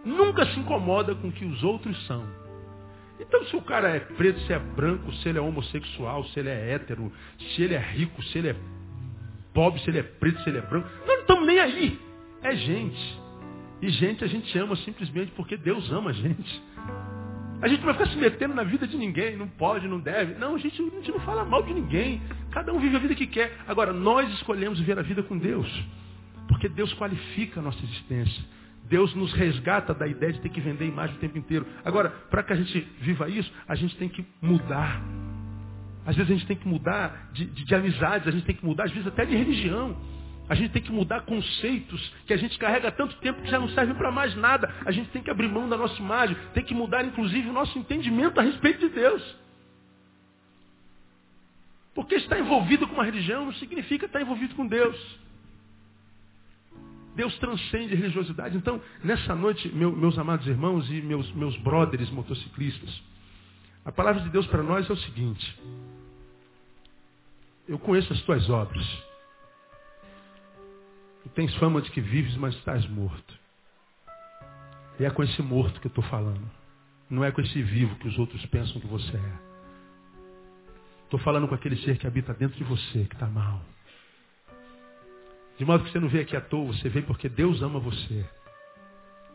nunca 0.04 0.44
se 0.44 0.60
incomoda 0.60 1.14
com 1.14 1.28
o 1.28 1.32
que 1.32 1.46
os 1.46 1.64
outros 1.64 2.06
são. 2.06 2.26
Então, 3.22 3.44
se 3.44 3.54
o 3.54 3.62
cara 3.62 3.88
é 3.88 4.00
preto, 4.00 4.40
se 4.40 4.52
é 4.52 4.58
branco, 4.58 5.12
se 5.14 5.28
ele 5.28 5.38
é 5.38 5.40
homossexual, 5.40 6.24
se 6.24 6.40
ele 6.40 6.48
é 6.48 6.72
hétero, 6.72 7.10
se 7.38 7.62
ele 7.62 7.74
é 7.74 7.78
rico, 7.78 8.22
se 8.24 8.38
ele 8.38 8.48
é 8.48 8.56
pobre, 9.54 9.80
se 9.80 9.90
ele 9.90 10.00
é 10.00 10.02
preto, 10.02 10.42
se 10.42 10.50
ele 10.50 10.58
é 10.58 10.62
branco, 10.62 10.88
nós 10.98 11.06
não 11.06 11.20
estamos 11.20 11.46
nem 11.46 11.60
aí. 11.60 11.98
É 12.42 12.56
gente. 12.56 13.20
E 13.80 13.88
gente 13.90 14.24
a 14.24 14.26
gente 14.26 14.58
ama 14.58 14.74
simplesmente 14.76 15.32
porque 15.32 15.56
Deus 15.56 15.90
ama 15.90 16.10
a 16.10 16.12
gente. 16.12 16.62
A 17.62 17.68
gente 17.68 17.78
não 17.78 17.86
vai 17.86 17.94
ficar 17.94 18.10
se 18.10 18.16
metendo 18.16 18.54
na 18.54 18.64
vida 18.64 18.88
de 18.88 18.96
ninguém, 18.96 19.36
não 19.36 19.46
pode, 19.46 19.86
não 19.86 20.00
deve. 20.00 20.34
Não, 20.34 20.56
a 20.56 20.58
gente, 20.58 20.82
a 20.82 20.96
gente 20.96 21.12
não 21.12 21.20
fala 21.20 21.44
mal 21.44 21.62
de 21.62 21.72
ninguém. 21.72 22.20
Cada 22.50 22.72
um 22.72 22.80
vive 22.80 22.96
a 22.96 22.98
vida 22.98 23.14
que 23.14 23.26
quer. 23.26 23.56
Agora, 23.68 23.92
nós 23.92 24.28
escolhemos 24.34 24.80
viver 24.80 24.98
a 24.98 25.02
vida 25.02 25.22
com 25.22 25.38
Deus. 25.38 25.68
Porque 26.48 26.68
Deus 26.68 26.92
qualifica 26.94 27.60
a 27.60 27.62
nossa 27.62 27.78
existência. 27.84 28.42
Deus 28.92 29.14
nos 29.14 29.32
resgata 29.32 29.94
da 29.94 30.06
ideia 30.06 30.34
de 30.34 30.40
ter 30.42 30.50
que 30.50 30.60
vender 30.60 30.84
imagem 30.84 31.16
o 31.16 31.18
tempo 31.18 31.38
inteiro. 31.38 31.66
Agora, 31.82 32.10
para 32.10 32.42
que 32.42 32.52
a 32.52 32.56
gente 32.56 32.78
viva 33.00 33.26
isso, 33.26 33.50
a 33.66 33.74
gente 33.74 33.96
tem 33.96 34.06
que 34.06 34.22
mudar. 34.42 35.02
Às 36.04 36.14
vezes 36.14 36.30
a 36.30 36.34
gente 36.34 36.46
tem 36.46 36.58
que 36.58 36.68
mudar 36.68 37.30
de, 37.32 37.46
de, 37.46 37.64
de 37.64 37.74
amizades, 37.74 38.28
a 38.28 38.30
gente 38.30 38.44
tem 38.44 38.54
que 38.54 38.66
mudar, 38.66 38.84
às 38.84 38.90
vezes 38.90 39.06
até 39.06 39.24
de 39.24 39.34
religião. 39.34 39.96
A 40.46 40.54
gente 40.54 40.72
tem 40.72 40.82
que 40.82 40.92
mudar 40.92 41.22
conceitos 41.22 42.12
que 42.26 42.34
a 42.34 42.36
gente 42.36 42.58
carrega 42.58 42.88
há 42.88 42.92
tanto 42.92 43.16
tempo 43.16 43.40
que 43.40 43.50
já 43.50 43.58
não 43.58 43.70
servem 43.70 43.94
para 43.94 44.10
mais 44.10 44.36
nada. 44.36 44.70
A 44.84 44.90
gente 44.90 45.08
tem 45.08 45.22
que 45.22 45.30
abrir 45.30 45.48
mão 45.48 45.66
da 45.70 45.78
nossa 45.78 45.98
imagem, 45.98 46.36
tem 46.52 46.62
que 46.62 46.74
mudar 46.74 47.02
inclusive 47.02 47.48
o 47.48 47.52
nosso 47.52 47.78
entendimento 47.78 48.38
a 48.38 48.42
respeito 48.42 48.80
de 48.80 48.90
Deus. 48.90 49.22
Porque 51.94 52.16
estar 52.16 52.38
envolvido 52.38 52.86
com 52.86 52.92
uma 52.92 53.04
religião 53.04 53.46
não 53.46 53.54
significa 53.54 54.04
estar 54.04 54.20
envolvido 54.20 54.54
com 54.54 54.66
Deus. 54.66 54.98
Deus 57.14 57.36
transcende 57.38 57.94
a 57.94 57.96
religiosidade. 57.96 58.56
Então, 58.56 58.80
nessa 59.04 59.34
noite, 59.34 59.68
meu, 59.68 59.94
meus 59.94 60.18
amados 60.18 60.46
irmãos 60.46 60.88
e 60.90 61.02
meus, 61.02 61.30
meus 61.32 61.56
brothers 61.58 62.10
motociclistas, 62.10 63.02
a 63.84 63.92
palavra 63.92 64.22
de 64.22 64.30
Deus 64.30 64.46
para 64.46 64.62
nós 64.62 64.88
é 64.88 64.92
o 64.92 64.96
seguinte. 64.96 65.60
Eu 67.68 67.78
conheço 67.78 68.12
as 68.12 68.20
tuas 68.22 68.48
obras. 68.48 68.86
Tu 71.22 71.28
tens 71.30 71.54
fama 71.56 71.80
de 71.82 71.90
que 71.90 72.00
vives, 72.00 72.36
mas 72.36 72.54
estás 72.54 72.86
morto. 72.88 73.38
E 74.98 75.04
é 75.04 75.10
com 75.10 75.22
esse 75.22 75.42
morto 75.42 75.80
que 75.80 75.86
eu 75.86 75.90
estou 75.90 76.04
falando. 76.04 76.48
Não 77.10 77.24
é 77.24 77.30
com 77.30 77.40
esse 77.40 77.62
vivo 77.62 77.94
que 77.96 78.08
os 78.08 78.18
outros 78.18 78.44
pensam 78.46 78.80
que 78.80 78.86
você 78.86 79.16
é. 79.16 79.52
Estou 81.04 81.20
falando 81.20 81.46
com 81.46 81.54
aquele 81.54 81.76
ser 81.78 81.98
que 81.98 82.06
habita 82.06 82.32
dentro 82.32 82.56
de 82.56 82.64
você, 82.64 83.04
que 83.04 83.14
está 83.14 83.26
mal. 83.26 83.60
De 85.62 85.66
modo 85.66 85.84
que 85.84 85.92
você 85.92 86.00
não 86.00 86.08
veio 86.08 86.24
aqui 86.24 86.36
à 86.36 86.40
toa, 86.40 86.72
você 86.72 86.88
veio 86.88 87.06
porque 87.06 87.28
Deus 87.28 87.62
ama 87.62 87.78
você. 87.78 88.26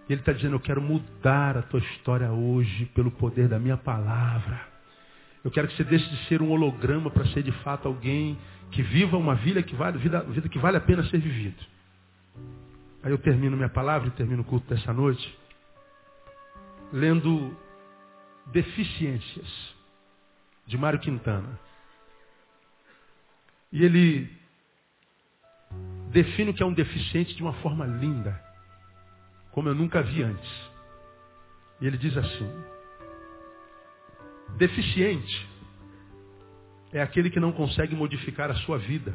E 0.10 0.12
Ele 0.12 0.20
está 0.20 0.34
dizendo, 0.34 0.58
eu 0.58 0.60
quero 0.60 0.82
mudar 0.82 1.58
a 1.58 1.62
tua 1.62 1.80
história 1.80 2.30
hoje 2.30 2.84
pelo 2.88 3.10
poder 3.10 3.48
da 3.48 3.58
minha 3.58 3.78
palavra. 3.78 4.60
Eu 5.42 5.50
quero 5.50 5.70
que 5.70 5.78
você 5.78 5.86
deixe 5.86 6.06
de 6.10 6.26
ser 6.26 6.42
um 6.42 6.52
holograma 6.52 7.10
para 7.10 7.26
ser 7.28 7.44
de 7.44 7.54
fato 7.64 7.88
alguém 7.88 8.38
que 8.72 8.82
viva 8.82 9.16
uma 9.16 9.36
vida 9.36 9.64
que 9.64 9.74
vale, 9.74 10.00
vida, 10.00 10.20
vida 10.24 10.50
que 10.50 10.60
vale 10.60 10.76
a 10.76 10.82
pena 10.82 11.02
ser 11.06 11.18
vivido. 11.18 11.66
Aí 13.02 13.10
eu 13.10 13.18
termino 13.18 13.56
minha 13.56 13.70
palavra 13.70 14.10
e 14.10 14.12
termino 14.12 14.42
o 14.42 14.46
culto 14.46 14.68
dessa 14.68 14.92
noite 14.92 15.34
lendo 16.92 17.56
Deficiências, 18.48 19.74
de 20.66 20.78
Mário 20.78 21.00
Quintana. 21.00 21.58
E 23.72 23.86
ele 23.86 24.37
define 26.12 26.52
o 26.52 26.54
que 26.54 26.64
é 26.64 26.66
um 26.66 26.74
deficiente 26.74 27.36
de 27.36 27.42
uma 27.42 27.54
forma 27.54 27.86
linda, 27.86 28.42
como 29.52 29.70
eu 29.70 29.76
nunca 29.76 30.02
vi 30.02 30.24
antes. 30.24 30.70
E 31.80 31.88
ele 31.88 31.98
diz 31.98 32.16
assim: 32.18 32.50
deficiente 34.58 35.48
é 36.92 37.02
aquele 37.02 37.30
que 37.30 37.40
não 37.40 37.52
consegue 37.52 37.96
modificar 37.96 38.50
a 38.50 38.56
sua 38.56 38.78
vida, 38.78 39.14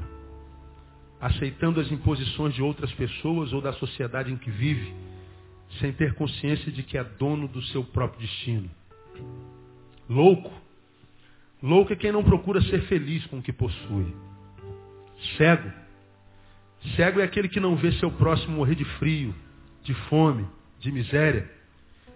aceitando 1.21 1.81
as 1.81 1.91
imposições 1.91 2.55
de 2.55 2.63
outras 2.63 2.93
pessoas 2.93 3.53
ou 3.53 3.61
da 3.61 3.73
sociedade 3.75 4.33
em 4.33 4.37
que 4.37 4.51
vive, 4.51 4.95
sem 5.81 5.93
ter 5.93 6.15
consciência 6.15 6.71
de 6.71 6.83
que 6.83 6.99
é 6.99 7.05
dono 7.05 7.49
do 7.49 7.63
seu 7.63 7.83
próprio 7.83 8.21
destino. 8.21 8.71
Louco. 10.09 10.53
Louco 11.63 11.93
é 11.93 11.97
quem 11.97 12.13
não 12.13 12.25
procura 12.25 12.61
ser 12.63 12.83
feliz 12.83 13.25
com 13.27 13.39
o 13.39 13.43
que 13.43 13.53
possui. 13.53 14.15
Cego. 15.37 15.82
Cego 16.97 17.21
é 17.21 17.25
aquele 17.25 17.49
que 17.49 17.61
não 17.61 17.77
vê 17.77 17.93
seu 17.93 18.11
próximo 18.11 18.57
morrer 18.57 18.75
de 18.75 18.85
frio, 18.85 19.35
de 19.83 19.95
fome, 20.09 20.47
de 20.81 20.91
miséria. 20.91 21.51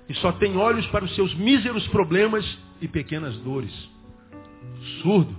E 0.08 0.14
só 0.14 0.32
tem 0.32 0.56
olhos 0.56 0.86
para 0.88 1.04
os 1.04 1.14
seus 1.14 1.34
míseros 1.34 1.86
problemas 1.88 2.44
e 2.80 2.88
pequenas 2.88 3.36
dores. 3.38 3.72
Surdo. 5.02 5.34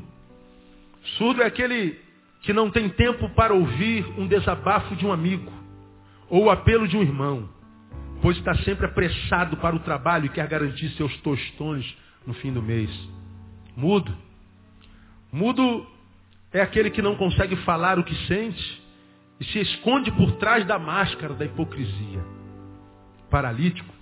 Surdo 1.17 1.41
é 1.41 1.45
aquele 1.45 1.99
que 2.41 2.53
não 2.53 2.69
tem 2.69 2.89
tempo 2.89 3.29
para 3.29 3.53
ouvir 3.53 4.05
um 4.17 4.27
desabafo 4.27 4.95
de 4.95 5.05
um 5.05 5.11
amigo 5.11 5.51
ou 6.29 6.45
o 6.45 6.49
apelo 6.49 6.87
de 6.87 6.97
um 6.97 7.01
irmão, 7.01 7.49
pois 8.21 8.37
está 8.37 8.53
sempre 8.63 8.85
apressado 8.85 9.57
para 9.57 9.75
o 9.75 9.79
trabalho 9.79 10.25
e 10.25 10.29
quer 10.29 10.47
garantir 10.47 10.89
seus 10.91 11.15
tostões 11.17 11.85
no 12.25 12.33
fim 12.35 12.51
do 12.51 12.61
mês. 12.61 12.89
Mudo. 13.75 14.15
Mudo 15.31 15.85
é 16.51 16.61
aquele 16.61 16.89
que 16.89 17.01
não 17.01 17.15
consegue 17.15 17.55
falar 17.57 17.99
o 17.99 18.03
que 18.03 18.15
sente 18.27 18.86
e 19.39 19.45
se 19.45 19.59
esconde 19.59 20.11
por 20.11 20.33
trás 20.33 20.65
da 20.65 20.79
máscara 20.79 21.33
da 21.33 21.45
hipocrisia. 21.45 22.23
Paralítico. 23.29 23.93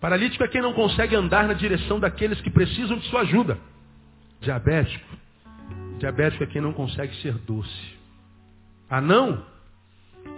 Paralítico 0.00 0.42
é 0.42 0.48
quem 0.48 0.62
não 0.62 0.72
consegue 0.72 1.14
andar 1.14 1.46
na 1.46 1.54
direção 1.54 2.00
daqueles 2.00 2.40
que 2.40 2.50
precisam 2.50 2.98
de 2.98 3.06
sua 3.08 3.20
ajuda. 3.20 3.58
Diabético. 4.40 5.06
Diabético 5.98 6.44
é 6.44 6.46
quem 6.46 6.60
não 6.60 6.72
consegue 6.72 7.14
ser 7.16 7.34
doce. 7.34 7.96
Anão. 8.90 9.44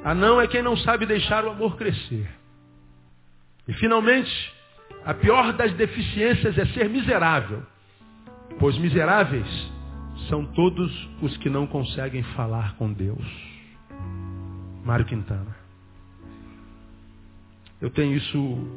Anão 0.04 0.40
é 0.40 0.46
quem 0.46 0.62
não 0.62 0.76
sabe 0.76 1.06
deixar 1.06 1.44
o 1.44 1.50
amor 1.50 1.76
crescer. 1.76 2.28
E 3.66 3.72
finalmente, 3.74 4.52
a 5.04 5.14
pior 5.14 5.52
das 5.54 5.72
deficiências 5.74 6.58
é 6.58 6.66
ser 6.66 6.88
miserável. 6.88 7.62
Pois 8.58 8.76
miseráveis 8.76 9.46
são 10.28 10.44
todos 10.46 10.92
os 11.22 11.36
que 11.38 11.48
não 11.48 11.66
conseguem 11.66 12.22
falar 12.34 12.76
com 12.76 12.92
Deus. 12.92 13.53
Mário 14.84 15.04
Quintana. 15.04 15.56
Eu 17.80 17.90
tenho 17.90 18.16
isso 18.16 18.68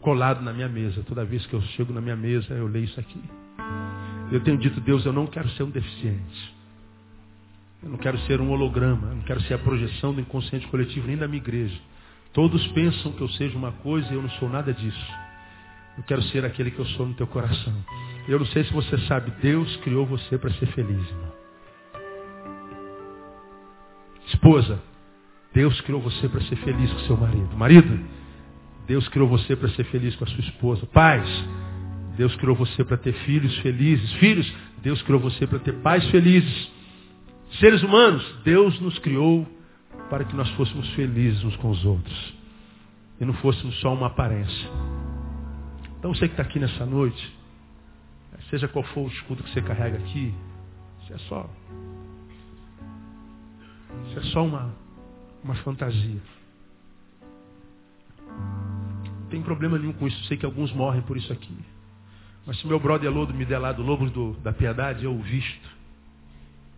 colado 0.00 0.42
na 0.42 0.52
minha 0.52 0.68
mesa. 0.68 1.02
Toda 1.04 1.24
vez 1.24 1.46
que 1.46 1.54
eu 1.54 1.62
chego 1.62 1.92
na 1.92 2.00
minha 2.00 2.16
mesa, 2.16 2.52
eu 2.54 2.66
leio 2.66 2.84
isso 2.84 2.98
aqui. 2.98 3.22
Eu 4.30 4.40
tenho 4.40 4.58
dito, 4.58 4.80
Deus, 4.80 5.04
eu 5.06 5.12
não 5.12 5.26
quero 5.26 5.48
ser 5.50 5.62
um 5.62 5.70
deficiente. 5.70 6.54
Eu 7.82 7.90
não 7.90 7.98
quero 7.98 8.18
ser 8.20 8.40
um 8.40 8.50
holograma. 8.50 9.08
Eu 9.08 9.16
não 9.16 9.22
quero 9.22 9.40
ser 9.42 9.54
a 9.54 9.58
projeção 9.58 10.12
do 10.12 10.20
inconsciente 10.20 10.66
coletivo 10.68 11.06
nem 11.06 11.16
da 11.16 11.26
minha 11.26 11.42
igreja. 11.42 11.78
Todos 12.32 12.66
pensam 12.68 13.12
que 13.12 13.20
eu 13.20 13.28
seja 13.30 13.56
uma 13.56 13.72
coisa 13.72 14.10
e 14.10 14.14
eu 14.14 14.22
não 14.22 14.30
sou 14.30 14.48
nada 14.48 14.72
disso. 14.72 15.12
Eu 15.96 16.04
quero 16.04 16.22
ser 16.24 16.44
aquele 16.44 16.70
que 16.70 16.78
eu 16.78 16.86
sou 16.86 17.06
no 17.06 17.14
teu 17.14 17.26
coração. 17.26 17.74
Eu 18.26 18.38
não 18.38 18.46
sei 18.46 18.64
se 18.64 18.72
você 18.72 18.96
sabe, 19.06 19.30
Deus 19.42 19.76
criou 19.78 20.06
você 20.06 20.38
para 20.38 20.50
ser 20.54 20.66
feliz, 20.66 21.06
irmão. 21.08 21.32
Esposa, 24.28 24.80
Deus 25.52 25.80
criou 25.82 26.00
você 26.00 26.28
para 26.28 26.40
ser 26.42 26.56
feliz 26.56 26.92
com 26.92 26.98
seu 27.00 27.16
marido. 27.16 27.56
Marido, 27.56 28.00
Deus 28.86 29.06
criou 29.08 29.28
você 29.28 29.54
para 29.54 29.68
ser 29.70 29.84
feliz 29.84 30.14
com 30.16 30.24
a 30.24 30.26
sua 30.26 30.40
esposa. 30.40 30.86
Pais, 30.86 31.28
Deus 32.16 32.34
criou 32.36 32.56
você 32.56 32.84
para 32.84 32.96
ter 32.96 33.12
filhos 33.24 33.56
felizes. 33.58 34.12
Filhos, 34.14 34.52
Deus 34.82 35.00
criou 35.02 35.20
você 35.20 35.46
para 35.46 35.58
ter 35.58 35.74
pais 35.80 36.04
felizes. 36.10 36.70
Seres 37.60 37.82
humanos, 37.82 38.24
Deus 38.44 38.80
nos 38.80 38.98
criou 38.98 39.46
para 40.08 40.24
que 40.24 40.34
nós 40.34 40.48
fôssemos 40.50 40.88
felizes 40.90 41.44
uns 41.44 41.56
com 41.56 41.70
os 41.70 41.84
outros. 41.84 42.34
E 43.20 43.24
não 43.24 43.34
fôssemos 43.34 43.78
só 43.80 43.92
uma 43.92 44.06
aparência. 44.08 44.68
Então 45.98 46.12
você 46.12 46.26
que 46.26 46.32
está 46.32 46.42
aqui 46.42 46.58
nessa 46.58 46.84
noite, 46.84 47.32
seja 48.50 48.68
qual 48.68 48.84
for 48.86 49.04
o 49.04 49.08
escudo 49.08 49.42
que 49.42 49.50
você 49.50 49.62
carrega 49.62 49.96
aqui, 49.98 50.34
isso 51.02 51.12
é 51.14 51.18
só. 51.18 51.48
Isso 54.08 54.18
é 54.18 54.22
só 54.24 54.44
uma, 54.44 54.74
uma 55.42 55.54
fantasia. 55.56 56.20
Não 58.28 59.26
tem 59.30 59.42
problema 59.42 59.78
nenhum 59.78 59.92
com 59.92 60.06
isso. 60.06 60.24
Sei 60.24 60.36
que 60.36 60.46
alguns 60.46 60.72
morrem 60.72 61.02
por 61.02 61.16
isso 61.16 61.32
aqui. 61.32 61.56
Mas 62.46 62.58
se 62.58 62.66
meu 62.66 62.78
brother 62.78 63.10
Lodo 63.10 63.32
me 63.32 63.44
der 63.44 63.58
lá 63.58 63.72
do 63.72 63.82
Lobo 63.82 64.08
do, 64.10 64.32
da 64.42 64.52
Piedade, 64.52 65.04
eu 65.04 65.14
o 65.14 65.22
visto. 65.22 65.70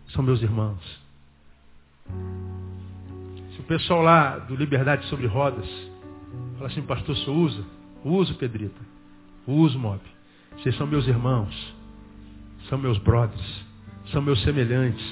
São 0.09 0.23
meus 0.23 0.41
irmãos. 0.41 1.01
Se 3.53 3.59
o 3.59 3.63
pessoal 3.63 4.01
lá 4.01 4.37
do 4.37 4.55
Liberdade 4.55 5.05
sobre 5.07 5.25
Rodas 5.25 5.67
fala 6.55 6.67
assim, 6.67 6.81
pastor, 6.83 7.15
você 7.15 7.29
usa? 7.29 7.65
Uso, 8.03 8.35
Pedrita. 8.35 8.79
Uso, 9.47 9.79
Mob. 9.79 9.99
Vocês 10.57 10.75
são 10.77 10.87
meus 10.87 11.07
irmãos. 11.07 11.75
São 12.69 12.77
meus 12.77 12.97
brothers. 12.99 13.65
São 14.11 14.21
meus 14.21 14.41
semelhantes. 14.43 15.03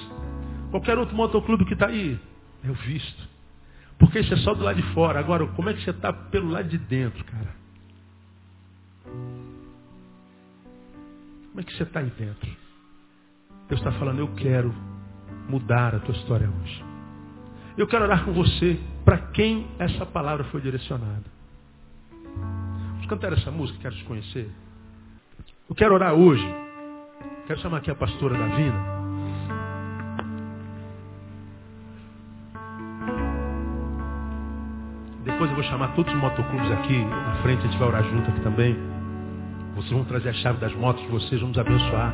Qualquer 0.70 0.98
outro 0.98 1.16
motoclube 1.16 1.66
que 1.66 1.74
está 1.74 1.88
aí, 1.88 2.20
eu 2.64 2.74
visto. 2.74 3.33
Porque 4.04 4.20
isso 4.20 4.34
é 4.34 4.38
só 4.38 4.54
do 4.54 4.62
lado 4.62 4.76
de 4.76 4.94
fora. 4.94 5.18
Agora, 5.18 5.48
como 5.48 5.70
é 5.70 5.74
que 5.74 5.82
você 5.82 5.92
está 5.92 6.12
pelo 6.12 6.50
lado 6.50 6.68
de 6.68 6.78
dentro, 6.78 7.24
cara? 7.24 7.56
Como 11.48 11.62
é 11.62 11.64
que 11.64 11.74
você 11.74 11.84
está 11.84 12.02
aí 12.02 12.10
dentro? 12.10 12.50
Deus 13.70 13.80
está 13.80 13.94
falando, 13.94 14.20
eu 14.20 14.28
quero 14.36 14.76
mudar 15.48 15.96
a 15.96 16.00
tua 16.00 16.14
história 16.16 16.50
hoje. 16.50 16.84
Eu 17.78 17.88
quero 17.88 18.04
orar 18.04 18.26
com 18.26 18.34
você 18.34 18.78
para 19.06 19.18
quem 19.18 19.68
essa 19.80 20.06
palavra 20.06 20.44
foi 20.46 20.60
direcionada. 20.60 21.24
Vamos 22.12 23.06
cantar 23.08 23.32
essa 23.32 23.52
música, 23.52 23.80
quero 23.82 23.96
te 23.96 24.04
conhecer. 24.04 24.52
Eu 25.70 25.76
quero 25.76 25.94
orar 25.94 26.14
hoje. 26.14 26.46
Quero 27.48 27.62
chamar 27.62 27.78
aqui 27.78 27.90
a 27.90 27.96
pastora 27.96 28.38
Davina. 28.38 29.03
Depois 35.44 35.58
eu 35.58 35.62
vou 35.62 35.72
chamar 35.72 35.94
todos 35.94 36.14
os 36.14 36.20
motoclubes 36.22 36.72
aqui 36.72 37.04
na 37.04 37.36
frente, 37.42 37.60
a 37.60 37.68
gente 37.68 37.78
vai 37.78 37.88
orar 37.90 38.04
junto 38.06 38.32
aqui 38.32 38.40
também. 38.40 38.78
Vocês 39.76 39.92
vão 39.92 40.06
trazer 40.06 40.30
a 40.30 40.34
chave 40.36 40.58
das 40.58 40.74
motos 40.74 41.04
de 41.04 41.10
vocês, 41.10 41.42
vamos 41.42 41.58
abençoar. 41.58 42.14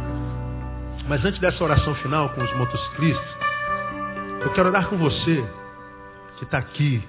Mas 1.07 1.23
antes 1.23 1.39
dessa 1.39 1.63
oração 1.63 1.93
final 1.95 2.29
com 2.29 2.41
os 2.43 2.51
motociclistas, 2.57 3.37
eu 4.41 4.51
quero 4.53 4.69
orar 4.69 4.87
com 4.87 4.97
você 4.97 5.45
que 6.37 6.43
está 6.43 6.57
aqui, 6.57 7.07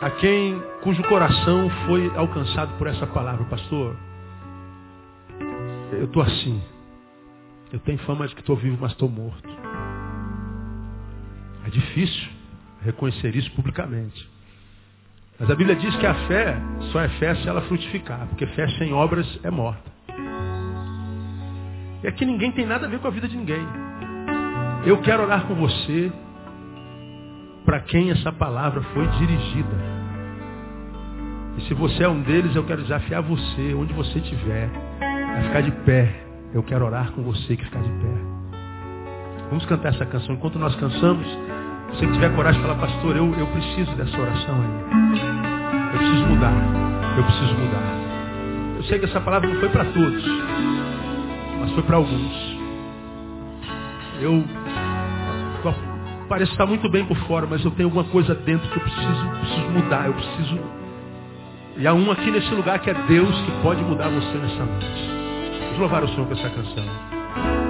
a 0.00 0.10
quem 0.18 0.60
cujo 0.82 1.00
coração 1.04 1.70
foi 1.86 2.10
alcançado 2.16 2.76
por 2.76 2.88
essa 2.88 3.06
palavra, 3.06 3.44
pastor. 3.44 3.94
Eu 5.92 6.06
estou 6.06 6.22
assim. 6.22 6.60
Eu 7.72 7.78
tenho 7.78 7.98
fama 8.00 8.26
de 8.26 8.34
que 8.34 8.40
estou 8.40 8.56
vivo, 8.56 8.78
mas 8.80 8.90
estou 8.90 9.08
morto. 9.08 9.48
É 11.64 11.70
difícil 11.70 12.37
reconhecer 12.82 13.34
isso 13.34 13.50
publicamente. 13.52 14.28
Mas 15.38 15.50
a 15.50 15.54
Bíblia 15.54 15.76
diz 15.76 15.94
que 15.96 16.06
a 16.06 16.14
fé 16.26 16.56
só 16.92 17.00
é 17.00 17.08
fé 17.10 17.34
se 17.36 17.48
ela 17.48 17.60
frutificar, 17.62 18.26
porque 18.28 18.46
fé 18.48 18.68
sem 18.78 18.92
obras 18.92 19.26
é 19.44 19.50
morta. 19.50 19.90
E 22.02 22.08
aqui 22.08 22.24
ninguém 22.24 22.52
tem 22.52 22.66
nada 22.66 22.86
a 22.86 22.88
ver 22.88 22.98
com 22.98 23.08
a 23.08 23.10
vida 23.10 23.28
de 23.28 23.36
ninguém. 23.36 23.66
Eu 24.84 25.00
quero 25.02 25.22
orar 25.22 25.46
com 25.46 25.54
você 25.54 26.12
para 27.64 27.80
quem 27.80 28.10
essa 28.10 28.32
palavra 28.32 28.80
foi 28.94 29.06
dirigida. 29.18 29.98
E 31.58 31.62
se 31.62 31.74
você 31.74 32.04
é 32.04 32.08
um 32.08 32.22
deles, 32.22 32.54
eu 32.54 32.64
quero 32.64 32.82
desafiar 32.82 33.20
você, 33.20 33.74
onde 33.74 33.92
você 33.92 34.18
estiver, 34.18 34.70
a 35.36 35.42
ficar 35.42 35.60
de 35.60 35.72
pé. 35.84 36.24
Eu 36.54 36.62
quero 36.62 36.84
orar 36.84 37.10
com 37.12 37.22
você 37.22 37.56
que 37.56 37.64
ficar 37.64 37.82
de 37.82 37.90
pé. 37.90 38.38
Vamos 39.50 39.66
cantar 39.66 39.88
essa 39.94 40.06
canção. 40.06 40.34
Enquanto 40.34 40.58
nós 40.58 40.74
cansamos, 40.76 41.26
você 41.88 42.06
que 42.06 42.12
tiver 42.12 42.34
coragem 42.34 42.60
de 42.60 42.66
falar, 42.66 42.80
pastor, 42.80 43.16
eu, 43.16 43.34
eu 43.34 43.46
preciso 43.48 43.90
dessa 43.96 44.20
oração 44.20 44.54
aí. 44.54 45.92
Eu 45.92 45.98
preciso 45.98 46.26
mudar. 46.26 46.52
Eu 47.16 47.24
preciso 47.24 47.54
mudar. 47.54 48.76
Eu 48.76 48.82
sei 48.84 48.98
que 48.98 49.04
essa 49.06 49.20
palavra 49.20 49.48
não 49.48 49.58
foi 49.58 49.68
para 49.70 49.84
todos, 49.86 50.24
mas 51.60 51.72
foi 51.72 51.82
para 51.82 51.96
alguns. 51.96 52.58
Eu 54.20 54.44
pareço 56.28 56.52
estar 56.52 56.66
muito 56.66 56.88
bem 56.90 57.04
por 57.06 57.16
fora, 57.26 57.46
mas 57.48 57.64
eu 57.64 57.70
tenho 57.72 57.88
alguma 57.88 58.04
coisa 58.04 58.34
dentro 58.34 58.68
que 58.68 58.76
eu 58.76 58.82
preciso, 58.82 59.28
preciso 59.40 59.68
mudar. 59.70 60.06
Eu 60.06 60.14
preciso. 60.14 60.60
E 61.76 61.86
há 61.86 61.94
um 61.94 62.10
aqui 62.10 62.30
nesse 62.30 62.52
lugar 62.54 62.78
que 62.80 62.90
é 62.90 62.94
Deus 62.94 63.34
que 63.40 63.50
pode 63.62 63.82
mudar 63.82 64.08
você 64.08 64.38
nessa 64.38 64.64
noite. 64.64 65.10
Vamos 65.64 65.78
louvar 65.78 66.04
o 66.04 66.08
Senhor 66.08 66.26
com 66.26 66.34
essa 66.34 66.50
canção. 66.50 67.67